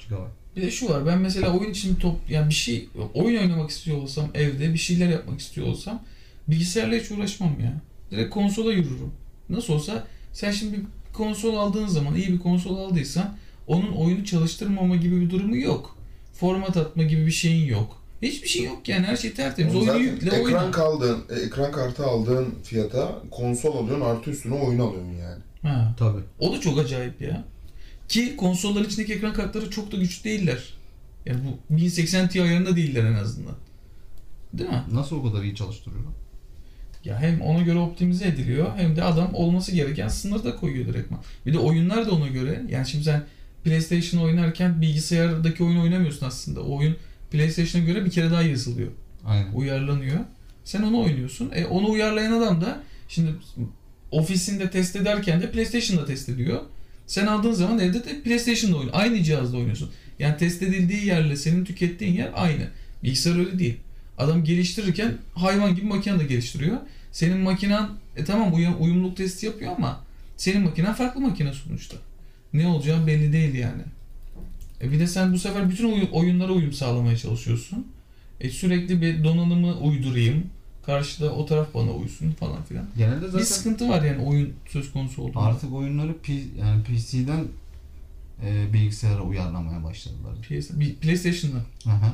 GB. 0.10 0.14
Bir 0.56 0.62
de 0.62 0.72
şu 0.72 0.90
var 0.90 1.06
ben 1.06 1.20
mesela 1.20 1.58
oyun 1.58 1.72
için 1.72 1.96
top 1.96 2.30
yani 2.30 2.50
bir 2.50 2.54
şey 2.54 2.90
oyun 3.14 3.42
oynamak 3.42 3.70
istiyor 3.70 3.98
olsam 3.98 4.28
evde 4.34 4.74
bir 4.74 4.78
şeyler 4.78 5.10
yapmak 5.10 5.40
istiyor 5.40 5.68
olsam 5.68 6.04
bilgisayarla 6.48 6.96
hiç 6.96 7.12
uğraşmam 7.12 7.60
ya. 7.60 7.82
Direkt 8.12 8.30
konsola 8.30 8.74
yürürüm. 8.74 9.12
Nasıl 9.50 9.74
olsa 9.74 10.08
sen 10.34 10.52
şimdi 10.52 10.78
bir 10.78 10.84
konsol 11.14 11.56
aldığın 11.56 11.88
zaman 11.88 12.16
iyi 12.16 12.28
bir 12.28 12.40
konsol 12.40 12.78
aldıysan 12.78 13.38
onun 13.68 13.92
oyunu 13.92 14.26
çalıştırmama 14.26 14.96
gibi 14.96 15.22
bir 15.22 15.30
durumu 15.30 15.58
yok. 15.58 15.98
Format 16.34 16.78
atma 16.78 17.04
gibi 17.04 17.26
bir 17.26 17.32
şeyin 17.32 17.66
yok. 17.66 18.04
Hiçbir 18.22 18.48
şey 18.48 18.64
yok 18.64 18.90
yani 18.90 19.06
her 19.06 19.18
şey 19.18 19.34
tertemiz. 19.34 19.76
Oyunu 19.76 20.00
yükle 20.00 20.30
ekran 20.30 20.44
oyna. 20.44 20.72
kaldığın, 20.72 21.24
e, 21.30 21.40
ekran 21.40 21.72
kartı 21.72 22.06
aldığın 22.06 22.56
fiyata 22.64 23.22
konsol 23.32 23.78
alıyorsun 23.78 24.06
artı 24.06 24.32
üstüne 24.32 24.54
oyun 24.54 24.80
alıyorsun 24.80 25.12
yani. 25.12 25.42
Ha. 25.64 25.96
Tabii. 25.98 26.22
O 26.40 26.54
da 26.54 26.62
çok 26.62 26.80
acayip 26.80 27.22
ya. 27.22 27.44
Ki 28.08 28.36
konsolların 28.38 28.86
içindeki 28.86 29.14
ekran 29.14 29.34
kartları 29.34 29.70
çok 29.70 29.92
da 29.92 29.98
güçlü 29.98 30.24
değiller. 30.24 30.74
Yani 31.26 31.40
bu 31.46 31.76
1080 31.76 32.30
Ti 32.30 32.42
ayarında 32.42 32.76
değiller 32.76 33.04
en 33.04 33.14
azından. 33.14 33.56
Değil 34.54 34.70
mi? 34.70 34.84
Nasıl 34.92 35.16
o 35.16 35.24
kadar 35.24 35.44
iyi 35.44 35.56
çalıştırıyor? 35.56 36.04
Ya 37.06 37.20
hem 37.20 37.42
ona 37.42 37.62
göre 37.62 37.80
optimize 37.80 38.28
ediliyor 38.28 38.72
hem 38.78 38.96
de 38.96 39.04
adam 39.04 39.34
olması 39.34 39.72
gereken 39.72 40.08
sınır 40.08 40.44
da 40.44 40.56
koyuyor 40.56 40.88
direktman. 40.88 41.20
Bir 41.46 41.54
de 41.54 41.60
oyunlar 41.60 42.06
da 42.06 42.12
ona 42.12 42.28
göre. 42.28 42.62
Yani 42.70 42.88
şimdi 42.88 43.04
sen 43.04 43.26
PlayStation 43.64 44.22
oynarken 44.22 44.82
bilgisayardaki 44.82 45.64
oyunu 45.64 45.82
oynamıyorsun 45.82 46.26
aslında. 46.26 46.62
O 46.62 46.78
oyun 46.78 46.98
PlayStation'a 47.32 47.86
göre 47.86 48.06
bir 48.06 48.12
kere 48.12 48.32
daha 48.32 48.42
yazılıyor. 48.42 48.92
Aynen. 49.26 49.54
Uyarlanıyor. 49.54 50.20
Sen 50.64 50.82
onu 50.82 51.02
oynuyorsun. 51.02 51.52
E 51.56 51.66
onu 51.66 51.90
uyarlayan 51.90 52.32
adam 52.32 52.62
da 52.62 52.84
şimdi 53.08 53.32
ofisinde 54.14 54.70
test 54.70 54.96
ederken 54.96 55.42
de 55.42 55.52
PlayStation'da 55.52 56.06
test 56.06 56.30
ediyor. 56.30 56.62
Sen 57.08 57.28
aldığın 57.28 57.52
zaman 57.52 57.80
evde 57.80 58.06
de 58.06 58.22
PlayStation'da 58.22 58.78
oynuyorsun. 58.78 59.00
Aynı 59.00 59.24
cihazda 59.24 59.58
oynuyorsun. 59.58 59.92
Yani 60.20 60.38
test 60.38 60.64
edildiği 60.64 61.06
yerle 61.06 61.36
senin 61.36 61.66
tükettiğin 61.66 62.14
yer 62.14 62.32
aynı. 62.36 62.68
Bilgisayar 63.04 63.40
öyle 63.40 63.60
değil. 63.60 63.78
Adam 64.18 64.44
geliştirirken 64.44 65.18
hayvan 65.36 65.76
gibi 65.76 65.86
makine 65.86 66.20
de 66.20 66.24
geliştiriyor. 66.24 66.78
Senin 67.12 67.38
makinen 67.38 67.90
e 68.16 68.26
tamam 68.26 68.54
uyum, 68.54 68.76
uyumluluk 68.80 69.18
testi 69.18 69.46
yapıyor 69.46 69.72
ama 69.78 70.04
senin 70.38 70.62
makinen 70.62 70.94
farklı 70.94 71.22
makine 71.22 71.54
sonuçta. 71.54 71.98
Ne 72.54 72.68
olacağı 72.68 73.08
belli 73.08 73.34
değil 73.34 73.54
yani. 73.54 73.82
E 74.82 74.92
bir 74.92 75.00
de 75.00 75.08
sen 75.08 75.34
bu 75.34 75.40
sefer 75.40 75.70
bütün 75.70 75.92
oyun, 75.92 76.08
oyunlara 76.12 76.52
uyum 76.52 76.74
sağlamaya 76.74 77.18
çalışıyorsun. 77.18 77.88
E 78.40 78.50
sürekli 78.50 79.02
bir 79.02 79.24
donanımı 79.24 79.78
uydurayım. 79.80 80.44
Karşıda 80.86 81.32
o 81.34 81.46
taraf 81.46 81.74
bana 81.74 81.92
uysun 81.92 82.32
falan 82.32 82.64
filan. 82.64 82.86
Genelde 82.98 83.26
Bir 83.26 83.32
zaten 83.32 83.46
sıkıntı 83.46 83.90
var 83.90 84.02
yani 84.02 84.22
oyun 84.26 84.54
söz 84.70 84.92
konusu 84.94 85.22
olduğunda. 85.22 85.40
artık 85.40 85.74
oyunları 85.74 86.18
P, 86.18 86.34
yani 86.34 86.84
PC'den 86.84 87.48
e, 88.46 88.74
bilgisayara 88.74 89.22
uyarlamaya 89.22 89.84
başladılar. 89.84 90.36
PS, 90.42 90.80
bir- 90.80 90.96
PlayStation'da. 90.96 91.58
Hı 91.84 91.90
hı. 91.90 92.12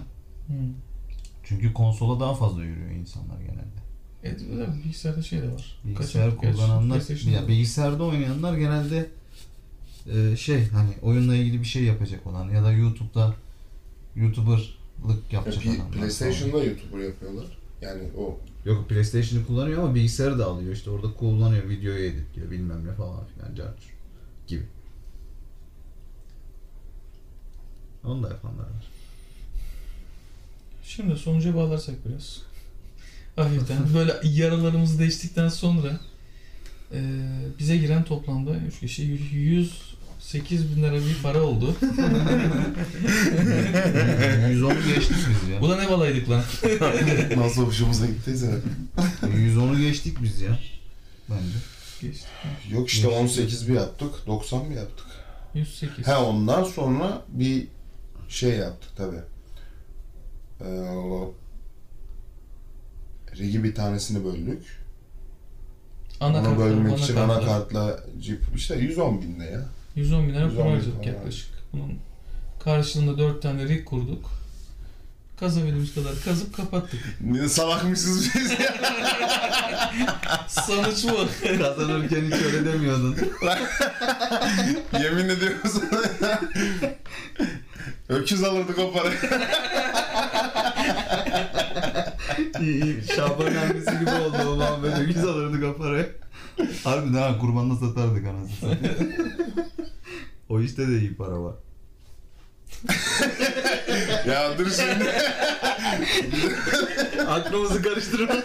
Hmm. 0.47 0.73
Çünkü 1.43 1.73
konsola 1.73 2.19
daha 2.19 2.35
fazla 2.35 2.63
yürüyor 2.63 2.91
insanlar 2.91 3.39
genelde. 3.39 3.79
Evet, 4.23 4.41
öyle 4.51 4.73
bilgisayarda 4.73 5.21
şey 5.21 5.41
de 5.41 5.51
var. 5.53 5.79
Bilgisayar 5.85 6.29
Kaçak- 6.29 6.37
kullananlar, 6.53 7.31
ya 7.31 7.43
da- 7.43 7.47
bilgisayarda 7.47 8.03
oynayanlar 8.03 8.57
genelde 8.57 9.09
e, 10.13 10.37
şey 10.37 10.67
hani 10.69 10.89
oyunla 11.01 11.35
ilgili 11.35 11.59
bir 11.59 11.65
şey 11.65 11.83
yapacak 11.83 12.27
olan 12.27 12.49
ya 12.49 12.63
da 12.63 12.71
YouTube'da 12.71 13.35
YouTuber'lık 14.15 15.33
yapacak 15.33 15.63
P- 15.63 15.69
adamlar. 15.69 15.91
PlayStation'da 15.91 16.63
YouTuber 16.63 16.99
yapıyorlar. 17.03 17.45
Yani 17.81 18.01
o 18.17 18.39
Yok 18.65 18.89
PlayStation'ı 18.89 19.45
kullanıyor 19.45 19.83
ama 19.83 19.95
bilgisayarı 19.95 20.39
da 20.39 20.45
alıyor. 20.45 20.73
İşte 20.73 20.89
orada 20.89 21.13
kullanıyor, 21.13 21.69
videoyu 21.69 22.05
editliyor 22.05 22.51
bilmem 22.51 22.87
ne 22.87 22.93
falan 22.93 23.25
filan 23.25 23.55
carçur 23.55 23.93
gibi. 24.47 24.65
Onu 28.03 28.23
da 28.23 28.29
yapanlar 28.29 28.63
var. 28.63 28.87
Şimdi 30.83 31.15
sonuca 31.15 31.55
bağlarsak 31.55 31.95
biraz. 32.05 32.41
Hafiften 33.35 33.93
böyle 33.93 34.13
yaralarımız 34.23 34.99
değiştikten 34.99 35.49
sonra 35.49 35.99
e, 36.93 37.29
bize 37.59 37.77
giren 37.77 38.03
toplamda 38.03 38.57
3 38.57 38.79
kişi 38.79 39.19
108 40.33 40.75
bin 40.75 40.83
lira 40.83 40.95
bir 40.95 41.17
para 41.23 41.41
oldu. 41.41 41.75
110'u 44.49 44.93
geçtik 44.95 45.17
biz 45.29 45.49
ya. 45.49 45.61
Bu 45.61 45.69
da 45.69 45.75
ne 45.77 45.89
balaydık 45.89 46.29
lan? 46.29 46.43
nasıl 47.37 47.65
hoşumuza 47.65 48.05
gittiyse. 48.05 48.59
110'u 49.21 49.77
geçtik 49.79 50.17
biz 50.23 50.41
ya. 50.41 50.59
Bence. 51.29 51.57
Geçti. 52.01 52.27
Yok 52.71 52.89
işte 52.89 53.07
18 53.07 53.69
bir 53.69 53.73
yaptık, 53.73 54.09
90 54.27 54.69
bir 54.69 54.75
yaptık. 54.75 55.05
108. 55.53 56.07
He 56.07 56.15
ondan 56.15 56.63
sonra 56.63 57.21
bir 57.27 57.67
şey 58.27 58.51
yaptık 58.51 58.97
tabi. 58.97 59.15
Ee, 60.61 60.65
Rigi 63.37 63.63
bir 63.63 63.75
tanesini 63.75 64.25
böldük. 64.25 64.79
Onu 66.21 66.29
Anakartlar, 66.29 66.57
bölmek 66.59 66.99
için 66.99 67.15
anakartlar. 67.15 67.47
anakartla 67.47 68.03
cip 68.21 68.41
işte 68.55 68.75
110 68.75 69.21
binde 69.21 69.43
ya. 69.43 69.78
110 69.95 70.27
bin 70.27 70.33
lira 70.33 70.43
110 70.45 70.57
para 70.63 70.71
harcadık 70.71 71.05
yaklaşık. 71.05 71.49
Bunun 71.73 71.99
karşılığında 72.63 73.17
4 73.17 73.41
tane 73.41 73.63
rig 73.67 73.85
kurduk. 73.85 74.29
Kazabildiğimiz 75.39 75.95
kadar 75.95 76.11
kazıp 76.25 76.55
kapattık. 76.57 76.99
Ne 77.21 77.49
salakmışsınız 77.49 78.35
biz 78.35 78.51
ya. 78.51 78.75
Sonuç 80.47 81.03
bu. 81.03 81.27
Kazanırken 81.57 82.25
hiç 82.25 82.33
öyle 82.45 82.73
demiyordun. 82.73 83.15
Yemin 85.03 85.29
ediyorum 85.29 85.59
sana. 85.63 86.39
Öküz 88.09 88.43
alırdık 88.43 88.79
o 88.79 88.93
parayı. 88.93 89.17
İyi 92.61 92.83
iyi. 92.83 93.03
Şaban 93.15 93.55
annesi 93.55 93.99
gibi 93.99 94.09
oldu 94.09 94.37
o 94.49 94.55
muhabbet. 94.55 94.99
Öküz 94.99 95.25
alırdık 95.25 95.63
o 95.63 95.77
parayı. 95.77 96.15
Harbiden 96.83 97.21
ha 97.21 97.37
kurbanla 97.39 97.75
satardık 97.75 98.27
anasını 98.27 98.55
satayım. 98.59 99.09
O 100.49 100.61
işte 100.61 100.87
de 100.87 100.99
iyi 100.99 101.15
para 101.15 101.43
var. 101.43 101.55
ya 104.27 104.57
dur 104.57 104.67
şimdi. 104.71 105.11
Aklımızı 107.27 107.81
karıştırma. 107.81 108.35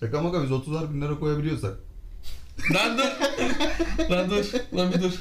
Şaka 0.00 0.22
maka 0.22 0.42
biz 0.42 0.50
30'ar 0.50 0.94
bin 0.94 1.00
lira 1.00 1.18
koyabiliyorsak 1.18 1.74
Lan 2.74 2.98
dur. 2.98 3.04
Lan 4.10 4.30
dur. 4.30 4.44
Lan 4.76 4.92
bir 4.92 5.02
dur. 5.02 5.12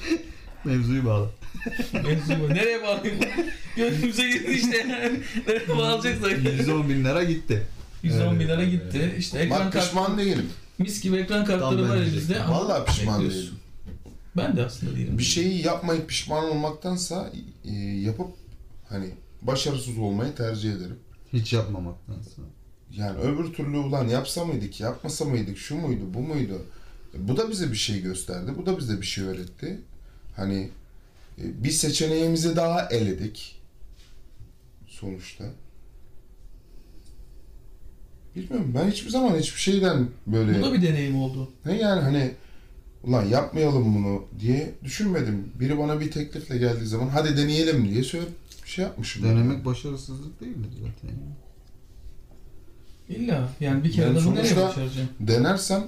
Mevzuyu 0.65 1.05
bağla. 1.05 1.27
Mevzu 1.93 2.33
bu. 2.41 2.49
Nereye 2.49 2.83
bağlayayım? 2.83 3.19
Gönlümüze 3.75 4.29
gitti 4.29 4.51
işte. 4.51 4.87
Nereye 5.47 5.67
bağlayacaksak. 5.77 6.59
110 6.59 6.89
bin 6.89 7.05
lira 7.05 7.23
gitti. 7.23 7.63
110 8.03 8.39
bin 8.39 8.45
lira 8.47 8.61
Evet. 8.63 8.71
gitti. 8.71 9.15
İşte 9.17 9.39
ekran 9.39 9.59
Bak 9.65 9.73
kart, 9.73 9.83
pişman 9.85 10.17
değilim. 10.17 10.45
mis 10.79 11.01
gibi 11.01 11.15
ekran 11.17 11.45
Tam 11.45 11.59
kartları 11.59 11.83
ben 11.83 11.89
var 11.89 11.95
elimizde 11.97 12.39
ama 12.39 12.55
Vallahi 12.59 12.85
pişman 12.85 13.21
değilim. 13.21 13.53
Ben 14.37 14.57
de 14.57 14.65
aslında 14.65 14.95
değilim. 14.95 15.17
Bir 15.17 15.23
şeyi 15.23 15.65
yapmayıp 15.65 16.09
pişman 16.09 16.43
olmaktansa 16.49 17.31
e, 17.65 17.71
yapıp 17.79 18.27
hani 18.89 19.09
başarısız 19.41 19.97
olmayı 19.97 20.35
tercih 20.35 20.71
ederim. 20.71 20.99
Hiç 21.33 21.53
yapmamaktansa. 21.53 22.41
Yani 22.91 23.19
öbür 23.19 23.53
türlü 23.53 23.77
ulan 23.77 24.07
yapsa 24.07 24.45
mıydık, 24.45 24.79
yapmasa 24.79 25.25
mıydık, 25.25 25.57
şu 25.57 25.75
muydu, 25.75 26.01
bu 26.13 26.19
muydu? 26.19 26.61
E, 27.15 27.27
Bu 27.27 27.37
da 27.37 27.49
bize 27.51 27.71
bir 27.71 27.77
şey 27.77 28.01
gösterdi, 28.01 28.51
bu 28.57 28.65
da 28.65 28.77
bize 28.77 29.01
bir 29.01 29.05
şey 29.05 29.23
öğretti. 29.23 29.81
Hani 30.35 30.69
e, 31.37 31.63
bir 31.63 31.71
seçeneğimizi 31.71 32.55
daha 32.55 32.89
eledik 32.89 33.55
sonuçta. 34.87 35.43
Bilmiyorum 38.35 38.71
ben 38.75 38.91
hiçbir 38.91 39.09
zaman 39.09 39.37
hiçbir 39.39 39.59
şeyden 39.59 40.07
böyle 40.27 40.61
Bu 40.61 40.65
da 40.65 40.73
bir 40.73 40.81
deneyim 40.81 41.15
oldu. 41.21 41.51
ne 41.65 41.77
yani 41.77 42.01
hani 42.01 42.31
ulan 43.03 43.25
yapmayalım 43.25 43.95
bunu 43.95 44.25
diye 44.39 44.73
düşünmedim. 44.83 45.51
Biri 45.59 45.77
bana 45.77 45.99
bir 45.99 46.11
teklifle 46.11 46.57
geldiği 46.57 46.85
zaman 46.85 47.07
hadi 47.07 47.37
deneyelim 47.37 47.89
diye 47.89 48.03
söyle 48.03 48.25
şey 48.65 48.85
yapmışım. 48.85 49.23
Denemek 49.23 49.65
başarısızlık 49.65 50.41
değildir 50.41 50.69
zaten. 50.81 51.17
İlla 53.09 53.49
yani 53.59 53.83
bir 53.83 53.91
kere 53.91 54.05
Yani 54.05 54.15
daha 54.15 54.31
nereye 54.31 54.55
başaracaksın? 54.55 55.09
Denersen 55.19 55.87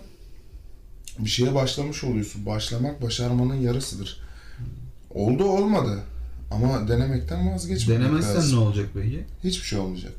bir 1.20 1.30
şeye 1.30 1.56
başlamış 1.56 2.04
oluyorsun. 2.04 2.46
Başlamak 2.46 3.02
başarmanın 3.02 3.56
yarısıdır. 3.56 4.25
Oldu 5.16 5.44
olmadı. 5.44 6.00
Ama 6.52 6.88
denemekten 6.88 7.52
vazgeçmemek 7.54 8.02
Denemezsen 8.04 8.36
lazım. 8.36 8.60
ne 8.60 8.64
olacak 8.64 8.90
peki? 8.94 9.24
Hiçbir 9.44 9.68
şey 9.68 9.80
olmayacak. 9.80 10.14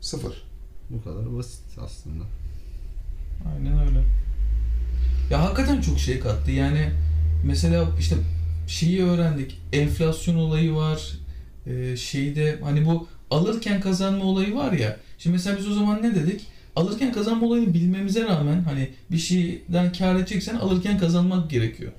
Sıfır. 0.00 0.42
Bu 0.90 1.04
kadar 1.04 1.36
basit 1.36 1.78
aslında. 1.84 2.24
Aynen 3.54 3.78
öyle. 3.88 4.02
Ya 5.30 5.42
hakikaten 5.44 5.80
çok 5.80 5.98
şey 5.98 6.20
kattı. 6.20 6.50
Yani 6.50 6.90
mesela 7.46 7.88
işte 8.00 8.16
şeyi 8.66 9.02
öğrendik. 9.04 9.60
Enflasyon 9.72 10.36
olayı 10.36 10.74
var. 10.74 11.12
Ee, 11.66 11.96
şeyde 11.96 12.58
hani 12.62 12.86
bu 12.86 13.08
alırken 13.30 13.80
kazanma 13.80 14.24
olayı 14.24 14.54
var 14.54 14.72
ya. 14.72 14.96
Şimdi 15.18 15.34
mesela 15.34 15.58
biz 15.58 15.68
o 15.68 15.74
zaman 15.74 16.02
ne 16.02 16.14
dedik? 16.14 16.46
Alırken 16.76 17.12
kazanma 17.12 17.46
olayını 17.46 17.74
bilmemize 17.74 18.24
rağmen 18.24 18.60
hani 18.62 18.90
bir 19.10 19.18
şeyden 19.18 19.92
kar 19.92 20.16
edeceksen 20.16 20.54
alırken 20.54 20.98
kazanmak 20.98 21.50
gerekiyor. 21.50 21.92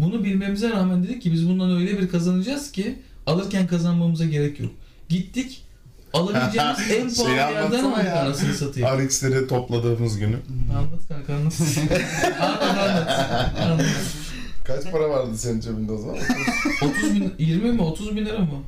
Bunu 0.00 0.24
bilmemize 0.24 0.70
rağmen 0.70 1.02
dedik 1.04 1.22
ki 1.22 1.32
biz 1.32 1.48
bundan 1.48 1.76
öyle 1.76 1.98
bir 1.98 2.08
kazanacağız 2.08 2.72
ki 2.72 2.98
alırken 3.26 3.66
kazanmamıza 3.66 4.24
gerek 4.24 4.60
yok. 4.60 4.72
Gittik 5.08 5.62
alabileceğimiz 6.12 6.90
en 6.90 7.14
pahalı 7.14 7.34
yerden 7.36 7.62
anlatsana 7.62 7.94
aldık 7.94 8.04
ya. 8.04 8.22
anasını 8.22 8.54
satayım. 8.54 8.88
Arix'leri 8.88 9.46
topladığımız 9.46 10.18
günü. 10.18 10.36
Anlat 10.76 11.08
kanka 11.08 11.34
anlat. 11.34 11.54
anlat 12.40 12.78
anlat. 12.78 13.60
anlat. 13.60 13.86
Kaç 14.64 14.92
para 14.92 15.10
vardı 15.10 15.38
senin 15.38 15.60
cebinde 15.60 15.92
o 15.92 15.98
zaman? 15.98 16.18
30 16.82 17.14
bin, 17.14 17.32
20 17.38 17.72
mi 17.72 17.82
30 17.82 18.16
bin 18.16 18.26
lira 18.26 18.38
mı? 18.38 18.62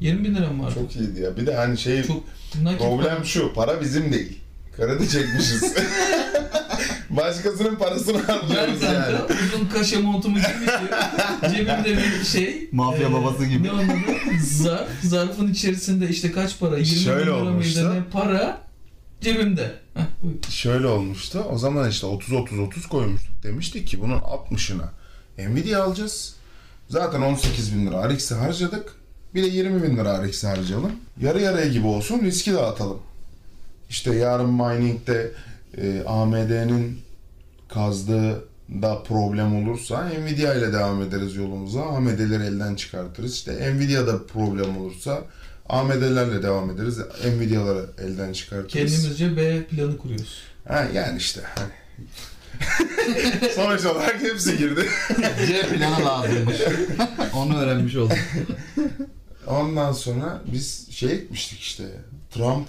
20 0.00 0.24
bin 0.24 0.34
lira 0.34 0.50
mı 0.50 0.62
vardı? 0.62 0.74
Çok 0.74 0.96
iyiydi 0.96 1.20
ya. 1.20 1.36
Bir 1.36 1.46
de 1.46 1.54
hani 1.54 1.78
şey 1.78 2.02
Çok 2.02 2.24
problem 2.78 3.14
para. 3.14 3.24
şu. 3.24 3.52
Para 3.54 3.80
bizim 3.80 4.12
değil. 4.12 4.38
Kredi 4.76 5.08
çekmişiz. 5.08 5.74
Başkasının 7.16 7.76
parasını 7.76 8.18
Ben 8.28 8.34
harcıyoruz 8.34 8.82
yani. 8.82 9.16
kanka 9.16 9.34
uzun 9.54 9.66
kaşe 9.66 9.98
montumu 9.98 10.34
giymişim. 10.34 10.88
Cebimde 11.56 11.98
bir 12.20 12.24
şey. 12.24 12.68
Mafya 12.72 13.12
babası 13.12 13.44
gibi. 13.46 13.62
Ne 13.62 13.72
onun 13.72 13.88
adı? 13.88 13.98
Zarf. 14.42 14.88
Zarfın 15.02 15.48
içerisinde 15.52 16.08
işte 16.08 16.32
kaç 16.32 16.58
para? 16.60 16.78
20 16.78 16.86
Şöyle 16.86 17.22
lira 17.26 17.34
olmuştu. 17.36 17.80
mıydı 17.80 17.94
ne? 17.94 18.04
Para 18.12 18.60
cebimde. 19.20 19.74
Heh, 19.94 20.02
buyur. 20.22 20.34
Şöyle 20.50 20.86
olmuştu. 20.86 21.44
O 21.50 21.58
zaman 21.58 21.90
işte 21.90 22.06
30-30-30 22.06 22.88
koymuştuk. 22.88 23.42
Demiştik 23.42 23.88
ki 23.88 24.00
bunun 24.00 24.18
60'ına 24.18 24.84
Nvidia 25.38 25.82
alacağız. 25.84 26.34
Zaten 26.88 27.22
18 27.22 27.74
bin 27.76 27.86
lira 27.86 28.10
RX'i 28.10 28.34
harcadık. 28.34 28.94
Bir 29.34 29.42
de 29.42 29.46
20 29.46 29.82
bin 29.82 29.96
lira 29.96 30.24
RX'i 30.26 30.46
harcayalım. 30.46 30.92
Yarı 31.20 31.40
yarıya 31.40 31.66
gibi 31.66 31.86
olsun 31.86 32.20
riski 32.22 32.52
dağıtalım. 32.54 32.98
İşte 33.90 34.14
yarın 34.14 34.50
mining'de 34.52 35.32
e, 35.76 36.02
AMD'nin 36.06 37.00
kazdığı 37.68 38.44
da 38.82 39.02
problem 39.02 39.56
olursa 39.56 40.08
Nvidia 40.08 40.54
ile 40.54 40.72
devam 40.72 41.02
ederiz 41.02 41.36
yolumuza. 41.36 41.82
AMD'leri 41.82 42.42
elden 42.42 42.74
çıkartırız. 42.74 43.34
İşte 43.34 43.74
Nvidia'da 43.74 44.26
problem 44.26 44.76
olursa 44.76 45.24
AMD'lerle 45.68 46.42
devam 46.42 46.70
ederiz. 46.70 46.98
Nvidia'ları 47.24 47.86
elden 47.98 48.32
çıkartırız. 48.32 48.72
Kendimizce 48.72 49.36
B 49.36 49.64
planı 49.64 49.98
kuruyoruz. 49.98 50.42
Ha 50.68 50.86
yani 50.94 51.18
işte 51.18 51.40
hani. 51.54 51.72
Sonuç 53.54 53.86
olarak 53.86 54.22
hepsi 54.22 54.58
girdi. 54.58 54.88
C 55.46 55.62
planı 55.62 56.04
lazımmış. 56.04 56.56
Onu 57.34 57.58
öğrenmiş 57.58 57.96
olduk. 57.96 58.18
Ondan 59.46 59.92
sonra 59.92 60.42
biz 60.52 60.90
şey 60.90 61.20
gitmiştik 61.20 61.60
işte. 61.60 61.84
Trump 62.30 62.68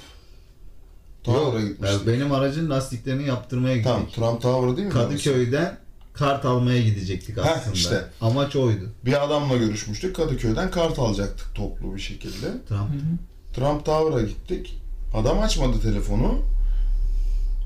Tower'a 1.24 1.62
gitmiştik. 1.62 2.08
Benim 2.08 2.32
aracın 2.32 2.70
lastiklerini 2.70 3.28
yaptırmaya 3.28 3.78
gittik. 3.78 3.92
Tamam 3.92 4.10
Trump 4.10 4.42
Tower 4.42 4.78
değil 4.78 4.88
mi? 4.88 4.94
Kadıköy'den 4.94 5.78
kart 6.14 6.46
almaya 6.46 6.82
gidecektik 6.82 7.38
Heh, 7.38 7.58
aslında. 7.58 7.74
işte. 7.76 8.06
Amaç 8.22 8.56
oydu. 8.56 8.92
Bir 9.06 9.24
adamla 9.24 9.58
görüşmüştük. 9.58 10.16
Kadıköy'den 10.16 10.72
kart 10.72 11.00
alacaktık 11.00 11.56
toplu 11.56 11.96
bir 11.96 12.00
şekilde. 12.02 12.48
Tamam. 12.70 12.88
Hı 12.90 12.94
hı. 12.94 13.54
Trump 13.56 13.86
Tower'a 13.86 14.22
gittik. 14.22 14.80
Adam 15.14 15.40
açmadı 15.40 15.82
telefonu. 15.82 16.40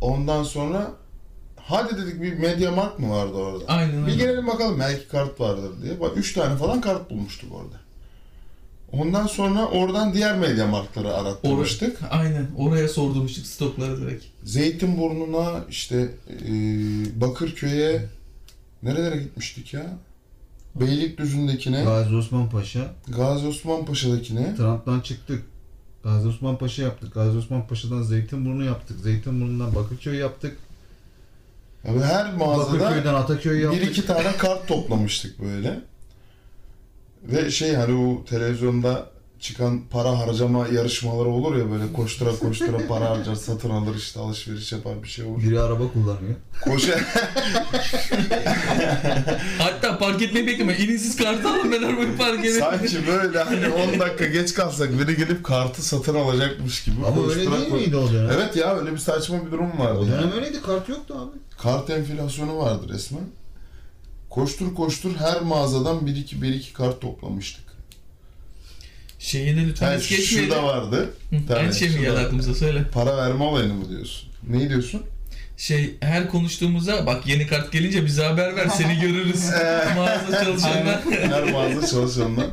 Ondan 0.01 0.43
sonra 0.43 0.91
hadi 1.55 1.97
dedik 1.97 2.21
bir 2.21 2.33
Media 2.33 2.71
Markt 2.71 2.99
mı 2.99 3.09
vardı 3.11 3.33
orada? 3.33 3.63
Aynen 3.67 4.07
Bir 4.07 4.11
öyle. 4.11 4.23
girelim 4.23 4.47
bakalım 4.47 4.79
belki 4.79 5.07
kart 5.07 5.39
vardır 5.39 5.71
diye. 5.83 5.99
Bak 5.99 6.11
üç 6.17 6.33
tane 6.33 6.55
falan 6.57 6.81
kart 6.81 7.09
bulmuştuk 7.09 7.51
orada. 7.55 7.75
Ondan 8.91 9.27
sonra 9.27 9.65
oradan 9.65 10.13
diğer 10.13 10.37
medya 10.37 10.67
markları 10.67 11.13
arattırmıştık. 11.13 11.99
Aynen. 12.09 12.47
Oraya 12.57 12.87
sordurmuştuk 12.89 13.45
stokları 13.45 14.01
direkt. 14.01 14.25
Zeytinburnu'na 14.43 15.63
işte 15.69 16.11
e, 16.29 16.51
Bakırköy'e 17.21 18.05
nerelere 18.83 19.17
gitmiştik 19.17 19.73
ya? 19.73 19.85
Beylikdüzü'ndekine, 20.75 21.83
Gazi 21.83 22.15
Osman 22.15 22.49
Paşa. 22.49 22.91
Gazi 23.07 23.47
Osman 23.47 23.85
Paşa'dakine. 23.85 24.55
Trump'tan 24.55 24.99
çıktık. 24.99 25.43
Gazi 26.03 26.27
Osman 26.27 26.57
Paşa 26.57 26.81
yaptık. 26.81 27.13
Gazi 27.13 27.37
Osman 27.37 27.67
Paşa'dan 27.67 28.03
Zeytinburnu 28.03 28.63
yaptık. 28.65 28.99
Zeytinburnu'ndan 28.99 29.75
Bakırköy 29.75 30.17
yaptık. 30.17 30.57
Yani 31.87 32.03
her 32.03 32.33
mağazada 32.33 32.79
Bakırköy'den 32.79 33.13
Ataköy 33.13 33.61
yaptık. 33.61 33.81
bir 33.81 33.87
iki 33.87 34.05
tane 34.05 34.37
kart 34.37 34.67
toplamıştık 34.67 35.41
böyle. 35.41 35.79
Ve 37.31 37.51
şey 37.51 37.73
hani 37.75 38.07
o 38.07 38.25
televizyonda 38.25 39.05
çıkan 39.39 39.81
para 39.91 40.19
harcama 40.19 40.67
yarışmaları 40.67 41.29
olur 41.29 41.55
ya 41.55 41.71
böyle 41.71 41.93
koştura 41.93 42.31
koştura 42.35 42.87
para 42.87 43.09
harcar, 43.09 43.35
satın 43.35 43.69
alır 43.69 43.95
işte 43.95 44.19
alışveriş 44.19 44.71
yapar 44.71 45.03
bir 45.03 45.07
şey 45.07 45.25
olur. 45.25 45.43
Biri 45.43 45.59
araba 45.59 45.91
kullanıyor. 45.93 46.35
Koşa 46.63 46.99
Hatta 49.57 49.97
park 49.97 50.21
etmeyi 50.21 50.47
bekleme. 50.47 50.77
İninsiz 50.77 51.15
kartı 51.15 51.49
alın 51.49 51.71
ben 51.71 51.83
arabayı 51.83 52.17
park 52.17 52.39
edeyim. 52.39 52.59
sanki 52.59 53.07
böyle 53.07 53.43
hani 53.43 53.69
10 53.69 53.99
dakika 53.99 54.25
geç 54.25 54.53
kalsak 54.53 54.99
biri 54.99 55.15
gelip 55.17 55.43
kartı 55.43 55.81
satın 55.85 56.15
alacakmış 56.15 56.83
gibi 56.83 56.95
Ama 57.07 57.29
öyle 57.29 57.39
değil 57.51 57.69
koş- 57.69 57.81
miydi 57.81 57.95
o 57.97 58.11
dönem? 58.13 58.31
Evet 58.35 58.55
ya 58.55 58.75
öyle 58.79 58.91
bir 58.93 58.97
saçma 58.97 59.45
bir 59.45 59.51
durum 59.51 59.79
vardı. 59.79 59.99
O 59.99 60.07
dönem 60.07 60.31
öyleydi. 60.35 60.61
Kart 60.61 60.89
yoktu 60.89 61.15
abi. 61.17 61.39
Kart 61.61 61.89
enflasyonu 61.89 62.57
vardı 62.57 62.85
resmen. 62.89 63.23
Koştur 64.37 64.75
koştur 64.75 65.15
her 65.15 65.41
mağazadan 65.41 66.05
bir 66.07 66.15
iki 66.15 66.41
bir 66.41 66.53
iki 66.53 66.73
kart 66.73 67.01
toplamıştık. 67.01 67.63
Şeyi 69.19 69.55
de 69.57 69.65
lütfen 69.67 69.87
Ha, 69.87 69.93
es 69.93 70.03
şu 70.03 70.15
geçmeyelim. 70.15 70.51
da 70.51 70.63
vardı. 70.63 71.09
Aynı 71.57 71.73
şey 71.73 71.89
mi 71.89 72.01
geldi 72.01 72.19
aklımıza 72.19 72.55
söyle. 72.55 72.83
Para 72.93 73.17
verme 73.17 73.43
olayını 73.43 73.73
mı 73.73 73.89
diyorsun? 73.89 74.29
Neyi 74.49 74.69
diyorsun? 74.69 75.03
Şey 75.57 75.95
her 75.99 76.29
konuştuğumuzda 76.29 77.05
bak 77.05 77.27
yeni 77.27 77.47
kart 77.47 77.71
gelince 77.71 78.05
bize 78.05 78.23
haber 78.23 78.55
ver 78.55 78.67
seni 78.67 78.99
görürüz. 79.01 79.45
Mağaza 79.95 80.43
çalışanlar. 80.43 81.01
Her 81.09 81.51
mağaza 81.51 81.87
çalışanından. 81.87 82.51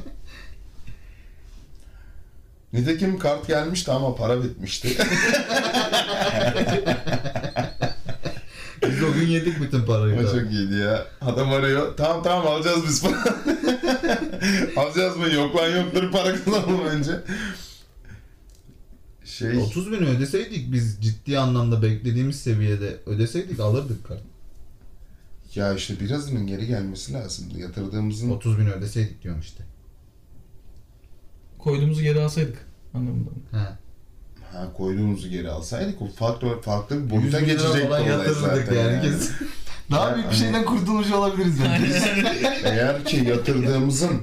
Nitekim 2.72 3.18
kart 3.18 3.46
gelmişti 3.46 3.90
ama 3.90 4.16
para 4.16 4.42
bitmişti. 4.44 4.88
Biz 8.90 9.02
o 9.02 9.12
gün 9.12 9.26
yedik 9.26 9.60
bütün 9.60 9.82
parayı. 9.82 10.20
o 10.20 10.24
da. 10.24 10.40
çok 10.40 10.52
iyiydi 10.52 10.74
ya. 10.74 11.06
Adam 11.20 11.52
arıyor. 11.52 11.96
Tamam 11.96 12.22
tamam 12.22 12.46
alacağız 12.46 12.84
biz 12.88 13.02
para. 13.02 13.24
alacağız 14.76 15.16
mı? 15.16 15.32
Yok 15.34 15.56
lan 15.56 15.68
yok 15.68 15.94
dur 15.94 16.12
para 16.12 16.44
kazanalım 16.44 16.86
önce. 16.86 17.12
Şey 19.24 19.58
30 19.58 19.92
bin 19.92 19.96
ödeseydik 19.96 20.72
biz 20.72 20.98
ciddi 21.00 21.38
anlamda 21.38 21.82
beklediğimiz 21.82 22.40
seviyede 22.40 22.96
ödeseydik 23.06 23.60
alırdık 23.60 24.06
kart. 24.06 24.20
ya 25.54 25.74
işte 25.74 26.00
birazının 26.00 26.46
geri 26.46 26.66
gelmesi 26.66 27.12
lazımdı. 27.12 27.58
Yatırdığımızın 27.58 28.30
30 28.30 28.58
bin 28.58 28.66
ödeseydik 28.66 29.22
diyorum 29.22 29.40
işte. 29.40 29.64
Koyduğumuzu 31.58 32.02
geri 32.02 32.20
alsaydık. 32.20 32.58
Anlamında. 32.94 33.30
He. 33.50 33.83
Ha, 34.54 34.72
koyduğumuzu 34.76 35.28
geri 35.28 35.50
alsaydık 35.50 36.02
o 36.02 36.08
farklı 36.08 36.60
farklı 36.60 37.10
bir 37.10 37.22
100 37.22 37.32
boyuta 37.32 37.56
falan 37.56 37.86
olay 37.86 38.06
yatırırdık 38.06 38.40
zaten 38.40 38.74
yani. 38.74 38.92
yani. 38.92 39.02
Kesin. 39.02 39.34
Daha 39.90 40.14
büyük 40.14 40.30
bir 40.30 40.36
şeyden 40.36 40.64
kurtulmuş 40.64 41.12
olabiliriz 41.12 41.54
bence. 41.64 41.92
Eğer 42.64 43.04
ki 43.04 43.24
yatırdığımızın 43.28 44.22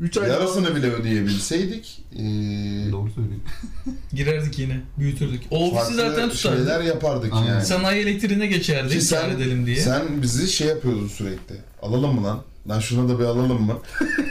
3 0.00 0.16
ay 0.16 0.28
yarısını 0.28 0.76
bile 0.76 0.86
ödeyebilseydik 0.90 2.02
ee, 2.12 2.18
Doğru 2.92 3.10
söylüyorsun. 3.10 3.42
Girerdik 4.12 4.58
yine. 4.58 4.80
Büyütürdük. 4.98 5.42
O 5.50 5.70
ofisi 5.70 5.94
zaten 5.94 6.30
tutardık. 6.30 6.58
şeyler 6.58 6.80
yapardık 6.80 7.32
Aynen. 7.32 7.46
yani. 7.46 7.64
Sanayi 7.64 8.02
elektriğine 8.02 8.46
geçerdik. 8.46 9.02
Sen, 9.02 9.30
edelim 9.30 9.66
diye. 9.66 9.76
Sen 9.76 10.22
bizi 10.22 10.48
şey 10.48 10.68
yapıyordun 10.68 11.08
sürekli. 11.08 11.54
Alalım 11.82 12.14
mı 12.14 12.24
lan? 12.24 12.42
Lan 12.68 12.80
şuna 12.80 13.08
da 13.08 13.18
bir 13.18 13.24
alalım 13.24 13.62
mı? 13.62 13.78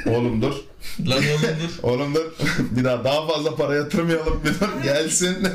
Oğlum 0.05 0.41
dur. 0.41 0.55
Lan 1.07 1.17
oğlum 1.17 1.41
dur. 1.61 1.79
Oğlum 1.83 2.15
dur. 2.15 2.31
bir 2.77 2.83
daha 2.83 3.03
daha 3.03 3.27
fazla 3.27 3.55
para 3.55 3.75
yatırmayalım. 3.75 4.43
Bir 4.43 4.59
dur 4.59 4.83
gelsin. 4.83 5.37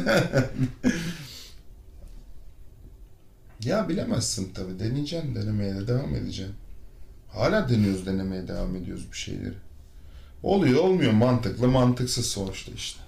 ya 3.64 3.88
bilemezsin 3.88 4.52
tabi. 4.52 4.78
Deneyeceksin. 4.78 5.34
Denemeye 5.34 5.74
de 5.74 5.88
devam 5.88 6.14
edeceksin. 6.14 6.54
Hala 7.28 7.68
deniyoruz 7.68 8.06
denemeye 8.06 8.48
devam 8.48 8.76
ediyoruz 8.76 9.12
bir 9.12 9.16
şeyleri. 9.16 9.54
Oluyor 10.42 10.84
olmuyor. 10.84 11.12
Mantıklı 11.12 11.68
mantıksız 11.68 12.26
sonuçta 12.26 12.72
işte. 12.72 13.00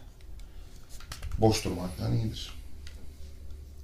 Boş 1.39 1.65
durmaktan 1.65 2.17
iyidir. 2.17 2.51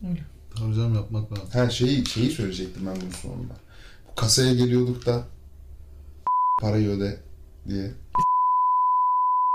Öyle. 0.08 0.24
Tabii 0.56 0.74
canım 0.74 0.94
yapmak 0.94 1.32
lazım. 1.32 1.48
Ha 1.52 1.70
şeyi, 1.70 2.06
şeyi 2.06 2.30
söyleyecektim 2.30 2.86
ben 2.86 2.96
bunun 3.00 3.10
sonunda. 3.10 3.54
Bu 4.10 4.14
kasaya 4.14 4.54
geliyorduk 4.54 5.06
da 5.06 5.24
parayı 6.60 6.88
öde 6.88 7.20
diye. 7.68 7.90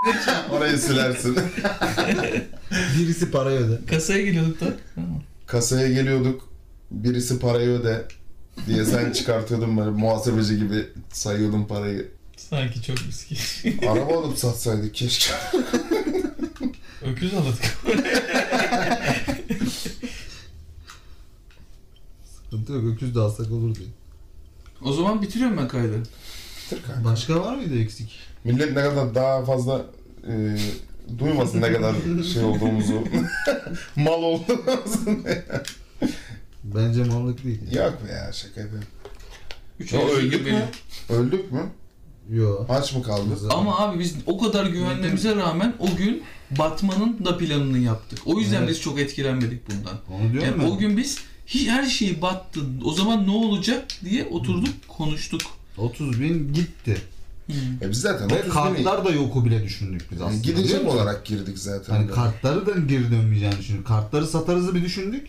Orayı 0.51 0.77
silersin. 0.77 1.35
Birisi 2.97 3.31
parayı 3.31 3.59
öde. 3.59 3.85
Kasaya 3.85 4.25
geliyorduk 4.25 4.61
da. 4.61 4.65
Tamam. 4.95 5.21
Kasaya 5.47 5.87
geliyorduk. 5.89 6.49
Birisi 6.91 7.39
parayı 7.39 7.69
öde 7.69 8.05
diye 8.67 8.85
sen 8.85 9.11
çıkartıyordun 9.11 9.77
böyle 9.77 9.89
muhasebeci 9.89 10.57
gibi 10.59 10.87
sayıyordun 11.09 11.65
parayı. 11.65 12.11
Sanki 12.37 12.81
çok 12.81 12.97
riskli. 12.97 13.87
Araba 13.89 14.19
alıp 14.19 14.37
satsaydık 14.37 14.95
keşke. 14.95 15.33
Öküz 17.01 17.33
alırdık. 17.33 17.77
Sıkıntı 22.43 22.73
yok. 22.73 22.83
Öküz 22.83 23.15
de 23.15 23.19
alsak 23.19 23.51
olur 23.51 23.75
diye. 23.75 23.87
O 24.81 24.93
zaman 24.93 25.21
bitiriyorum 25.21 25.57
ben 25.57 25.67
kaydı. 25.67 26.03
Dur 26.71 26.77
kanka. 26.87 27.03
Başka 27.09 27.39
var 27.41 27.55
mıydı 27.55 27.79
eksik? 27.79 28.19
Millet 28.43 28.67
ne 28.75 28.83
kadar 28.83 29.15
daha 29.15 29.45
fazla 29.45 29.85
e, 30.27 30.57
duymasın 31.19 31.61
ne 31.61 31.73
kadar 31.73 31.95
şey 32.33 32.43
olduğumuzu. 32.43 32.93
Mal 33.95 34.23
olduğumuzu. 34.23 34.99
Bence 36.63 37.03
mallık 37.03 37.43
değil. 37.43 37.59
Yok 37.75 37.97
be 38.07 38.11
ya 38.11 38.31
şaka 38.33 38.61
yapıyorum. 38.61 38.87
Üç 39.79 39.93
Ya 39.93 40.07
öldük 40.07 40.31
gibi 40.33 40.51
mü? 40.51 40.63
Öldük 41.09 41.51
mü? 41.51 41.61
Yo. 42.31 42.65
Aç 42.69 42.93
mı 42.95 43.03
kaldık? 43.03 43.37
Ama 43.49 43.79
abi 43.79 43.99
biz 43.99 44.15
o 44.25 44.37
kadar 44.39 44.65
güvenmemize 44.65 45.35
rağmen 45.35 45.73
o 45.79 45.95
gün 45.95 46.23
batmanın 46.51 47.25
da 47.25 47.37
planını 47.37 47.77
yaptık. 47.77 48.19
O 48.25 48.39
yüzden 48.39 48.59
Evet. 48.59 48.69
biz 48.69 48.81
çok 48.81 48.99
etkilenmedik 48.99 49.69
bundan. 49.69 49.97
Onu 50.09 50.33
diyorum 50.33 50.49
Yani 50.49 50.61
ben. 50.63 50.69
o 50.71 50.77
gün 50.77 50.97
biz 50.97 51.17
her 51.45 51.85
şeyi 51.85 52.21
battı. 52.21 52.59
O 52.85 52.91
zaman 52.93 53.27
ne 53.27 53.31
olacak 53.31 53.85
diye 54.05 54.25
oturduk 54.25 54.87
konuştuk. 54.87 55.41
30 55.79 56.21
bin 56.21 56.53
gitti. 56.53 57.01
E 57.81 57.89
biz 57.89 58.01
zaten 58.01 58.29
Ve 58.29 58.33
30 58.33 58.45
bini 58.45 58.53
kartlar 58.53 59.05
da 59.05 59.11
yoku 59.11 59.45
bile 59.45 59.63
düşündük 59.63 60.11
biz 60.11 60.19
yani 60.19 60.29
aslında. 60.29 60.43
biliyor 60.43 60.57
gidecek 60.57 60.87
olarak 60.87 61.25
girdik 61.25 61.57
zaten. 61.59 61.93
Hani 61.93 62.07
de. 62.07 62.11
kartları 62.11 62.65
da 62.65 62.71
geri 62.71 63.11
dönmeyeceğini 63.11 63.57
düşündük. 63.57 63.87
Kartları 63.87 64.27
satarızı 64.27 64.75
bir 64.75 64.81
düşündük. 64.83 65.27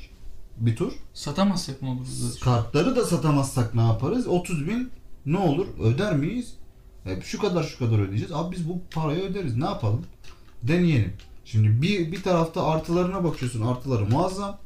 Bir 0.57 0.77
tur. 0.77 0.93
Satamazsak 1.15 1.83
mı 1.83 1.91
olur? 1.91 2.07
Kartları 2.45 2.97
da 2.97 3.05
satamazsak 3.05 3.75
ne 3.75 3.83
yaparız? 3.83 4.27
30 4.27 4.69
bin 4.69 4.91
ne 5.27 5.39
olur? 5.39 5.67
Öder 5.83 6.17
miyiz? 6.17 6.55
E, 7.07 7.21
şu 7.21 7.39
kadar 7.39 7.63
şu 7.63 7.79
kadar 7.79 7.99
ödeyeceğiz. 7.99 8.33
Abi 8.33 8.57
biz 8.57 8.69
bu 8.69 8.81
parayı 8.91 9.23
öderiz. 9.23 9.57
Ne 9.57 9.65
yapalım? 9.65 10.05
Deneyelim. 10.63 11.13
Şimdi 11.45 11.83
bir, 11.83 12.13
bir 12.13 12.23
tarafta 12.23 12.67
artılarına 12.67 13.25
bakıyorsun. 13.25 13.67
Artıları 13.67 14.07
muazzam. 14.07 14.59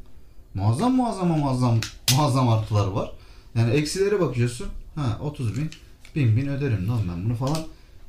Muazzam 0.55 0.95
muazzam 0.97 1.29
muazzam 1.39 1.79
muazzam 2.17 2.49
artıları 2.49 2.95
var. 2.95 3.13
Yani 3.55 3.73
eksilere 3.73 4.21
bakıyorsun. 4.21 4.67
Ha 4.95 5.19
30 5.23 5.57
bin, 5.57 5.71
bin 6.15 6.37
bin 6.37 6.49
öderim 6.49 6.89
lan 6.89 7.01
ben 7.09 7.25
bunu 7.25 7.35
falan 7.35 7.59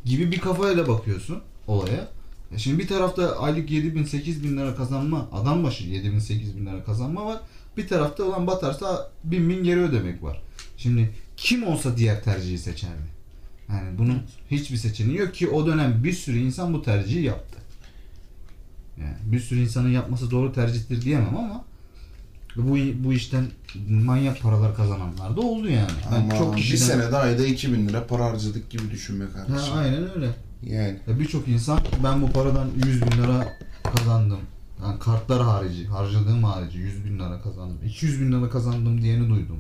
gibi 0.06 0.32
bir 0.32 0.40
kafayla 0.40 0.88
bakıyorsun 0.88 1.42
olaya. 1.68 2.08
E 2.52 2.58
şimdi 2.58 2.80
bir 2.80 2.88
tarafta 2.88 3.40
aylık 3.40 3.72
7 3.72 3.96
bin 3.96 4.04
8 4.04 4.44
bin 4.44 4.58
lira 4.58 4.76
kazanma, 4.76 5.30
adam 5.32 5.64
başı 5.64 5.84
7 5.84 6.12
bin 6.12 6.20
8 6.20 6.58
bin 6.58 6.66
lira 6.66 6.84
kazanma 6.84 7.26
var. 7.26 7.40
Bir 7.78 7.88
tarafta 7.88 8.24
olan 8.24 8.48
batarsa 8.48 9.12
bin 9.24 9.50
bin 9.50 9.64
geri 9.64 9.80
ödemek 9.80 10.24
var. 10.24 10.42
Şimdi 10.78 11.12
kim 11.38 11.68
olsa 11.68 11.98
diğer 11.98 12.24
tercihi 12.24 12.58
seçerdi. 12.58 13.16
Yani 13.70 13.98
bunun 13.98 14.22
hiçbir 14.52 14.78
seçeneği 14.78 15.18
yok 15.18 15.34
ki 15.34 15.48
o 15.48 15.68
dönem 15.68 16.04
bir 16.04 16.14
sürü 16.14 16.38
insan 16.38 16.74
bu 16.74 16.82
tercihi 16.82 17.24
yaptı. 17.24 17.60
Yani 19.00 19.16
bir 19.26 19.40
sürü 19.40 19.60
insanın 19.60 19.90
yapması 19.90 20.32
doğru 20.32 20.54
tercihtir 20.54 21.02
diyemem 21.02 21.38
ama 21.38 21.66
bu 22.58 22.78
bu 23.04 23.14
işten 23.14 23.46
manyak 23.90 24.42
paralar 24.42 24.76
kazananlar 24.76 25.38
da 25.38 25.42
oldu 25.42 25.70
yani. 25.70 25.92
Ama 26.16 26.38
çok 26.38 26.56
bir 26.56 26.62
kişiden... 26.62 26.86
senede 26.86 27.18
ayda 27.18 27.46
2000 27.46 27.88
lira 27.88 28.08
para 28.08 28.26
harcadık 28.26 28.70
gibi 28.70 28.92
düşünme 28.92 29.26
Ha, 29.26 29.32
kardeşim. 29.32 29.74
aynen 29.78 30.16
öyle. 30.16 30.30
Yani. 30.64 31.00
Ya 31.08 31.20
Birçok 31.20 31.48
insan 31.48 31.80
ben 32.04 32.22
bu 32.22 32.32
paradan 32.32 32.68
100 32.86 33.02
bin 33.02 33.12
lira 33.12 33.48
kazandım. 33.96 34.40
Yani 34.84 35.00
kartlar 35.00 35.44
harici, 35.44 35.88
harcadığım 35.88 36.44
harici 36.44 36.78
100 36.78 37.06
bin 37.06 37.20
lira 37.20 37.42
kazandım. 37.42 37.78
200 37.86 38.22
bin 38.22 38.32
lira 38.32 38.50
kazandım 38.50 39.02
diyeni 39.02 39.30
duydum. 39.30 39.58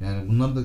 Yani 0.00 0.28
bunlar 0.28 0.56
da 0.56 0.60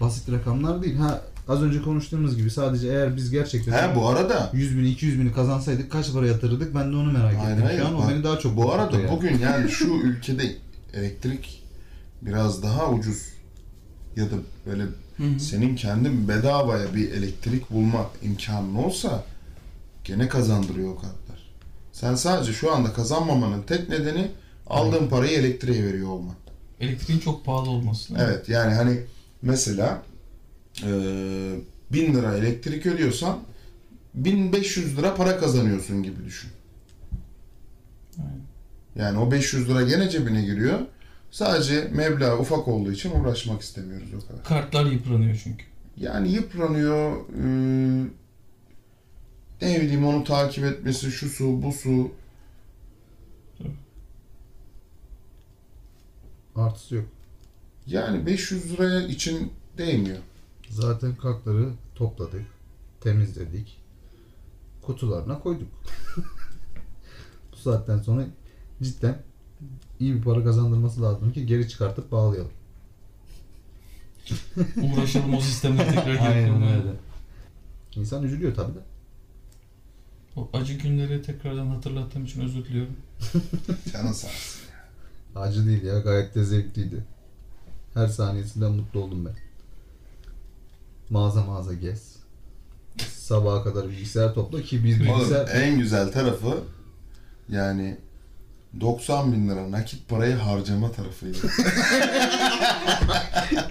basit 0.00 0.32
rakamlar 0.32 0.82
değil. 0.82 0.96
Ha 0.96 1.20
az 1.48 1.62
önce 1.62 1.82
konuştuğumuz 1.82 2.36
gibi 2.36 2.50
sadece 2.50 2.88
eğer 2.88 3.16
biz 3.16 3.30
gerçekten 3.30 3.72
He 3.72 3.96
bu 3.96 4.08
arada 4.08 4.50
100 4.52 4.78
bin 4.78 4.84
200 4.84 5.20
bini 5.20 5.32
kazansaydık 5.32 5.92
kaç 5.92 6.12
para 6.12 6.26
yatırırdık 6.26 6.74
ben 6.74 6.92
de 6.92 6.96
onu 6.96 7.12
merak 7.12 7.34
Hayır, 7.38 7.56
ettim. 7.56 7.78
Şu 7.78 7.86
an 7.86 7.94
o 7.94 7.98
bak, 7.98 8.10
beni 8.10 8.24
daha 8.24 8.38
çok 8.38 8.56
bu 8.56 8.72
arada 8.72 9.00
yani. 9.00 9.10
bugün 9.10 9.38
yani 9.38 9.70
şu 9.70 9.88
ülkede 9.88 10.56
elektrik 10.94 11.62
biraz 12.22 12.62
daha 12.62 12.90
ucuz 12.90 13.28
ya 14.16 14.24
da 14.24 14.34
böyle 14.66 14.82
Hı 15.16 15.22
hı. 15.22 15.40
senin 15.40 15.76
kendin 15.76 16.28
bedavaya 16.28 16.94
bir 16.94 17.12
elektrik 17.12 17.70
bulma 17.70 18.10
imkanın 18.22 18.74
olsa 18.74 19.24
gene 20.04 20.28
kazandırıyor 20.28 20.88
o 20.92 20.94
kartlar. 20.94 21.50
Sen 21.92 22.14
sadece 22.14 22.52
şu 22.52 22.74
anda 22.74 22.92
kazanmamanın 22.92 23.62
tek 23.62 23.88
nedeni 23.88 24.30
aldığın 24.66 25.08
parayı 25.08 25.38
elektriğe 25.38 25.84
veriyor 25.84 26.08
olman. 26.08 26.34
Elektriğin 26.80 27.20
çok 27.20 27.44
pahalı 27.44 27.70
olması. 27.70 28.14
Evet 28.18 28.48
yani 28.48 28.74
hani 28.74 29.00
mesela 29.42 30.02
eee 30.82 31.60
1000 31.92 32.14
lira 32.14 32.36
elektrik 32.36 32.86
ödüyorsan 32.86 33.40
1500 34.14 34.98
lira 34.98 35.14
para 35.14 35.38
kazanıyorsun 35.38 36.02
gibi 36.02 36.24
düşün. 36.24 36.50
Aynen. 38.18 38.40
Yani 38.96 39.18
o 39.18 39.30
500 39.30 39.68
lira 39.68 39.82
gene 39.82 40.10
cebine 40.10 40.42
giriyor. 40.42 40.78
Sadece 41.30 41.88
meblağ 41.92 42.38
ufak 42.38 42.68
olduğu 42.68 42.92
için 42.92 43.10
uğraşmak 43.10 43.62
istemiyoruz 43.62 44.08
o 44.24 44.28
kadar. 44.28 44.44
Kartlar 44.44 44.86
yıpranıyor 44.86 45.40
çünkü. 45.44 45.64
Yani 45.96 46.32
yıpranıyor. 46.32 47.16
eee, 47.28 48.04
ne 49.62 49.80
bileyim 49.80 50.06
onu 50.06 50.24
takip 50.24 50.64
etmesi, 50.64 51.10
şu 51.10 51.28
su, 51.28 51.62
bu 51.62 51.72
su. 51.72 52.10
Artısı 56.56 56.94
yok. 56.94 57.04
Yani 57.86 58.26
500 58.26 58.72
liraya 58.72 59.06
için 59.06 59.52
değmiyor. 59.78 60.18
Zaten 60.74 61.16
kartları 61.16 61.72
topladık, 61.94 62.46
temizledik, 63.00 63.80
kutularına 64.82 65.38
koyduk. 65.38 65.68
Bu 67.52 67.56
saatten 67.56 67.98
sonra 67.98 68.26
cidden 68.82 69.22
iyi 70.00 70.14
bir 70.14 70.22
para 70.22 70.44
kazandırması 70.44 71.02
lazım 71.02 71.32
ki 71.32 71.46
geri 71.46 71.68
çıkartıp 71.68 72.12
bağlayalım. 72.12 72.50
Uğraşalım 74.82 75.34
o 75.34 75.40
sistemle 75.40 75.88
tekrar 75.88 76.16
Aynen 76.16 76.62
öyle. 76.62 76.92
İnsan 77.96 78.22
üzülüyor 78.22 78.54
tabii 78.54 78.74
de. 78.74 78.80
O 80.36 80.48
acı 80.52 80.74
günleri 80.74 81.22
tekrardan 81.22 81.66
hatırlattığım 81.66 82.24
için 82.24 82.40
özür 82.40 82.64
diliyorum. 82.64 82.96
Canın 83.92 84.12
sağ 84.12 84.28
olsun. 84.28 84.60
Acı 85.34 85.66
değil 85.66 85.82
ya 85.82 85.98
gayet 85.98 86.34
de 86.34 86.44
zevkliydi. 86.44 87.04
Her 87.94 88.06
saniyesinden 88.06 88.72
mutlu 88.72 89.00
oldum 89.00 89.24
ben. 89.24 89.43
Mağaza 91.14 91.42
mağaza 91.44 91.74
gez. 91.74 92.16
Sabaha 93.16 93.64
kadar 93.64 93.88
bilgisayar 93.88 94.34
topla 94.34 94.62
ki 94.62 94.84
biz 94.84 95.00
Oğlum 95.00 95.20
bilgisayar 95.20 95.48
en 95.62 95.78
güzel 95.78 96.12
tarafı 96.12 96.58
yani 97.48 97.96
90 98.80 99.32
bin 99.32 99.48
lira 99.48 99.70
nakit 99.70 100.08
parayı 100.08 100.34
harcama 100.34 100.92
tarafıydı. 100.92 101.38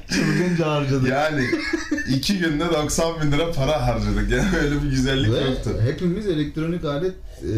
çılgınca 0.10 0.72
harcadık. 0.72 1.10
yani 1.10 1.46
iki 2.10 2.38
günde 2.38 2.70
90 2.70 3.22
bin 3.22 3.32
lira 3.32 3.52
para 3.52 3.88
harcadık. 3.88 4.32
Yani 4.32 4.58
öyle 4.58 4.84
bir 4.84 4.90
güzellik 4.90 5.32
Ve 5.34 5.42
yoktu. 5.42 5.72
hepimiz 5.86 6.28
elektronik 6.28 6.86
alet 6.86 7.16
e, 7.44 7.50
e, 7.50 7.54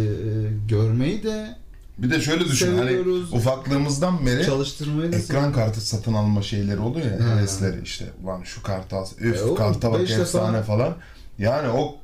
görmeyi 0.67 1.23
de 1.23 1.55
Bir 1.97 2.09
de 2.11 2.21
şöyle 2.21 2.45
düşün 2.45 2.77
hani 2.77 2.99
ufaklığımızdan 3.31 4.25
beri 4.25 4.45
Çalıştırmayı 4.45 5.11
da 5.11 5.15
ekran 5.15 5.53
kartı 5.53 5.81
satın 5.81 6.13
alma 6.13 6.41
şeyleri 6.41 6.79
oluyor 6.79 7.05
ya 7.05 7.25
Ha. 7.29 7.35
hevesleri 7.35 7.81
işte 7.83 8.05
lan 8.25 8.43
şu 8.43 8.63
kartı 8.63 8.95
al 8.95 9.05
üf 9.19 9.37
E 9.37 9.43
oğlum, 9.43 9.55
karta 9.55 9.91
bak 9.91 9.99
beş 10.01 10.09
defa- 10.09 10.21
efsane 10.21 10.63
falan. 10.63 10.95
Yani 11.39 11.69
o 11.69 11.95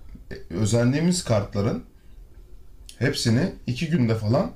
özendiğimiz 0.49 1.23
kartların 1.23 1.83
hepsini 2.99 3.51
iki 3.67 3.87
günde 3.89 4.15
falan 4.15 4.51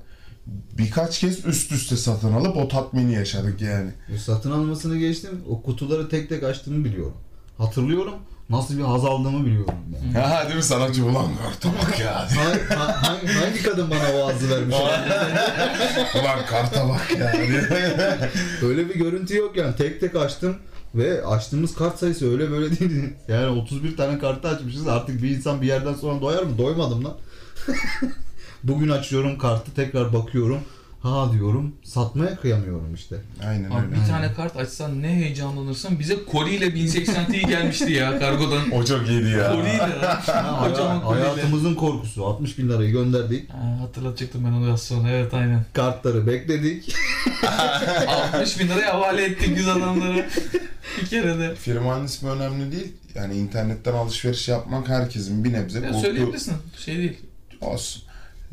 birkaç 0.78 1.20
kez 1.20 1.46
üst 1.46 1.72
üste 1.72 1.96
satın 1.98 2.34
alıp 2.34 2.58
o 2.58 2.68
tatmini 2.68 3.14
yaşadık 3.14 3.62
yani. 3.62 3.92
Bu 4.14 4.18
satın 4.18 4.52
almasını 4.52 4.98
geçtim. 4.98 5.42
O 5.50 5.62
kutuları 5.62 6.10
tek 6.10 6.30
tek 6.30 6.44
açtığımı 6.44 6.86
biliyorum. 6.86 7.18
Hatırlıyorum. 7.58 8.16
Nasıl 8.50 8.78
bir 8.78 8.84
haz 8.84 9.06
aldığımı 9.06 9.46
biliyorum 9.46 9.74
ben. 9.94 10.20
Ha 10.22 10.44
değil 10.44 10.56
mi 10.56 10.64
sanatçı 10.64 11.06
ulan 11.06 11.28
karta 11.44 11.70
bak 11.70 12.00
ya. 12.00 12.28
hangi, 12.38 12.86
hangi, 12.86 13.28
hangi 13.28 13.64
kadın 13.64 13.90
bana 13.92 14.18
o 14.18 14.28
hazzı 14.28 14.50
vermiş? 14.50 14.76
ulan 16.16 16.46
karta 16.50 16.90
bak 16.90 17.18
ya. 17.20 17.34
Öyle 18.68 18.90
bir 18.90 18.96
görüntü 18.96 19.36
yok 19.38 19.58
yani. 19.58 19.76
Tek 19.76 20.00
tek 20.02 20.16
açtım 20.16 20.56
ve 20.96 21.26
açtığımız 21.26 21.76
kart 21.76 22.00
sayısı 22.00 22.32
öyle 22.32 22.52
böyle 22.52 22.80
değil. 22.80 23.14
Yani 23.28 23.62
31 23.62 23.98
tane 23.98 24.20
kartı 24.20 24.48
açmışız. 24.48 24.88
Artık 24.88 25.24
bir 25.24 25.30
insan 25.30 25.62
bir 25.62 25.68
yerden 25.68 25.94
sonra 25.94 26.22
doyar 26.22 26.44
mı? 26.44 26.58
Doymadım 26.58 27.06
lan. 27.06 27.14
Bugün 28.64 28.90
açıyorum 28.90 29.38
kartı 29.38 29.72
tekrar 29.76 30.14
bakıyorum. 30.14 30.60
Ha 31.06 31.32
diyorum 31.34 31.76
satmaya 31.84 32.36
kıyamıyorum 32.36 32.94
işte. 32.94 33.16
Aynen 33.48 33.70
Abi 33.70 33.86
öyle. 33.86 33.96
bir 33.96 34.08
tane 34.08 34.34
kart 34.34 34.58
açsan 34.58 35.02
ne 35.02 35.08
heyecanlanırsın. 35.08 36.00
Bize 36.00 36.26
koliyle 36.26 36.76
1080 36.76 37.26
Ti 37.26 37.40
gelmişti 37.40 37.92
ya 37.92 38.20
kargodan. 38.20 38.72
O 38.72 38.84
çok 38.86 39.08
iyiydi 39.10 39.30
ya. 39.30 39.52
Koliyle. 39.52 39.78
Ha, 39.78 40.60
Kocaman 40.70 40.96
haya- 40.96 41.04
koliyle. 41.04 41.24
hayatımızın 41.28 41.76
korkusu. 41.76 42.26
60 42.26 42.58
bin 42.58 42.70
lirayı 42.70 42.92
gönderdik. 42.92 43.50
Ha, 43.50 43.78
hatırlatacaktım 43.82 44.46
ben 44.46 44.52
onu 44.52 44.66
biraz 44.66 44.84
sonra. 44.84 45.10
Evet 45.10 45.34
aynen. 45.34 45.66
Kartları 45.74 46.28
bekledik. 46.28 46.96
60 48.34 48.60
bin 48.60 48.68
liraya 48.68 48.94
havale 48.94 49.24
ettik 49.26 49.58
biz 49.58 49.68
adamlara. 49.68 50.26
Bir 51.02 51.06
kere 51.08 51.40
de. 51.40 51.56
Firmanın 51.56 52.06
ismi 52.06 52.30
önemli 52.30 52.72
değil. 52.72 52.94
Yani 53.16 53.36
internetten 53.36 53.94
alışveriş 53.94 54.48
yapmak 54.48 54.90
herkesin 54.90 55.44
bir 55.44 55.54
nebze 55.54 55.80
Ya 55.80 55.86
korktuğu 55.92 56.02
söyleyebilirsin. 56.02 56.54
Şey 56.86 56.98
değil. 56.98 57.18
olsun. 57.62 58.04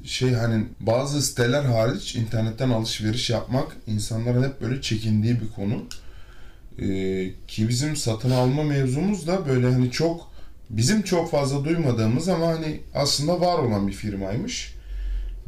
Şey 0.04 0.32
hani 0.32 0.64
bazı 0.80 1.22
siteler 1.22 1.64
hariç 1.64 2.16
internetten 2.16 2.70
alışveriş 2.70 3.30
yapmak 3.30 3.76
insanların 3.86 4.42
hep 4.42 4.60
böyle 4.60 4.82
çekindiği 4.82 5.40
bir 5.40 5.50
konu. 5.50 5.86
Ee, 6.78 7.32
ki 7.48 7.68
bizim 7.68 7.96
satın 7.96 8.30
alma 8.30 8.62
mevzumuz 8.62 9.26
da 9.26 9.48
böyle 9.48 9.72
hani 9.72 9.90
çok 9.90 10.32
bizim 10.70 11.02
çok 11.02 11.30
fazla 11.30 11.64
duymadığımız 11.64 12.28
ama 12.28 12.46
hani 12.46 12.80
aslında 12.94 13.40
var 13.40 13.58
olan 13.58 13.88
bir 13.88 13.92
firmaymış. 13.92 14.74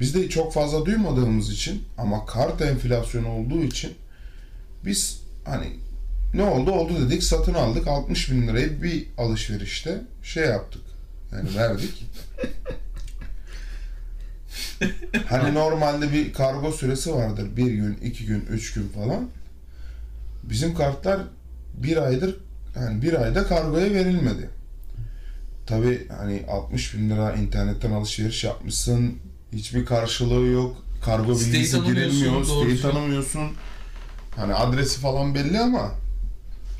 Biz 0.00 0.14
de 0.14 0.28
çok 0.28 0.52
fazla 0.52 0.86
duymadığımız 0.86 1.50
için 1.50 1.82
ama 1.98 2.26
kart 2.26 2.62
enflasyonu 2.62 3.28
olduğu 3.28 3.62
için 3.62 3.92
biz 4.84 5.20
hani 5.44 5.66
ne 6.34 6.42
oldu 6.42 6.70
oldu 6.70 7.06
dedik 7.06 7.24
satın 7.24 7.54
aldık 7.54 7.88
60 7.88 8.30
bin 8.30 8.48
lirayı 8.48 8.82
bir 8.82 9.06
alışverişte 9.18 10.00
şey 10.22 10.44
yaptık 10.44 10.82
yani 11.32 11.54
verdik. 11.56 12.04
hani 15.28 15.54
normalde 15.54 16.12
bir 16.12 16.32
kargo 16.32 16.72
süresi 16.72 17.14
vardır 17.14 17.56
bir 17.56 17.70
gün 17.72 17.94
iki 17.94 18.26
gün 18.26 18.46
üç 18.50 18.72
gün 18.72 18.88
falan. 18.88 19.28
Bizim 20.42 20.74
kartlar 20.74 21.20
bir 21.74 21.96
aydır 21.96 22.36
yani 22.76 23.02
bir 23.02 23.22
ayda 23.22 23.46
kargoya 23.46 23.94
verilmedi. 23.94 24.50
Tabi 25.66 26.08
hani 26.08 26.42
60 26.48 26.94
bin 26.94 27.10
lira 27.10 27.32
internetten 27.32 27.90
alışveriş 27.90 28.44
yapmışsın 28.44 29.18
hiçbir 29.52 29.86
karşılığı 29.86 30.46
yok. 30.46 30.76
Kargo 31.04 31.34
bilgisi 31.34 31.82
girilmiyor, 31.82 32.44
siteyi 32.44 32.80
tanımıyorsun. 32.80 33.50
Hani 34.36 34.54
adresi 34.54 35.00
falan 35.00 35.34
belli 35.34 35.60
ama 35.60 35.90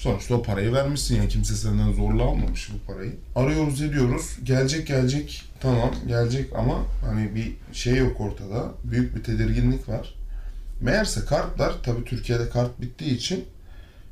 sonuçta 0.05 0.34
o 0.34 0.42
parayı 0.42 0.72
vermişsin 0.72 1.22
ya 1.22 1.28
kimse 1.28 1.55
senden 1.55 1.92
zorla 1.92 2.22
almamış 2.22 2.70
bu 2.72 2.92
parayı. 2.92 3.16
Arıyoruz 3.36 3.82
ediyoruz 3.82 4.38
gelecek 4.44 4.86
gelecek 4.86 5.42
tamam 5.61 5.90
gelecek 6.07 6.52
ama 6.57 6.78
hani 7.05 7.34
bir 7.34 7.57
şey 7.72 7.96
yok 7.96 8.20
ortada 8.20 8.72
büyük 8.84 9.16
bir 9.16 9.22
tedirginlik 9.22 9.88
var. 9.88 10.14
Meğerse 10.80 11.24
kartlar 11.24 11.82
tabi 11.82 12.05
Türkiye'de 12.05 12.48
kart 12.48 12.80
bittiği 12.80 13.16
için 13.16 13.44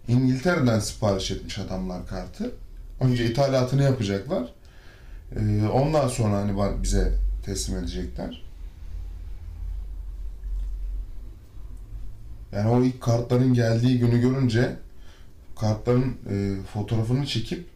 İngiltere'den 0.08 0.78
sipariş 0.78 1.30
etmiş 1.30 1.58
adamlar 1.58 2.06
kartı. 2.06 2.50
Önce 3.00 3.26
ithalatını 3.26 3.82
yapacaklar. 3.82 4.52
Ee, 5.36 5.66
ondan 5.66 6.08
sonra 6.08 6.36
hani 6.36 6.82
bize 6.82 7.12
teslim 7.44 7.78
edecekler. 7.78 8.42
Yani 12.52 12.68
o 12.68 12.82
ilk 12.82 13.00
kartların 13.00 13.54
geldiği 13.54 13.98
günü 13.98 14.20
görünce 14.20 14.76
kartların 15.62 16.16
e, 16.30 16.62
fotoğrafını 16.74 17.26
çekip 17.26 17.66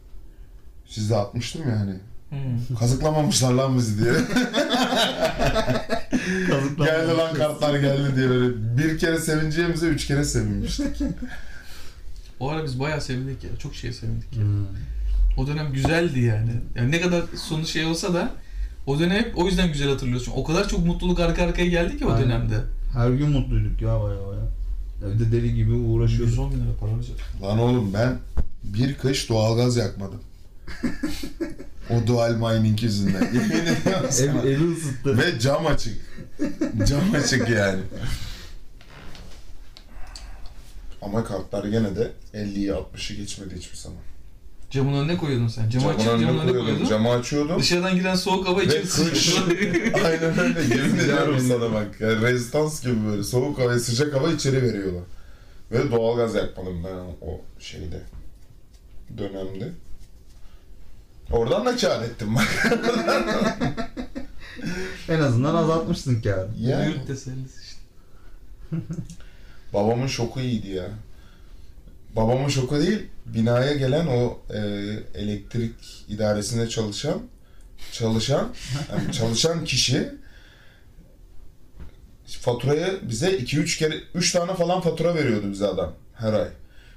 size 0.86 1.16
atmıştım 1.16 1.68
ya 1.70 1.80
hani 1.80 1.94
Hmm. 2.30 2.76
kazıklamamışlar 2.80 3.52
lan 3.52 3.76
bizi 3.78 4.04
diye. 4.04 4.12
geldi 6.78 7.16
lan 7.18 7.34
kartlar 7.34 7.74
geldi 7.78 8.16
diye 8.16 8.28
böyle 8.30 8.54
bir 8.78 8.98
kere 8.98 9.18
sevineceğimize 9.18 9.86
üç 9.86 10.06
kere 10.06 10.24
sevinmiştik. 10.24 11.02
O 12.40 12.50
ara 12.50 12.64
biz 12.64 12.80
bayağı 12.80 13.00
sevindik 13.00 13.44
ya. 13.44 13.50
Çok 13.58 13.74
şey 13.74 13.92
sevindik. 13.92 14.36
ya. 14.36 14.42
Hmm. 14.42 14.66
O 15.36 15.46
dönem 15.46 15.72
güzeldi 15.72 16.20
yani. 16.20 16.50
Yani 16.76 16.90
ne 16.90 17.00
kadar 17.00 17.22
sonu 17.36 17.66
şey 17.66 17.84
olsa 17.84 18.14
da 18.14 18.30
o 18.86 18.98
dönem 18.98 19.16
hep 19.24 19.38
o 19.38 19.46
yüzden 19.46 19.68
güzel 19.72 19.88
hatırlıyorsun. 19.88 20.32
O 20.36 20.44
kadar 20.44 20.68
çok 20.68 20.86
mutluluk 20.86 21.20
arka 21.20 21.42
arkaya 21.42 21.66
geldi 21.68 21.98
ki 21.98 22.06
o 22.06 22.10
Aynen. 22.12 22.24
dönemde. 22.28 22.54
Her 22.92 23.10
gün 23.10 23.30
mutluyduk 23.30 23.82
ya 23.82 23.88
baya 23.88 24.18
baya. 24.28 24.40
Evde 25.04 25.32
deli 25.32 25.54
gibi 25.54 25.72
uğraşıyorduk. 25.72 26.28
110 26.28 26.50
bin 26.50 26.56
lira 26.56 26.76
para 26.80 26.92
harcadık. 26.92 27.20
Lan 27.42 27.58
oğlum 27.58 27.94
ben 27.94 28.18
bir 28.64 28.94
kış 28.94 29.28
doğalgaz 29.28 29.76
yakmadım. 29.76 30.20
o 31.90 32.06
dual 32.06 32.30
mining 32.34 32.82
yüzünden. 32.82 33.22
Yemin 33.34 33.66
ediyorum 33.66 34.06
sana. 34.10 34.40
Ev, 34.40 34.46
evi 34.46 34.72
ısıttı. 34.72 35.18
Ve 35.18 35.38
cam 35.40 35.66
açık. 35.66 35.96
Cam 36.88 37.14
açık 37.14 37.48
yani. 37.48 37.80
Ama 41.02 41.24
kartlar 41.24 41.64
gene 41.64 41.96
de 41.96 42.12
50'yi 42.34 42.68
60'ı 42.70 43.16
geçmedi 43.16 43.56
hiçbir 43.56 43.76
zaman. 43.76 43.98
Camın 44.76 44.92
önüne 44.92 45.16
koyuyordun 45.16 45.48
sen. 45.48 45.70
Camı 45.70 45.88
açıp 45.88 46.04
Camın 46.04 46.38
önüne 46.38 46.52
koyuyordun. 46.52 46.84
Camı 46.84 47.10
açıyordum. 47.10 47.60
Dışarıdan 47.60 47.94
giren 47.94 48.14
soğuk 48.14 48.48
hava 48.48 48.62
içeri 48.62 48.86
sıçrıyordu. 48.86 49.98
Aynen 50.04 50.38
öyle. 50.38 50.76
Yemin 50.76 50.98
ediyorum 50.98 51.40
sana 51.40 51.72
bak. 51.72 52.00
Yani 52.00 52.20
rezistans 52.22 52.82
gibi 52.82 53.06
böyle 53.06 53.24
soğuk 53.24 53.58
hava, 53.58 53.78
sıcak 53.78 54.14
hava 54.14 54.30
içeri 54.32 54.62
veriyorlar. 54.62 55.02
Ve 55.72 55.90
doğalgaz 55.90 56.34
yakmadım 56.34 56.84
ben 56.84 57.26
o 57.26 57.40
şeyde. 57.60 58.02
Dönemde. 59.18 59.72
Oradan 61.32 61.66
da 61.66 61.76
kâr 61.76 62.02
ettim 62.02 62.34
bak. 62.34 62.78
En 65.08 65.20
azından 65.20 65.54
azaltmışsın 65.54 66.20
kârı. 66.20 66.48
Yani. 66.60 66.86
Yurt 66.86 67.06
tesellisi 67.06 67.60
işte. 67.62 67.80
Babamın 69.74 70.06
şoku 70.06 70.40
iyiydi 70.40 70.68
ya. 70.68 70.90
Babamın 72.16 72.48
şoku 72.48 72.80
değil, 72.80 73.06
binaya 73.26 73.74
gelen 73.74 74.06
o 74.06 74.38
e, 74.54 74.58
elektrik 75.14 75.74
idaresinde 76.08 76.68
çalışan 76.68 77.22
çalışan 77.92 78.48
yani 78.92 79.12
çalışan 79.12 79.64
kişi 79.64 80.08
faturayı 82.26 83.00
bize 83.02 83.30
2-3 83.30 83.78
kere 83.78 83.94
3 84.14 84.32
tane 84.32 84.54
falan 84.54 84.80
fatura 84.80 85.14
veriyordu 85.14 85.50
bize 85.50 85.66
adam 85.66 85.92
her 86.14 86.32
ay. 86.32 86.48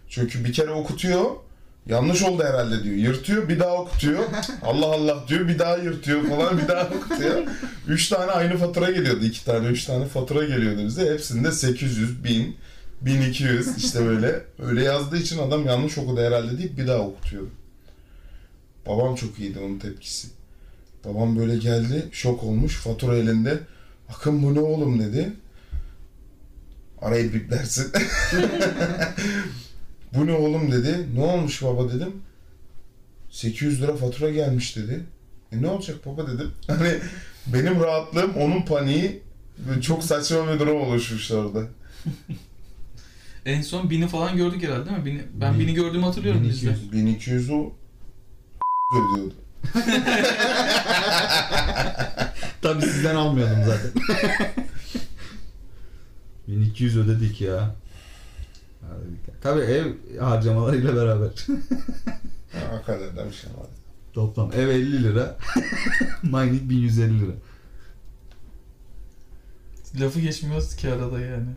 Çünkü 0.09 0.45
bir 0.45 0.53
kere 0.53 0.71
okutuyor 0.71 1.25
yanlış 1.89 2.23
oldu 2.23 2.43
herhalde 2.43 2.83
diyor. 2.83 2.95
Yırtıyor 2.95 3.49
bir 3.49 3.59
daha 3.59 3.75
okutuyor. 3.75 4.23
Allah 4.63 4.85
Allah 4.85 5.27
diyor 5.27 5.47
bir 5.47 5.59
daha 5.59 5.77
yırtıyor 5.77 6.29
falan 6.29 6.57
bir 6.57 6.67
daha 6.67 6.83
okutuyor. 6.83 7.43
3 7.87 8.09
tane 8.09 8.31
aynı 8.31 8.57
fatura 8.57 8.91
geliyordu. 8.91 9.25
2 9.25 9.45
tane 9.45 9.67
3 9.67 9.85
tane 9.85 10.05
fatura 10.05 10.45
geliyordu 10.45 10.85
bize. 10.85 11.13
Hepsinde 11.13 11.51
800, 11.51 12.23
1000, 12.23 12.57
1200 13.01 13.77
işte 13.77 14.05
böyle. 14.05 14.43
Öyle 14.59 14.83
yazdığı 14.83 15.17
için 15.17 15.39
adam 15.39 15.65
yanlış 15.65 15.97
okudu 15.97 16.21
herhalde 16.21 16.57
deyip 16.57 16.77
bir 16.77 16.87
daha 16.87 16.99
okutuyordu. 16.99 17.49
Babam 18.87 19.15
çok 19.15 19.39
iyiydi 19.39 19.59
onun 19.59 19.79
tepkisi. 19.79 20.27
Babam 21.05 21.37
böyle 21.37 21.57
geldi 21.57 22.05
şok 22.11 22.43
olmuş 22.43 22.75
fatura 22.75 23.17
elinde. 23.17 23.59
Akın 24.09 24.43
bu 24.43 24.55
ne 24.55 24.59
oğlum 24.59 24.99
dedi. 24.99 25.33
Arayı 27.01 27.33
biplersin. 27.33 27.91
bu 30.13 30.27
ne 30.27 30.31
oğlum 30.31 30.71
dedi. 30.71 31.07
Ne 31.15 31.21
olmuş 31.21 31.63
baba 31.63 31.93
dedim. 31.93 32.13
800 33.29 33.81
lira 33.81 33.95
fatura 33.95 34.29
gelmiş 34.29 34.75
dedi. 34.75 35.03
E 35.51 35.61
ne 35.61 35.67
olacak 35.67 36.05
baba 36.05 36.27
dedim. 36.27 36.51
Hani 36.67 36.99
benim 37.47 37.79
rahatlığım 37.79 38.35
onun 38.35 38.61
paniği 38.61 39.21
çok 39.81 40.03
saçma 40.03 40.53
bir 40.53 40.59
durum 40.59 40.81
oluşmuş 40.81 41.31
orada. 41.31 41.63
En 43.45 43.61
son 43.61 43.89
bini 43.89 44.07
falan 44.07 44.37
gördük 44.37 44.63
herhalde 44.63 44.85
değil 44.85 44.97
mi? 44.97 45.05
Bini, 45.05 45.21
ben 45.33 45.53
Bin- 45.53 45.59
bini 45.59 45.73
gördüğümü 45.73 46.03
hatırlıyorum 46.05 46.43
bizde. 46.43 46.75
1200 46.91 47.49
o 47.49 47.55
ödüyordu. 48.93 49.33
Tabii 52.61 52.81
sizden 52.81 53.15
almıyordum 53.15 53.57
zaten. 53.65 53.91
1200 56.47 56.97
ödedik 56.97 57.41
ya. 57.41 57.75
Tabii 59.41 59.61
ev 59.61 59.85
harcamalarıyla 60.19 60.95
beraber. 60.95 61.29
Ha, 62.51 62.79
o 62.81 62.85
kadar 62.85 63.17
da 63.17 63.25
bir 63.29 63.33
şey 63.33 63.49
var. 63.49 63.67
Toplam 64.13 64.51
ev 64.53 64.67
50 64.67 65.03
lira. 65.03 65.37
Mining 66.23 66.69
1150 66.69 67.21
lira. 67.21 67.31
Lafı 69.99 70.19
geçmiyoruz 70.19 70.75
ki 70.75 70.89
arada 70.89 71.19
yani. 71.21 71.47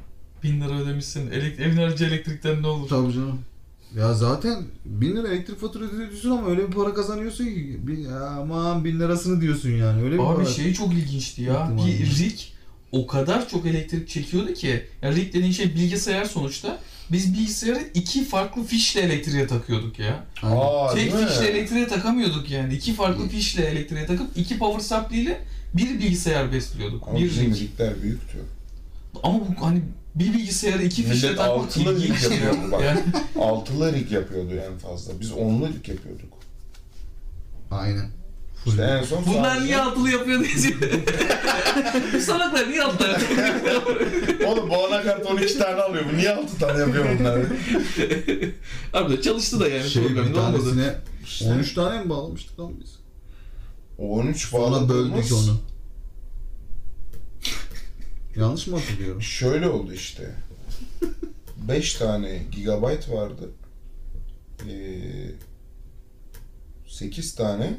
Bin 0.43 0.61
lira 0.61 0.78
ödemişsin. 0.82 1.30
Elek 1.30 1.61
evin 1.61 1.76
harcı 1.76 2.05
elektrikten 2.05 2.62
ne 2.62 2.66
olur? 2.66 2.88
Tabii 2.88 3.12
canım. 3.12 3.40
Ya 3.97 4.14
zaten 4.14 4.62
1000 4.84 5.16
lira 5.16 5.28
elektrik 5.28 5.61
faturası 5.61 5.95
ödüyorsun 5.95 6.30
ama 6.30 6.49
öyle 6.49 6.68
bir 6.68 6.72
para 6.72 6.95
kazanıyorsun 6.95 7.45
ki 7.45 7.78
bir, 7.82 8.07
aman 8.40 8.84
1000 8.84 9.01
lirasını 9.01 9.40
diyorsun 9.40 9.70
yani 9.70 10.03
öyle 10.03 10.14
bir 10.14 10.18
Abi 10.22 10.34
para. 10.36 10.47
şey 10.47 10.74
çok 10.74 10.93
ilginçti 10.95 11.43
ya. 11.43 11.70
Bir 11.76 11.82
abi. 11.82 12.07
rig 12.18 12.38
o 12.93 13.07
kadar 13.07 13.49
çok 13.49 13.66
elektrik 13.66 14.09
çekiyordu 14.09 14.55
ki. 14.55 14.82
Ya 15.03 15.12
rig 15.12 15.34
dediğin 15.34 15.53
şey 15.53 15.74
bilgisayar 15.74 16.24
sonuçta. 16.24 16.78
Biz 17.12 17.34
bilgisayarı 17.34 17.80
iki 17.95 18.24
farklı 18.24 18.64
fişle 18.64 19.01
elektriğe 19.01 19.47
takıyorduk 19.47 19.99
ya. 19.99 20.24
Aa, 20.43 20.95
Tek 20.95 21.12
fişle 21.16 21.47
elektriğe 21.47 21.88
takamıyorduk 21.88 22.51
yani. 22.51 22.74
İki 22.74 22.95
farklı 22.95 23.28
fişle 23.28 23.64
elektriğe 23.64 24.07
takıp 24.07 24.26
iki 24.36 24.59
power 24.59 24.80
supply 24.80 25.20
ile 25.22 25.40
bir 25.74 25.90
bilgisayar 26.01 26.53
besliyorduk. 26.53 27.09
Ama 27.09 27.18
bir 27.18 27.24
bizim 27.24 27.47
büyüktü. 28.03 28.38
Ama 29.22 29.40
bu 29.40 29.66
hani 29.66 29.82
bir 30.14 30.32
bilgisayarı 30.34 30.82
iki 30.82 31.02
fişle 31.02 31.26
Millet 31.26 31.38
takmak 31.38 31.58
altılı 31.66 31.96
rig 31.96 32.02
ilginç 32.04 32.22
yapıyor 32.22 32.54
ya. 32.64 32.72
bak. 32.72 32.82
Yani 32.84 33.00
Altılı 33.44 33.92
rig 33.92 34.12
yapıyordu 34.12 34.52
en 34.72 34.78
fazla. 34.78 35.20
Biz 35.20 35.32
onlu 35.32 35.68
rig 35.68 35.88
yapıyorduk. 35.88 36.32
Aynen. 37.70 38.10
İşte 38.66 38.82
en 38.82 39.04
son 39.04 39.26
bunlar 39.26 39.44
sadece- 39.50 39.64
niye 39.66 39.78
altılı 39.80 40.10
yapıyor 40.10 40.40
diye. 40.44 40.74
Bu 42.14 42.20
salaklar 42.20 42.70
niye 42.70 42.82
altılı 42.82 43.08
yapıyor? 43.08 43.82
Oğlum 44.46 44.70
bu 44.70 44.86
anakart 44.86 45.26
12 45.26 45.58
tane 45.58 45.82
alıyor. 45.82 46.04
Bu 46.12 46.16
niye 46.16 46.34
6 46.34 46.58
tane 46.58 46.78
yapıyor 46.80 47.18
bunları? 47.18 47.46
Abi 48.92 49.12
de 49.16 49.22
çalıştı 49.22 49.60
da 49.60 49.68
yani 49.68 49.88
Şey 49.90 50.02
bir 50.02 50.08
programda 50.08 50.40
olmadı. 50.40 50.58
tanesine 50.62 50.94
İşte 51.24 51.44
13 51.52 51.74
tane 51.74 52.04
mi 52.04 52.10
bağlamıştık 52.10 52.60
lan 52.60 52.72
biz? 52.82 52.90
o 53.98 54.08
13 54.18 54.46
Sonra 54.48 54.62
bağladığımız 54.62 55.14
böldük 55.14 55.32
onu. 55.32 55.56
Yanlış 58.37 58.66
mı 58.66 58.78
hatırlıyorum? 58.78 59.22
şöyle 59.22 59.68
oldu 59.68 59.93
işte. 59.93 60.30
5 61.68 61.95
tane 61.95 62.43
gigabyte 62.53 63.12
vardı. 63.12 63.51
Ee, 64.68 65.30
8 66.89 67.35
tane 67.35 67.74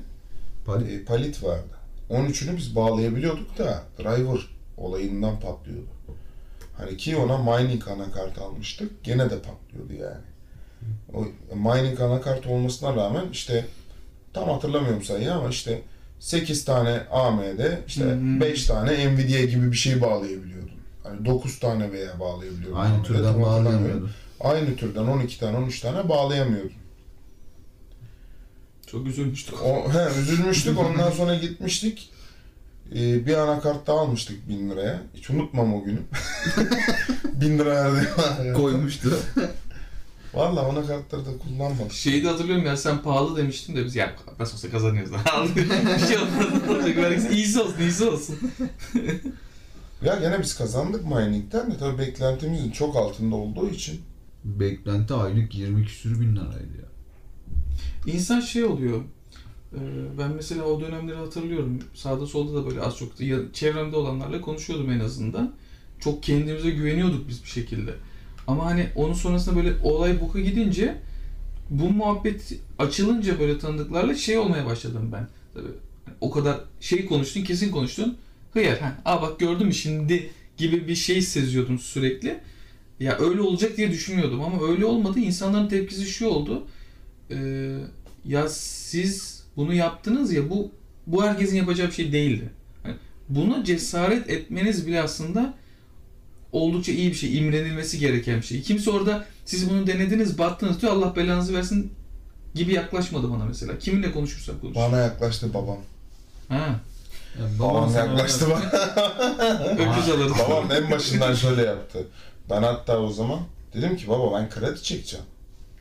Palit. 0.66 0.92
e, 0.92 1.06
palit 1.06 1.44
vardı. 1.44 1.74
13'ünü 2.10 2.58
biz 2.58 2.76
bağlayabiliyorduk 2.76 3.58
da 3.58 3.84
driver 4.00 4.50
olayından 4.78 5.40
patlıyordu. 5.40 5.90
Hani 6.78 6.98
ki 6.98 7.16
ona 7.18 7.38
mining 7.38 7.88
anakart 7.88 8.38
almıştık. 8.38 9.04
Gene 9.04 9.30
de 9.30 9.42
patlıyordu 9.42 9.94
yani. 9.94 10.24
O 11.14 11.26
mining 11.56 12.02
anakart 12.02 12.48
olmasına 12.48 12.96
rağmen 12.96 13.26
işte 13.32 13.66
tam 14.34 14.50
hatırlamıyorum 14.50 15.04
sayıyı 15.04 15.34
ama 15.34 15.50
işte 15.50 15.82
8 16.24 16.66
tane 16.66 17.02
AMD, 17.12 17.60
işte 17.88 18.04
hı. 18.04 18.40
5 18.42 18.66
tane 18.66 19.14
Nvidia 19.14 19.42
gibi 19.42 19.72
bir 19.72 19.78
şey 19.78 20.02
bağlayabiliyordun. 20.02 20.72
Hani 21.04 21.26
9 21.26 21.60
tane 21.60 21.92
veya 21.92 22.20
bağlayabiliyordun. 22.20 22.80
Aynı 22.80 22.94
AMD, 22.94 23.04
türden 23.04 23.24
tam 23.24 23.44
hatırlamıyorum. 23.44 23.66
bağlayamıyordu. 23.66 24.10
Aynı 24.40 24.76
türden 24.76 25.04
12 25.04 25.40
tane 25.40 25.58
13 25.58 25.80
tane 25.80 26.10
bağlayamıyordun. 26.10 26.72
Çok 28.88 29.08
üzülmüştük. 29.08 29.64
O, 29.64 29.94
he, 29.94 30.22
üzülmüştük 30.22 30.80
ondan 30.80 31.12
sonra 31.12 31.36
gitmiştik. 31.36 32.10
Ee, 32.96 33.26
bir 33.26 33.34
anakart 33.38 33.88
daha 33.88 34.00
almıştık 34.00 34.50
1000 34.50 34.70
liraya. 34.70 35.02
Hiç 35.14 35.30
unutmam 35.30 35.74
o 35.74 35.84
günü. 35.84 36.00
1000 37.34 37.60
lira 37.60 37.94
verdi. 37.94 38.08
Koymuştu. 38.54 39.20
Valla 40.34 40.62
anakartları 40.70 41.26
da 41.26 41.30
kullanmadık. 41.38 41.92
Şeyi 41.94 42.24
de 42.24 42.28
hatırlıyorum 42.28 42.66
ya 42.66 42.78
sen 42.78 43.02
pahalı 43.02 43.38
demiştin 43.38 43.76
de 43.76 43.86
biz 43.86 43.96
ya 43.96 44.16
nasıl 44.40 44.54
olsa 44.58 44.70
kazanıyoruz. 44.70 45.12
bir 45.56 46.08
şey 46.08 46.18
olmaz. 46.18 47.32
iyisi 47.32 47.60
olsun, 47.62 47.80
iyisi 47.80 48.06
olsun. 48.06 48.36
Ya 50.06 50.16
gene 50.16 50.42
biz 50.42 50.56
kazandık 50.58 51.06
mining'den 51.06 51.72
de 51.72 51.78
tabii 51.78 51.98
beklentimizin 51.98 52.72
çok 52.72 52.96
altında 52.96 53.36
olduğu 53.36 53.70
için. 53.70 54.02
Beklenti 54.44 55.14
aylık 55.14 55.56
20 55.56 55.86
küsür 55.86 56.20
bin 56.20 56.36
liraydı 56.36 56.74
ya. 56.82 58.14
İnsan 58.14 58.40
şey 58.40 58.64
oluyor. 58.64 59.02
e, 59.74 59.80
Ben 60.18 60.32
mesela 60.32 60.64
o 60.64 60.82
dönemleri 60.82 61.16
hatırlıyorum. 61.18 61.80
Sağda 61.94 62.26
solda 62.28 62.56
da 62.62 62.70
böyle 62.70 62.82
az 62.82 62.98
çok 62.98 63.20
da 63.20 63.24
ya- 63.24 63.54
çevremde 63.54 63.96
olanlarla 63.96 64.42
konuşuyordum 64.42 64.92
en 64.92 65.00
azından. 65.00 65.54
Çok 66.00 66.24
kendimize 66.24 66.70
güveniyorduk 66.70 67.28
biz 67.30 67.44
bir 67.44 67.50
şekilde. 67.50 67.92
Ama 68.48 68.66
hani 68.66 68.88
onun 68.96 69.14
sonrasında 69.14 69.56
böyle 69.56 69.74
olay 69.84 70.22
boka 70.22 70.40
gidince 70.40 70.96
bu 71.70 71.90
muhabbet 71.90 72.54
açılınca 72.80 73.40
böyle 73.40 73.60
tanıdıklarla 73.60 74.16
şey 74.16 74.38
olmaya 74.38 74.66
başladım 74.66 75.10
ben. 75.14 75.28
Tabii 75.54 75.74
o 76.22 76.32
kadar 76.32 76.60
şey 76.80 77.06
konuştun, 77.06 77.44
kesin 77.44 77.72
konuştun. 77.72 78.18
Hıyar, 78.54 78.80
ha, 78.80 78.98
aa 79.06 79.22
bak 79.22 79.40
gördün 79.40 79.68
mü 79.68 79.74
şimdi 79.74 80.30
gibi 80.58 80.88
bir 80.88 80.96
şey 80.96 81.22
seziyordum 81.22 81.80
sürekli. 81.80 82.40
Ya 83.00 83.18
öyle 83.20 83.42
olacak 83.42 83.78
diye 83.78 83.92
düşünmüyordum 83.92 84.42
ama 84.42 84.68
öyle 84.68 84.86
olmadı. 84.86 85.20
İnsanların 85.20 85.68
tepkisi 85.68 86.06
şu 86.06 86.28
oldu. 86.28 86.68
Ee, 87.32 87.78
ya 88.26 88.50
siz 88.50 89.44
bunu 89.56 89.74
yaptınız 89.74 90.34
ya 90.34 90.50
bu 90.50 90.72
bu 91.08 91.24
herkesin 91.24 91.56
yapacağı 91.56 91.88
bir 91.88 91.94
şey 91.94 92.12
değildi. 92.12 92.50
Yani 92.86 92.96
buna 93.30 93.64
cesaret 93.64 94.30
etmeniz 94.30 94.88
bile 94.88 95.02
aslında 95.02 95.54
oldukça 96.54 96.92
iyi 96.92 97.10
bir 97.10 97.16
şey, 97.16 97.38
imrenilmesi 97.38 98.00
gereken 98.00 98.38
bir 98.38 98.46
şey. 98.46 98.62
Kimse 98.62 98.92
orada 98.92 99.26
siz 99.46 99.70
bunu 99.70 99.88
denediniz, 99.88 100.38
battınız 100.38 100.82
diyor 100.82 100.94
Allah 100.94 101.16
belanızı 101.16 101.54
versin 101.54 101.94
gibi 102.56 102.74
yaklaşmadı 102.74 103.32
bana 103.32 103.46
mesela. 103.46 103.78
Kiminle 103.80 104.12
konuşursak 104.12 104.62
konuş. 104.62 104.76
Bana 104.76 104.98
yaklaştı 104.98 105.54
babam. 105.54 105.78
Ha, 106.50 106.80
Yani 107.40 107.60
Babam 107.60 107.90
sana- 107.90 108.06
yaklaştı 108.06 108.46
bana. 108.50 108.66
öküz 109.72 110.10
alırdı. 110.10 110.34
babam 110.50 110.72
en 110.72 110.92
başından 110.92 111.34
şöyle 111.34 111.62
yaptı. 111.62 112.08
Ben 112.50 112.64
hatta 112.64 112.98
o 113.00 113.12
zaman 113.12 113.40
dedim 113.74 113.98
ki 113.98 114.08
baba 114.08 114.40
ben 114.40 114.50
kredi 114.50 114.84
çekeceğim. 114.84 115.26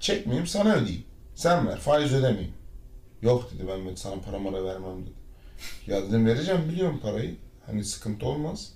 Çekmeyeyim 0.00 0.46
sana 0.46 0.74
ödeyeyim. 0.74 1.04
Sen 1.34 1.66
ver 1.68 1.78
faiz 1.78 2.12
ödemeyeyim. 2.12 2.52
Yok 3.22 3.50
dedi 3.54 3.62
ben 3.68 3.94
sana 3.94 4.14
para 4.20 4.38
mara 4.38 4.64
vermem 4.64 5.02
dedi. 5.02 5.10
Ya 5.86 6.02
dedim 6.02 6.26
vereceğim 6.26 6.60
biliyorum 6.68 7.00
parayı. 7.02 7.34
Hani 7.66 7.84
sıkıntı 7.84 8.26
olmaz. 8.26 8.68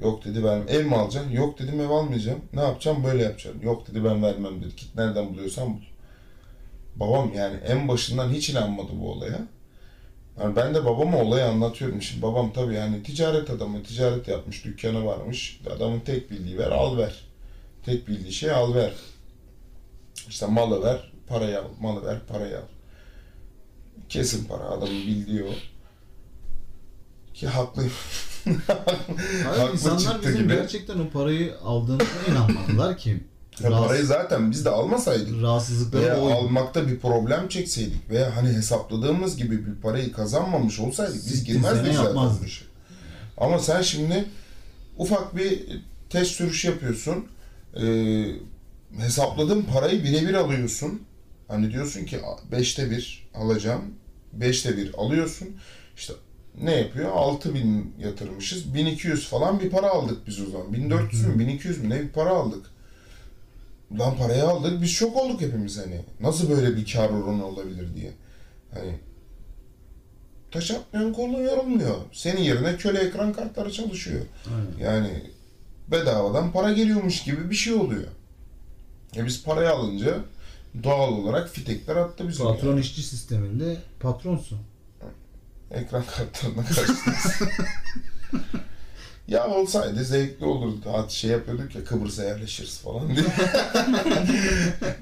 Yok 0.00 0.24
dedi 0.24 0.44
ben 0.44 0.66
ev 0.68 0.84
mi 0.84 0.94
alacaksın? 0.94 1.30
Yok 1.30 1.58
dedim 1.58 1.80
ev 1.80 1.90
almayacağım. 1.90 2.40
Ne 2.52 2.60
yapacağım? 2.60 3.04
Böyle 3.04 3.22
yapacağım. 3.22 3.56
Yok 3.62 3.88
dedi 3.88 4.04
ben 4.04 4.22
vermem 4.22 4.62
dedi. 4.62 4.76
Git 4.76 4.94
nereden 4.94 5.28
buluyorsan 5.34 5.74
bul. 5.74 5.80
Babam 6.96 7.32
yani 7.34 7.56
en 7.56 7.88
başından 7.88 8.28
hiç 8.28 8.50
inanmadı 8.50 8.88
bu 9.00 9.12
olaya. 9.12 9.38
Yani 10.40 10.56
ben 10.56 10.74
de 10.74 10.84
babama 10.84 11.18
olayı 11.18 11.44
anlatıyorum. 11.44 12.02
Şimdi 12.02 12.22
babam 12.22 12.52
tabii 12.52 12.74
yani 12.74 13.02
ticaret 13.02 13.50
adamı, 13.50 13.82
ticaret 13.82 14.28
yapmış, 14.28 14.64
dükkanı 14.64 15.06
varmış. 15.06 15.60
Adamın 15.76 16.00
tek 16.00 16.30
bildiği 16.30 16.58
ver, 16.58 16.70
al 16.70 16.96
ver. 16.96 17.24
Tek 17.84 18.08
bildiği 18.08 18.32
şey 18.32 18.50
al 18.50 18.74
ver. 18.74 18.92
İşte 20.28 20.46
malı 20.46 20.84
ver, 20.84 21.12
parayı 21.26 21.58
al, 21.58 21.68
malı 21.80 22.06
ver, 22.06 22.18
parayı 22.28 22.58
al. 22.58 22.62
Kesin 24.08 24.44
para, 24.44 24.62
adamın 24.62 25.06
bildiği 25.06 25.44
o. 25.44 25.52
Ki 27.34 27.46
haklıyım. 27.46 27.92
Hayır, 29.44 29.72
insanlar 29.72 30.22
bizim 30.22 30.42
gibi. 30.42 30.54
gerçekten 30.54 30.98
o 30.98 31.10
parayı 31.10 31.54
aldığımıza 31.64 32.04
inanmadılar 32.30 32.96
ki. 32.98 33.10
Ya 33.60 33.70
Rahatsız- 33.70 33.86
parayı 33.88 34.04
zaten 34.06 34.50
biz 34.50 34.64
de 34.64 34.70
almasaydık 34.70 35.42
rahatsızlıkları 35.42 36.02
veya 36.02 36.20
oydu. 36.20 36.34
almakta 36.34 36.88
bir 36.88 36.98
problem 37.00 37.48
çekseydik 37.48 38.10
veya 38.10 38.36
hani 38.36 38.48
hesapladığımız 38.48 39.36
gibi 39.36 39.66
bir 39.66 39.74
parayı 39.82 40.12
kazanmamış 40.12 40.80
olsaydık 40.80 41.14
biz 41.26 41.44
girmezdik 41.44 41.94
zaten 41.94 42.30
bu 42.42 42.44
işe. 42.46 42.64
Ama 43.38 43.58
sen 43.58 43.82
şimdi 43.82 44.24
ufak 44.98 45.36
bir 45.36 45.60
test 46.10 46.30
sürüş 46.30 46.64
yapıyorsun. 46.64 47.26
Ee, 47.82 48.26
hesapladığın 48.98 49.62
parayı 49.62 50.04
birebir 50.04 50.34
alıyorsun. 50.34 51.02
Hani 51.48 51.72
diyorsun 51.72 52.04
ki 52.04 52.20
5'te 52.52 52.90
1 52.90 53.28
alacağım. 53.34 53.82
5'te 54.38 54.76
1 54.76 54.94
alıyorsun. 54.98 55.48
İşte 55.96 56.12
ne 56.62 56.76
yapıyor? 56.76 57.10
6000 57.10 57.94
yatırmışız. 57.98 58.74
1200 58.74 59.28
falan 59.28 59.60
bir 59.60 59.70
para 59.70 59.90
aldık 59.90 60.26
biz 60.26 60.40
o 60.40 60.50
zaman. 60.50 60.72
1400 60.72 61.26
mü 61.26 61.38
1200 61.38 61.82
mü 61.82 61.90
ne 61.90 62.02
bir 62.02 62.08
para 62.08 62.30
aldık. 62.30 62.66
Lan 63.98 64.16
parayı 64.16 64.44
aldık 64.44 64.82
biz 64.82 64.90
şok 64.90 65.16
olduk 65.16 65.40
hepimiz 65.40 65.78
hani. 65.78 66.00
Nasıl 66.20 66.50
böyle 66.50 66.76
bir 66.76 66.92
kar 66.92 67.10
oranı 67.10 67.46
olabilir 67.46 67.94
diye. 67.94 68.12
Hani 68.74 68.98
taş 70.50 70.70
atmayan 70.70 71.12
kolun 71.12 71.42
yorulmuyor. 71.42 71.96
Senin 72.12 72.42
yerine 72.42 72.76
köle 72.76 72.98
ekran 72.98 73.32
kartları 73.32 73.72
çalışıyor. 73.72 74.20
Aynen. 74.46 74.90
Yani 74.90 75.22
bedavadan 75.88 76.52
para 76.52 76.72
geliyormuş 76.72 77.22
gibi 77.22 77.50
bir 77.50 77.54
şey 77.54 77.74
oluyor. 77.74 78.08
E 79.16 79.26
biz 79.26 79.44
parayı 79.44 79.70
alınca 79.70 80.18
doğal 80.82 81.12
olarak 81.12 81.48
fitekler 81.48 81.96
attı 81.96 82.28
bizim. 82.28 82.46
Patron 82.46 82.70
yani. 82.70 82.80
işçi 82.80 83.02
sisteminde 83.02 83.76
patronsun. 84.00 84.58
Ekran 85.70 86.04
kartlarına 86.16 86.64
karşıyız. 86.64 87.40
Ya 89.28 89.48
olsaydı 89.48 90.04
zevkli 90.04 90.46
olurdu. 90.46 90.86
Hatta 90.92 91.08
şey 91.08 91.30
yapıyorduk 91.30 91.74
ya 91.74 91.84
Kıbrıs'a 91.84 92.24
yerleşiriz 92.24 92.78
falan 92.78 93.16
diye. 93.16 93.26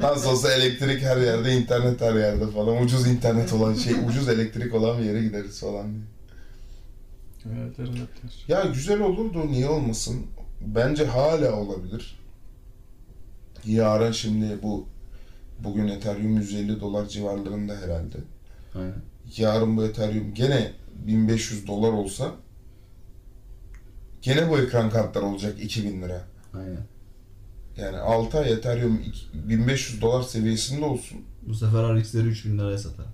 Nasıl 0.01 0.31
olsa 0.31 0.53
elektrik 0.53 1.03
her 1.03 1.17
yerde, 1.17 1.57
internet 1.57 2.01
her 2.01 2.15
yerde 2.15 2.51
falan. 2.51 2.83
Ucuz 2.83 3.07
internet 3.07 3.53
olan 3.53 3.75
şey, 3.75 3.95
ucuz 4.09 4.29
elektrik 4.29 4.75
olan 4.75 4.99
bir 4.99 5.05
yere 5.05 5.23
gideriz 5.23 5.61
falan 5.61 5.87
diye. 5.93 6.05
Evet, 7.59 7.75
evet. 7.79 8.09
Ya 8.49 8.65
güzel 8.65 9.01
olurdu, 9.01 9.47
niye 9.47 9.69
olmasın? 9.69 10.27
Bence 10.61 11.07
hala 11.07 11.53
olabilir. 11.57 12.21
Yarın 13.67 14.12
şimdi 14.12 14.62
bu 14.62 14.89
bugün 15.59 15.89
Ethereum 15.89 16.37
150 16.37 16.81
dolar 16.81 17.09
civarlarında 17.09 17.77
herhalde. 17.77 18.17
Aynen. 18.75 19.14
Yarın 19.37 19.77
bu 19.77 19.85
Ethereum 19.85 20.35
gene 20.35 20.72
1500 21.07 21.66
dolar 21.66 21.93
olsa 21.93 22.33
gene 24.22 24.51
bu 24.51 24.59
ekran 24.59 24.91
kartları 24.91 25.25
olacak 25.25 25.62
2000 25.62 26.03
lira. 26.03 26.25
Aynen. 26.55 26.81
Yani 27.77 27.97
6 27.99 28.39
ay 28.39 28.53
Ethereum 28.53 29.03
iki- 29.07 29.49
1500 29.49 30.01
dolar 30.01 30.22
seviyesinde 30.22 30.85
olsun. 30.85 31.18
Bu 31.49 31.55
sefer 31.55 31.97
RX'leri 31.97 32.27
3000 32.29 32.59
liraya 32.59 32.79
satar. 32.79 33.07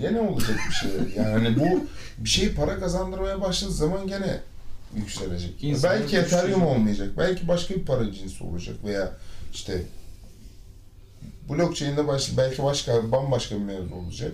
Gene 0.00 0.20
olacak 0.20 0.58
bir 0.68 0.74
şey. 0.74 0.90
Yani 1.16 1.28
hani 1.28 1.60
bu 1.60 1.84
bir 2.18 2.28
şey 2.28 2.54
para 2.54 2.78
kazandırmaya 2.78 3.40
başladığı 3.40 3.72
zaman 3.72 4.06
gene 4.06 4.40
yükselecek. 4.96 5.64
İnsanlar 5.64 6.00
belki 6.00 6.16
Ethereum 6.16 6.62
olmayacak. 6.62 7.10
Belki 7.18 7.48
başka 7.48 7.74
bir 7.74 7.84
para 7.84 8.12
cinsi 8.12 8.44
olacak 8.44 8.76
veya 8.84 9.12
işte 9.52 9.82
blockchain'de 11.50 12.06
baş, 12.06 12.36
belki 12.36 12.62
başka 12.62 13.12
bambaşka 13.12 13.54
bir 13.56 13.60
mevzu 13.64 13.94
olacak. 13.94 14.32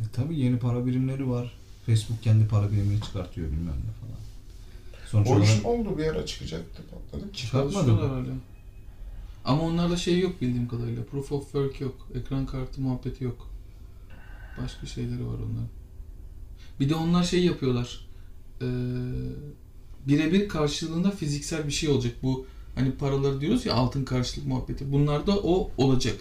E 0.00 0.02
tabii 0.12 0.38
yeni 0.40 0.58
para 0.58 0.86
birimleri 0.86 1.30
var. 1.30 1.52
Facebook 1.86 2.22
kendi 2.22 2.48
para 2.48 2.72
birimini 2.72 3.00
çıkartıyor 3.00 3.46
bilmem 3.48 3.66
ne 3.66 3.92
falan. 4.00 4.20
Sonuç 5.10 5.28
O 5.28 5.30
olarak 5.30 5.48
iş 5.58 5.64
oldu 5.64 5.98
bir 5.98 6.04
ara 6.06 6.26
çıkacaktı 6.26 6.82
patladı. 6.90 7.32
çıkartmadı 7.32 7.72
Çalışıyorlar 7.74 8.06
mı? 8.08 8.14
hala. 8.26 8.34
Ama 9.44 9.62
onlarda 9.62 9.96
şey 9.96 10.20
yok 10.20 10.40
bildiğim 10.40 10.68
kadarıyla. 10.68 11.04
Proof 11.04 11.32
of 11.32 11.42
work 11.42 11.80
yok. 11.80 12.08
Ekran 12.14 12.46
kartı 12.46 12.80
muhabbeti 12.80 13.24
yok. 13.24 13.50
Başka 14.62 14.86
şeyleri 14.86 15.26
var 15.26 15.34
onların. 15.34 15.68
Bir 16.80 16.88
de 16.88 16.94
onlar 16.94 17.24
şey 17.24 17.44
yapıyorlar. 17.44 18.06
Ee, 18.62 18.66
birebir 20.08 20.48
karşılığında 20.48 21.10
fiziksel 21.10 21.66
bir 21.66 21.72
şey 21.72 21.88
olacak. 21.88 22.12
Bu 22.22 22.46
hani 22.74 22.92
paraları 22.92 23.40
diyoruz 23.40 23.66
ya 23.66 23.74
altın 23.74 24.04
karşılık 24.04 24.46
muhabbeti. 24.46 24.92
Bunlarda 24.92 25.36
o 25.38 25.70
olacak. 25.76 26.16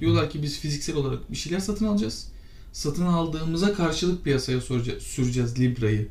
Diyorlar 0.00 0.30
ki 0.30 0.42
biz 0.42 0.58
fiziksel 0.58 0.96
olarak 0.96 1.30
bir 1.30 1.36
şeyler 1.36 1.60
satın 1.60 1.86
alacağız. 1.86 2.28
Satın 2.74 3.06
aldığımıza 3.06 3.72
karşılık 3.74 4.24
piyasaya 4.24 4.60
süreceğiz 5.00 5.60
Libra'yı 5.60 6.08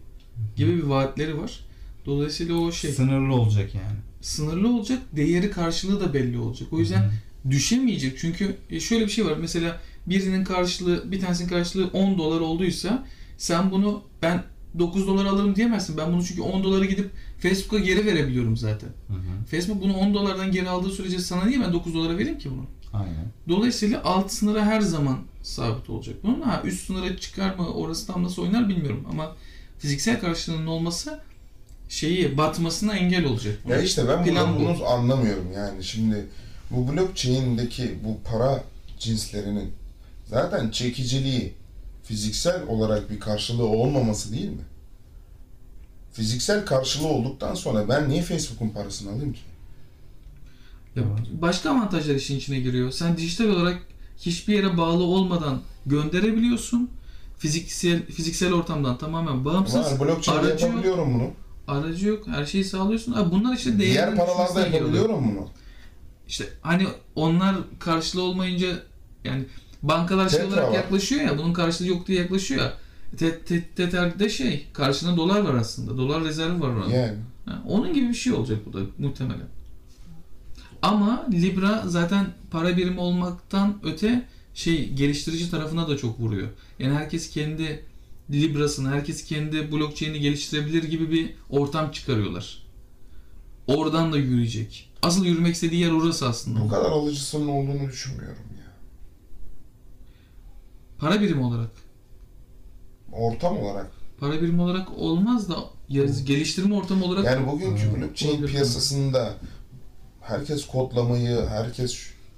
gibi 0.56 0.78
bir 0.78 0.84
vaatleri 0.84 1.38
var. 1.38 1.60
Dolayısıyla 2.06 2.56
o 2.56 2.72
şey 2.72 2.92
Sınırlı 2.92 3.36
olacak 3.36 3.76
yani. 3.76 3.98
sınırlı 4.22 4.76
olacak, 4.76 5.00
değeri 5.16 5.52
karşılığı 5.52 6.00
da 6.00 6.14
belli 6.14 6.38
olacak. 6.38 6.68
O 6.74 6.80
yüzden 6.80 7.12
düşemeyecek. 7.50 8.18
Çünkü 8.18 8.56
e, 8.70 8.80
şöyle 8.80 9.06
bir 9.06 9.12
şey 9.12 9.26
var. 9.26 9.38
Mesela 9.42 9.82
birinin 10.08 10.44
karşılığı, 10.44 11.12
bir 11.12 11.20
tanesinin 11.22 11.50
karşılığı 11.50 11.88
10 11.88 12.18
dolar 12.18 12.40
olduysa 12.40 13.06
sen 13.38 13.72
bunu 13.72 14.04
ben 14.22 14.44
9 14.80 15.08
dolar 15.08 15.26
alırım 15.26 15.56
diyemezsin. 15.56 15.98
Ben 15.98 16.14
bunu 16.14 16.24
çünkü 16.26 16.42
10 16.42 16.64
dolara 16.64 16.86
gidip 16.86 17.10
Facebook'a 17.40 17.80
geri 17.80 18.06
verebiliyorum 18.06 18.58
zaten. 18.58 18.90
Hı 19.08 19.14
hı. 19.14 19.46
Facebook 19.52 19.82
bunu 19.84 19.94
10 19.98 20.14
dolardan 20.14 20.52
geri 20.52 20.70
aldığı 20.70 20.90
sürece 20.90 21.20
sana 21.20 21.46
niye 21.46 21.62
ben 21.62 21.74
9 21.74 21.94
dolara 21.94 22.18
vereyim 22.18 22.38
ki 22.40 22.50
bunu? 22.52 22.66
Aynen. 22.94 23.26
Dolayısıyla 23.50 24.04
alt 24.04 24.32
sınıra 24.32 24.66
her 24.66 24.82
zaman 24.82 25.18
sabit 25.44 25.90
olacak. 25.90 26.16
Bunun 26.24 26.42
ha 26.42 26.62
üst 26.66 26.88
sınıra 26.88 27.18
çıkar 27.18 27.56
mı 27.56 27.74
orası 27.74 28.08
tam 28.08 28.24
nasıl 28.24 28.42
oynar 28.42 28.70
bilmiyorum 28.70 29.08
ama 29.12 29.36
fiziksel 29.80 30.20
karşılığının 30.20 30.68
olması 30.68 31.20
şeyi 31.90 32.38
batmasına 32.38 32.96
engel 32.98 33.26
olacak. 33.26 33.60
Ya 33.70 33.82
işte 33.82 34.08
ben 34.08 34.26
Plan 34.26 34.56
bunu, 34.56 34.66
bu. 34.66 34.78
bunu 34.78 34.86
anlamıyorum 34.88 35.52
yani 35.56 35.84
şimdi 35.84 36.26
bu 36.72 36.92
blockchain'deki 36.92 37.96
bu 38.04 38.30
para 38.30 38.64
cinslerinin 39.00 39.72
zaten 40.26 40.70
çekiciliği 40.72 41.54
fiziksel 42.04 42.64
olarak 42.68 43.10
bir 43.10 43.20
karşılığı 43.20 43.66
olmaması 43.68 44.32
değil 44.32 44.50
mi? 44.50 44.62
Fiziksel 46.14 46.66
karşılığı 46.66 47.08
olduktan 47.08 47.56
sonra 47.56 47.90
ben 47.90 48.10
niye 48.10 48.22
Facebook'un 48.22 48.70
parasını 48.70 49.12
alayım 49.12 49.34
ki? 49.34 49.40
Ya 50.96 51.04
başka 51.42 51.70
avantajlar 51.72 52.16
işin 52.16 52.38
içine 52.38 52.60
giriyor. 52.60 52.92
Sen 52.92 53.18
dijital 53.18 53.46
olarak 53.46 53.82
hiçbir 54.18 54.54
yere 54.54 54.78
bağlı 54.78 55.04
olmadan 55.04 55.62
gönderebiliyorsun. 55.86 56.90
Fiziksel 57.38 58.06
fiziksel 58.06 58.54
ortamdan 58.54 58.98
tamamen 58.98 59.46
bağımsız. 59.46 59.76
Var 59.76 60.00
blockchain'de 60.00 60.40
aracı 60.48 60.66
yok. 60.66 60.72
yapabiliyorum 60.74 61.14
bunu. 61.14 61.32
Aracı 61.68 62.08
yok. 62.08 62.28
Her 62.28 62.46
şeyi 62.46 62.64
sağlıyorsun. 62.66 63.12
Ha, 63.14 63.32
bunlar 63.32 63.56
işte 63.58 63.80
değerin 63.80 63.92
Diğer 63.94 64.16
paralarda 64.16 64.44
düşmesine 64.50 64.64
geliyor. 64.64 64.82
yapabiliyorum 64.82 65.32
bunu. 65.38 65.48
İşte 66.28 66.46
hani 66.62 66.88
onlar 67.16 67.56
karşılığı 67.80 68.22
olmayınca 68.22 68.68
yani 69.24 69.46
bankalar 69.84 70.30
şey 70.30 70.40
Tetra 70.40 70.54
olarak 70.54 70.70
var. 70.70 70.74
yaklaşıyor 70.76 71.22
ya 71.22 71.38
bunun 71.38 71.54
karşılığı 71.54 71.88
yok 71.88 72.08
diye 72.08 72.20
yaklaşıyor 72.22 72.62
ya. 72.62 72.74
Te- 73.18 73.40
te- 73.40 73.64
Tether'de 73.76 74.30
şey 74.30 74.66
karşılığında 74.74 75.18
dolar 75.18 75.40
var 75.42 75.54
aslında. 75.54 75.98
Dolar 75.98 76.24
rezervi 76.24 76.62
var 76.62 76.70
orada. 76.70 76.92
Yani. 76.96 77.18
Ha, 77.46 77.64
onun 77.68 77.94
gibi 77.94 78.10
bir 78.10 78.14
şey 78.14 78.34
olacak 78.34 78.58
bu 78.66 78.74
da 78.74 78.80
muhtemelen. 79.00 79.48
Ama 80.84 81.28
Libra 81.32 81.84
zaten 81.88 82.34
para 82.52 82.78
birimi 82.78 83.00
olmaktan 83.00 83.80
öte 83.84 84.28
şey 84.54 84.90
geliştirici 84.94 85.52
tarafına 85.52 85.88
da 85.88 85.98
çok 85.98 86.20
vuruyor. 86.20 86.48
Yani 86.80 86.94
herkes 86.94 87.30
kendi 87.30 87.86
Libra'sını, 88.32 88.90
herkes 88.90 89.24
kendi 89.26 89.72
blockchain'i 89.72 90.20
geliştirebilir 90.20 90.84
gibi 90.84 91.12
bir 91.12 91.34
ortam 91.50 91.92
çıkarıyorlar. 91.92 92.64
Oradan 93.68 94.14
da 94.14 94.18
yürüyecek. 94.18 94.90
Asıl 95.02 95.26
yürümek 95.26 95.56
istediği 95.56 95.82
yer 95.82 95.92
orası 95.92 96.28
aslında. 96.28 96.60
Bu 96.60 96.70
kadar 96.70 96.92
alıcısının 96.92 97.48
olduğunu 97.48 97.88
düşünmüyorum 97.90 98.44
ya. 98.58 98.74
Para 101.00 101.22
birimi 101.22 101.44
olarak. 101.44 101.72
Ortam 103.12 103.58
olarak. 103.58 103.92
Para 104.20 104.42
birimi 104.42 104.62
olarak 104.62 104.98
olmaz 104.98 105.50
da 105.50 105.56
ya 105.90 106.06
geliştirme 106.26 106.76
ortamı 106.76 107.06
olarak 107.06 107.26
Yani 107.26 107.48
bugünkü 107.48 107.84
Ha, 107.90 107.96
blockchain 107.98 108.32
olabilir. 108.32 108.52
piyasasında 108.52 109.36
herkes 110.24 110.68
kodlamayı, 110.68 111.46
herkes 111.46 111.98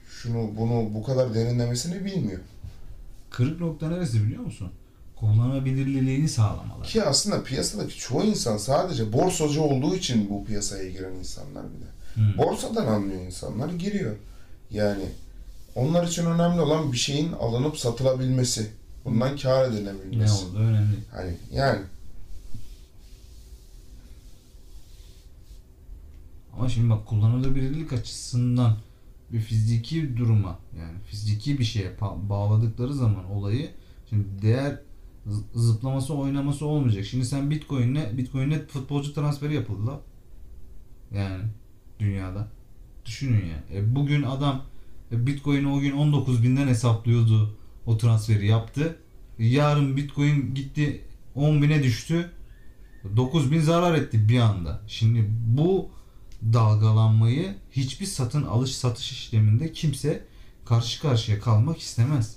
şunu 0.09 0.51
bunu 0.57 0.93
bu 0.93 1.03
kadar 1.03 1.33
derinlemesini 1.33 2.05
bilmiyor. 2.05 2.39
Kırık 3.29 3.61
nokta 3.61 3.89
neresi 3.89 4.23
biliyor 4.23 4.43
musun? 4.43 4.71
Kullanabilirliğini 5.15 6.29
sağlamalar. 6.29 6.83
Ki 6.83 7.03
aslında 7.03 7.43
piyasadaki 7.43 7.97
çoğu 7.97 8.23
insan 8.23 8.57
sadece 8.57 9.13
borsacı 9.13 9.61
olduğu 9.61 9.95
için 9.95 10.29
bu 10.29 10.45
piyasaya 10.45 10.89
giren 10.89 11.13
insanlar 11.13 11.63
bir 11.65 11.81
de. 11.81 11.85
Hı. 12.15 12.37
Borsadan 12.37 12.85
anlıyor 12.87 13.21
insanlar, 13.21 13.69
giriyor. 13.69 14.15
Yani 14.71 15.05
onlar 15.75 16.07
için 16.07 16.25
önemli 16.25 16.61
olan 16.61 16.91
bir 16.91 16.97
şeyin 16.97 17.31
alınıp 17.31 17.77
satılabilmesi. 17.79 18.67
Bundan 19.05 19.37
kar 19.37 19.71
Ne 19.71 19.75
edilebilmesi. 19.75 20.45
oldu 20.45 20.57
önemli. 20.57 20.95
Hani 21.11 21.33
yani 21.53 21.79
Ama 26.57 26.69
şimdi 26.69 26.89
bak 26.89 27.05
kullanılabilirlik 27.05 27.93
açısından 27.93 28.77
bir 29.33 29.39
fiziki 29.39 30.17
duruma 30.17 30.59
yani 30.79 30.99
fiziki 31.05 31.59
bir 31.59 31.63
şeye 31.63 31.91
bağladıkları 32.29 32.93
zaman 32.93 33.31
olayı 33.31 33.69
şimdi 34.09 34.41
değer 34.41 34.79
zı- 35.27 35.59
zıplaması 35.59 36.13
oynaması 36.13 36.65
olmayacak. 36.65 37.05
Şimdi 37.05 37.25
sen 37.25 37.49
Bitcoin'le 37.51 38.17
Bitcoin'le 38.17 38.67
futbolcu 38.67 39.13
transferi 39.13 39.53
yapıldı 39.55 39.87
la. 39.87 40.01
Yani 41.17 41.43
dünyada. 41.99 42.47
Düşünün 43.05 43.45
ya. 43.45 43.79
E, 43.79 43.95
bugün 43.95 44.23
adam 44.23 44.61
e, 45.11 45.27
Bitcoin'i 45.27 45.67
o 45.67 45.79
gün 45.79 45.91
19 45.91 46.43
binden 46.43 46.67
hesaplıyordu. 46.67 47.57
O 47.85 47.97
transferi 47.97 48.47
yaptı. 48.47 48.97
Yarın 49.39 49.97
Bitcoin 49.97 50.55
gitti 50.55 51.01
10 51.35 51.61
bine 51.61 51.83
düştü. 51.83 52.31
9 53.15 53.51
bin 53.51 53.59
zarar 53.59 53.95
etti 53.95 54.29
bir 54.29 54.39
anda. 54.39 54.81
Şimdi 54.87 55.25
bu 55.47 55.89
dalgalanmayı 56.53 57.55
hiçbir 57.71 58.05
satın 58.05 58.43
alış 58.43 58.75
satış 58.75 59.11
işleminde 59.11 59.71
kimse 59.73 60.23
karşı 60.65 61.01
karşıya 61.01 61.39
kalmak 61.39 61.79
istemez. 61.79 62.35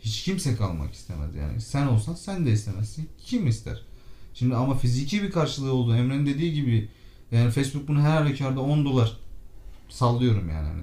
Hiç 0.00 0.22
kimse 0.22 0.56
kalmak 0.56 0.94
istemez 0.94 1.34
yani. 1.34 1.60
Sen 1.60 1.86
olsan 1.86 2.14
sen 2.14 2.46
de 2.46 2.52
istemezsin. 2.52 3.08
Kim 3.26 3.46
ister? 3.46 3.82
Şimdi 4.34 4.54
ama 4.56 4.74
fiziki 4.74 5.22
bir 5.22 5.30
karşılığı 5.30 5.72
oldu. 5.72 5.94
Emre'nin 5.96 6.26
dediği 6.26 6.54
gibi 6.54 6.88
yani 7.32 7.50
Facebook 7.50 7.88
bunu 7.88 8.00
her 8.00 8.16
halükarda 8.22 8.60
10 8.60 8.84
dolar 8.84 9.16
sallıyorum 9.88 10.48
yani 10.48 10.68
hani 10.68 10.82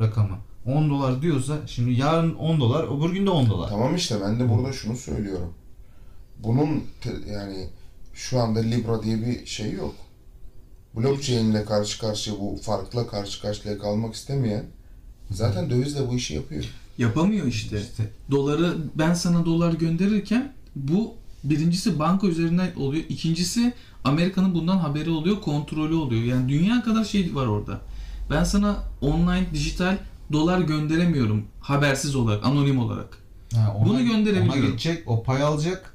rakamı. 0.00 0.38
10 0.66 0.90
dolar 0.90 1.22
diyorsa 1.22 1.66
şimdi 1.66 1.92
yarın 2.00 2.34
10 2.34 2.60
dolar 2.60 2.98
öbür 2.98 3.14
gün 3.14 3.26
de 3.26 3.30
10 3.30 3.50
dolar. 3.50 3.68
tamam 3.68 3.94
işte 3.96 4.20
ben 4.20 4.40
de 4.40 4.48
burada 4.48 4.72
şunu 4.72 4.96
söylüyorum. 4.96 5.54
Bunun 6.38 6.84
te- 7.00 7.32
yani 7.32 7.68
şu 8.14 8.40
anda 8.40 8.60
Libra 8.60 9.02
diye 9.02 9.26
bir 9.26 9.46
şey 9.46 9.72
yok. 9.72 9.94
Blockchain 11.02 11.50
ile 11.50 11.64
karşı 11.64 11.98
karşıya 12.00 12.36
bu 12.40 12.58
farkla 12.62 13.06
karşı 13.06 13.42
karşıya 13.42 13.78
kalmak 13.78 14.14
istemeyen 14.14 14.64
zaten 15.30 15.70
dövizle 15.70 16.08
bu 16.10 16.14
işi 16.14 16.34
yapıyor. 16.34 16.64
yapamıyor 16.98 17.46
işte. 17.46 17.80
İşte 17.80 18.10
Doları 18.30 18.76
ben 18.94 19.14
sana 19.14 19.46
dolar 19.46 19.72
gönderirken 19.72 20.52
bu 20.76 21.14
birincisi 21.44 21.98
banka 21.98 22.26
üzerinden 22.26 22.70
oluyor. 22.76 23.04
İkincisi 23.08 23.72
Amerika'nın 24.04 24.54
bundan 24.54 24.78
haberi 24.78 25.10
oluyor, 25.10 25.40
kontrolü 25.40 25.94
oluyor. 25.94 26.22
Yani 26.22 26.48
dünya 26.48 26.82
kadar 26.82 27.04
şey 27.04 27.34
var 27.34 27.46
orada. 27.46 27.80
Ben 28.30 28.44
sana 28.44 28.76
online, 29.00 29.46
dijital 29.54 29.98
dolar 30.32 30.60
gönderemiyorum 30.60 31.44
habersiz 31.60 32.16
olarak, 32.16 32.44
anonim 32.44 32.78
olarak. 32.78 33.18
Ha, 33.54 33.74
ona- 33.78 33.88
Bunu 33.88 34.04
gönderebiliyorum. 34.04 34.60
Ona 34.62 34.66
gidecek, 34.66 35.02
o 35.08 35.22
pay 35.22 35.42
alacak. 35.42 35.94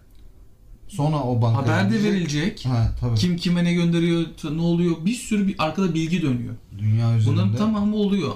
Sonra 0.95 1.23
o 1.23 1.41
banka 1.41 1.61
Haber 1.61 1.91
de 1.91 2.03
verilecek. 2.03 2.65
Ha 2.65 2.91
tabii. 2.99 3.15
Kim 3.15 3.37
kime 3.37 3.63
ne 3.63 3.73
gönderiyor, 3.73 4.25
ne 4.55 4.61
oluyor? 4.61 4.95
Bir 5.05 5.13
sürü 5.13 5.47
bir 5.47 5.55
arkada 5.57 5.93
bilgi 5.93 6.21
dönüyor. 6.21 6.53
Dünya 6.77 7.17
üzerinde. 7.17 7.31
Bunların 7.41 7.55
tamamı 7.55 7.95
oluyor. 7.95 8.33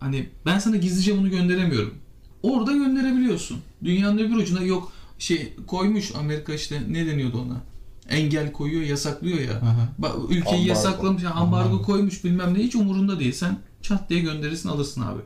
Hani 0.00 0.28
ben 0.46 0.58
sana 0.58 0.76
gizlice 0.76 1.18
bunu 1.18 1.30
gönderemiyorum. 1.30 1.94
Orada 2.42 2.72
gönderebiliyorsun. 2.72 3.58
Dünyanın 3.84 4.18
öbür 4.18 4.36
ucuna 4.36 4.62
yok 4.62 4.92
şey 5.18 5.52
koymuş 5.66 6.12
Amerika 6.14 6.54
işte 6.54 6.82
ne 6.90 7.06
deniyordu 7.06 7.38
ona? 7.40 7.60
Engel 8.16 8.52
koyuyor, 8.52 8.82
yasaklıyor 8.82 9.38
ya. 9.38 9.60
Bak, 9.98 10.12
ülkeyi 10.24 10.42
Ambargo. 10.44 10.68
yasaklamış, 10.68 11.24
ambargo 11.24 11.40
Ambargo. 11.56 11.82
koymuş 11.82 12.24
bilmem 12.24 12.54
ne 12.54 12.58
hiç 12.58 12.74
umurunda 12.74 13.20
değil. 13.20 13.32
Sen 13.32 13.58
çat 13.82 14.10
diye 14.10 14.20
gönderirsin 14.20 14.68
alırsın 14.68 15.00
abi. 15.00 15.20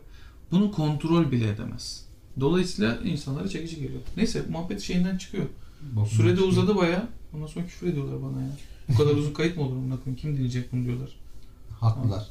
Bunu 0.50 0.70
kontrol 0.72 1.30
bile 1.30 1.48
edemez. 1.48 2.04
Dolayısıyla 2.40 2.98
insanlara 3.04 3.48
çekici 3.48 3.76
geliyor. 3.76 4.00
Neyse 4.16 4.42
muhabbet 4.50 4.80
şeyinden 4.80 5.18
çıkıyor. 5.18 5.44
Bokundan 5.82 6.16
Sürede 6.16 6.40
uzadı 6.40 6.76
baya. 6.76 7.08
Ondan 7.34 7.46
sonra 7.46 7.66
küfür 7.66 7.86
ediyorlar 7.86 8.22
bana 8.22 8.42
ya. 8.42 8.48
Bu 8.88 8.96
kadar 8.96 9.10
uzun 9.10 9.32
kayıt 9.32 9.56
mı 9.56 9.62
olur 9.62 9.76
amına 9.76 9.96
koyayım? 9.96 10.16
Kim 10.16 10.34
dinleyecek 10.34 10.72
bunu 10.72 10.84
diyorlar. 10.84 11.08
Haklılar. 11.80 12.26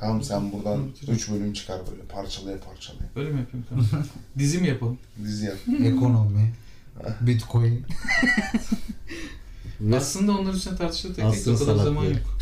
Tamam 0.00 0.22
sen 0.22 0.52
buradan 0.52 0.86
Bitirdim. 0.88 1.14
3 1.14 1.30
bölüm 1.30 1.52
çıkar 1.52 1.80
böyle 1.90 2.02
parçalaya 2.02 2.60
parçalaya. 2.60 3.08
Öyle 3.16 3.30
mi 3.30 3.40
yapayım 3.40 3.66
tamam. 3.68 3.86
Dizi 4.38 4.58
mi 4.58 4.68
yapalım? 4.68 4.98
Dizi 5.24 5.44
yap. 5.46 5.56
Ekonomi. 5.84 6.52
Bitcoin. 7.20 7.84
Ve 9.80 9.96
Aslında 9.96 10.32
onlar 10.38 10.54
üstüne 10.54 10.76
tartışılır 10.76 11.14
tek 11.14 11.24
tek 11.24 11.34
Asrın 11.34 11.54
o 11.54 11.58
kadar 11.58 11.84
zaman 11.84 12.04
yok. 12.04 12.38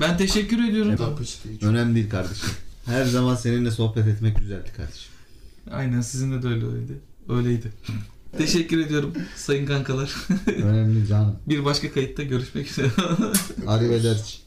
ben 0.00 0.16
teşekkür 0.16 0.68
ediyorum. 0.68 1.16
önemli 1.62 1.94
değil 1.94 2.10
kardeşim. 2.10 2.48
Her 2.86 3.04
zaman 3.04 3.34
seninle 3.34 3.70
sohbet 3.70 4.06
etmek 4.06 4.38
güzeldi 4.38 4.70
kardeşim. 4.76 5.12
Aynen 5.70 6.00
sizin 6.00 6.42
de 6.42 6.46
öyle 6.48 6.66
öyleydi. 6.66 7.00
Öyleydi. 7.28 7.72
teşekkür 8.38 8.78
ediyorum 8.78 9.12
sayın 9.36 9.66
kankalar. 9.66 10.14
önemli 10.46 11.06
canım. 11.06 11.36
Bir 11.48 11.64
başka 11.64 11.92
kayıtta 11.92 12.22
görüşmek 12.22 12.70
üzere. 12.70 12.88
Arrivederci. 13.66 14.43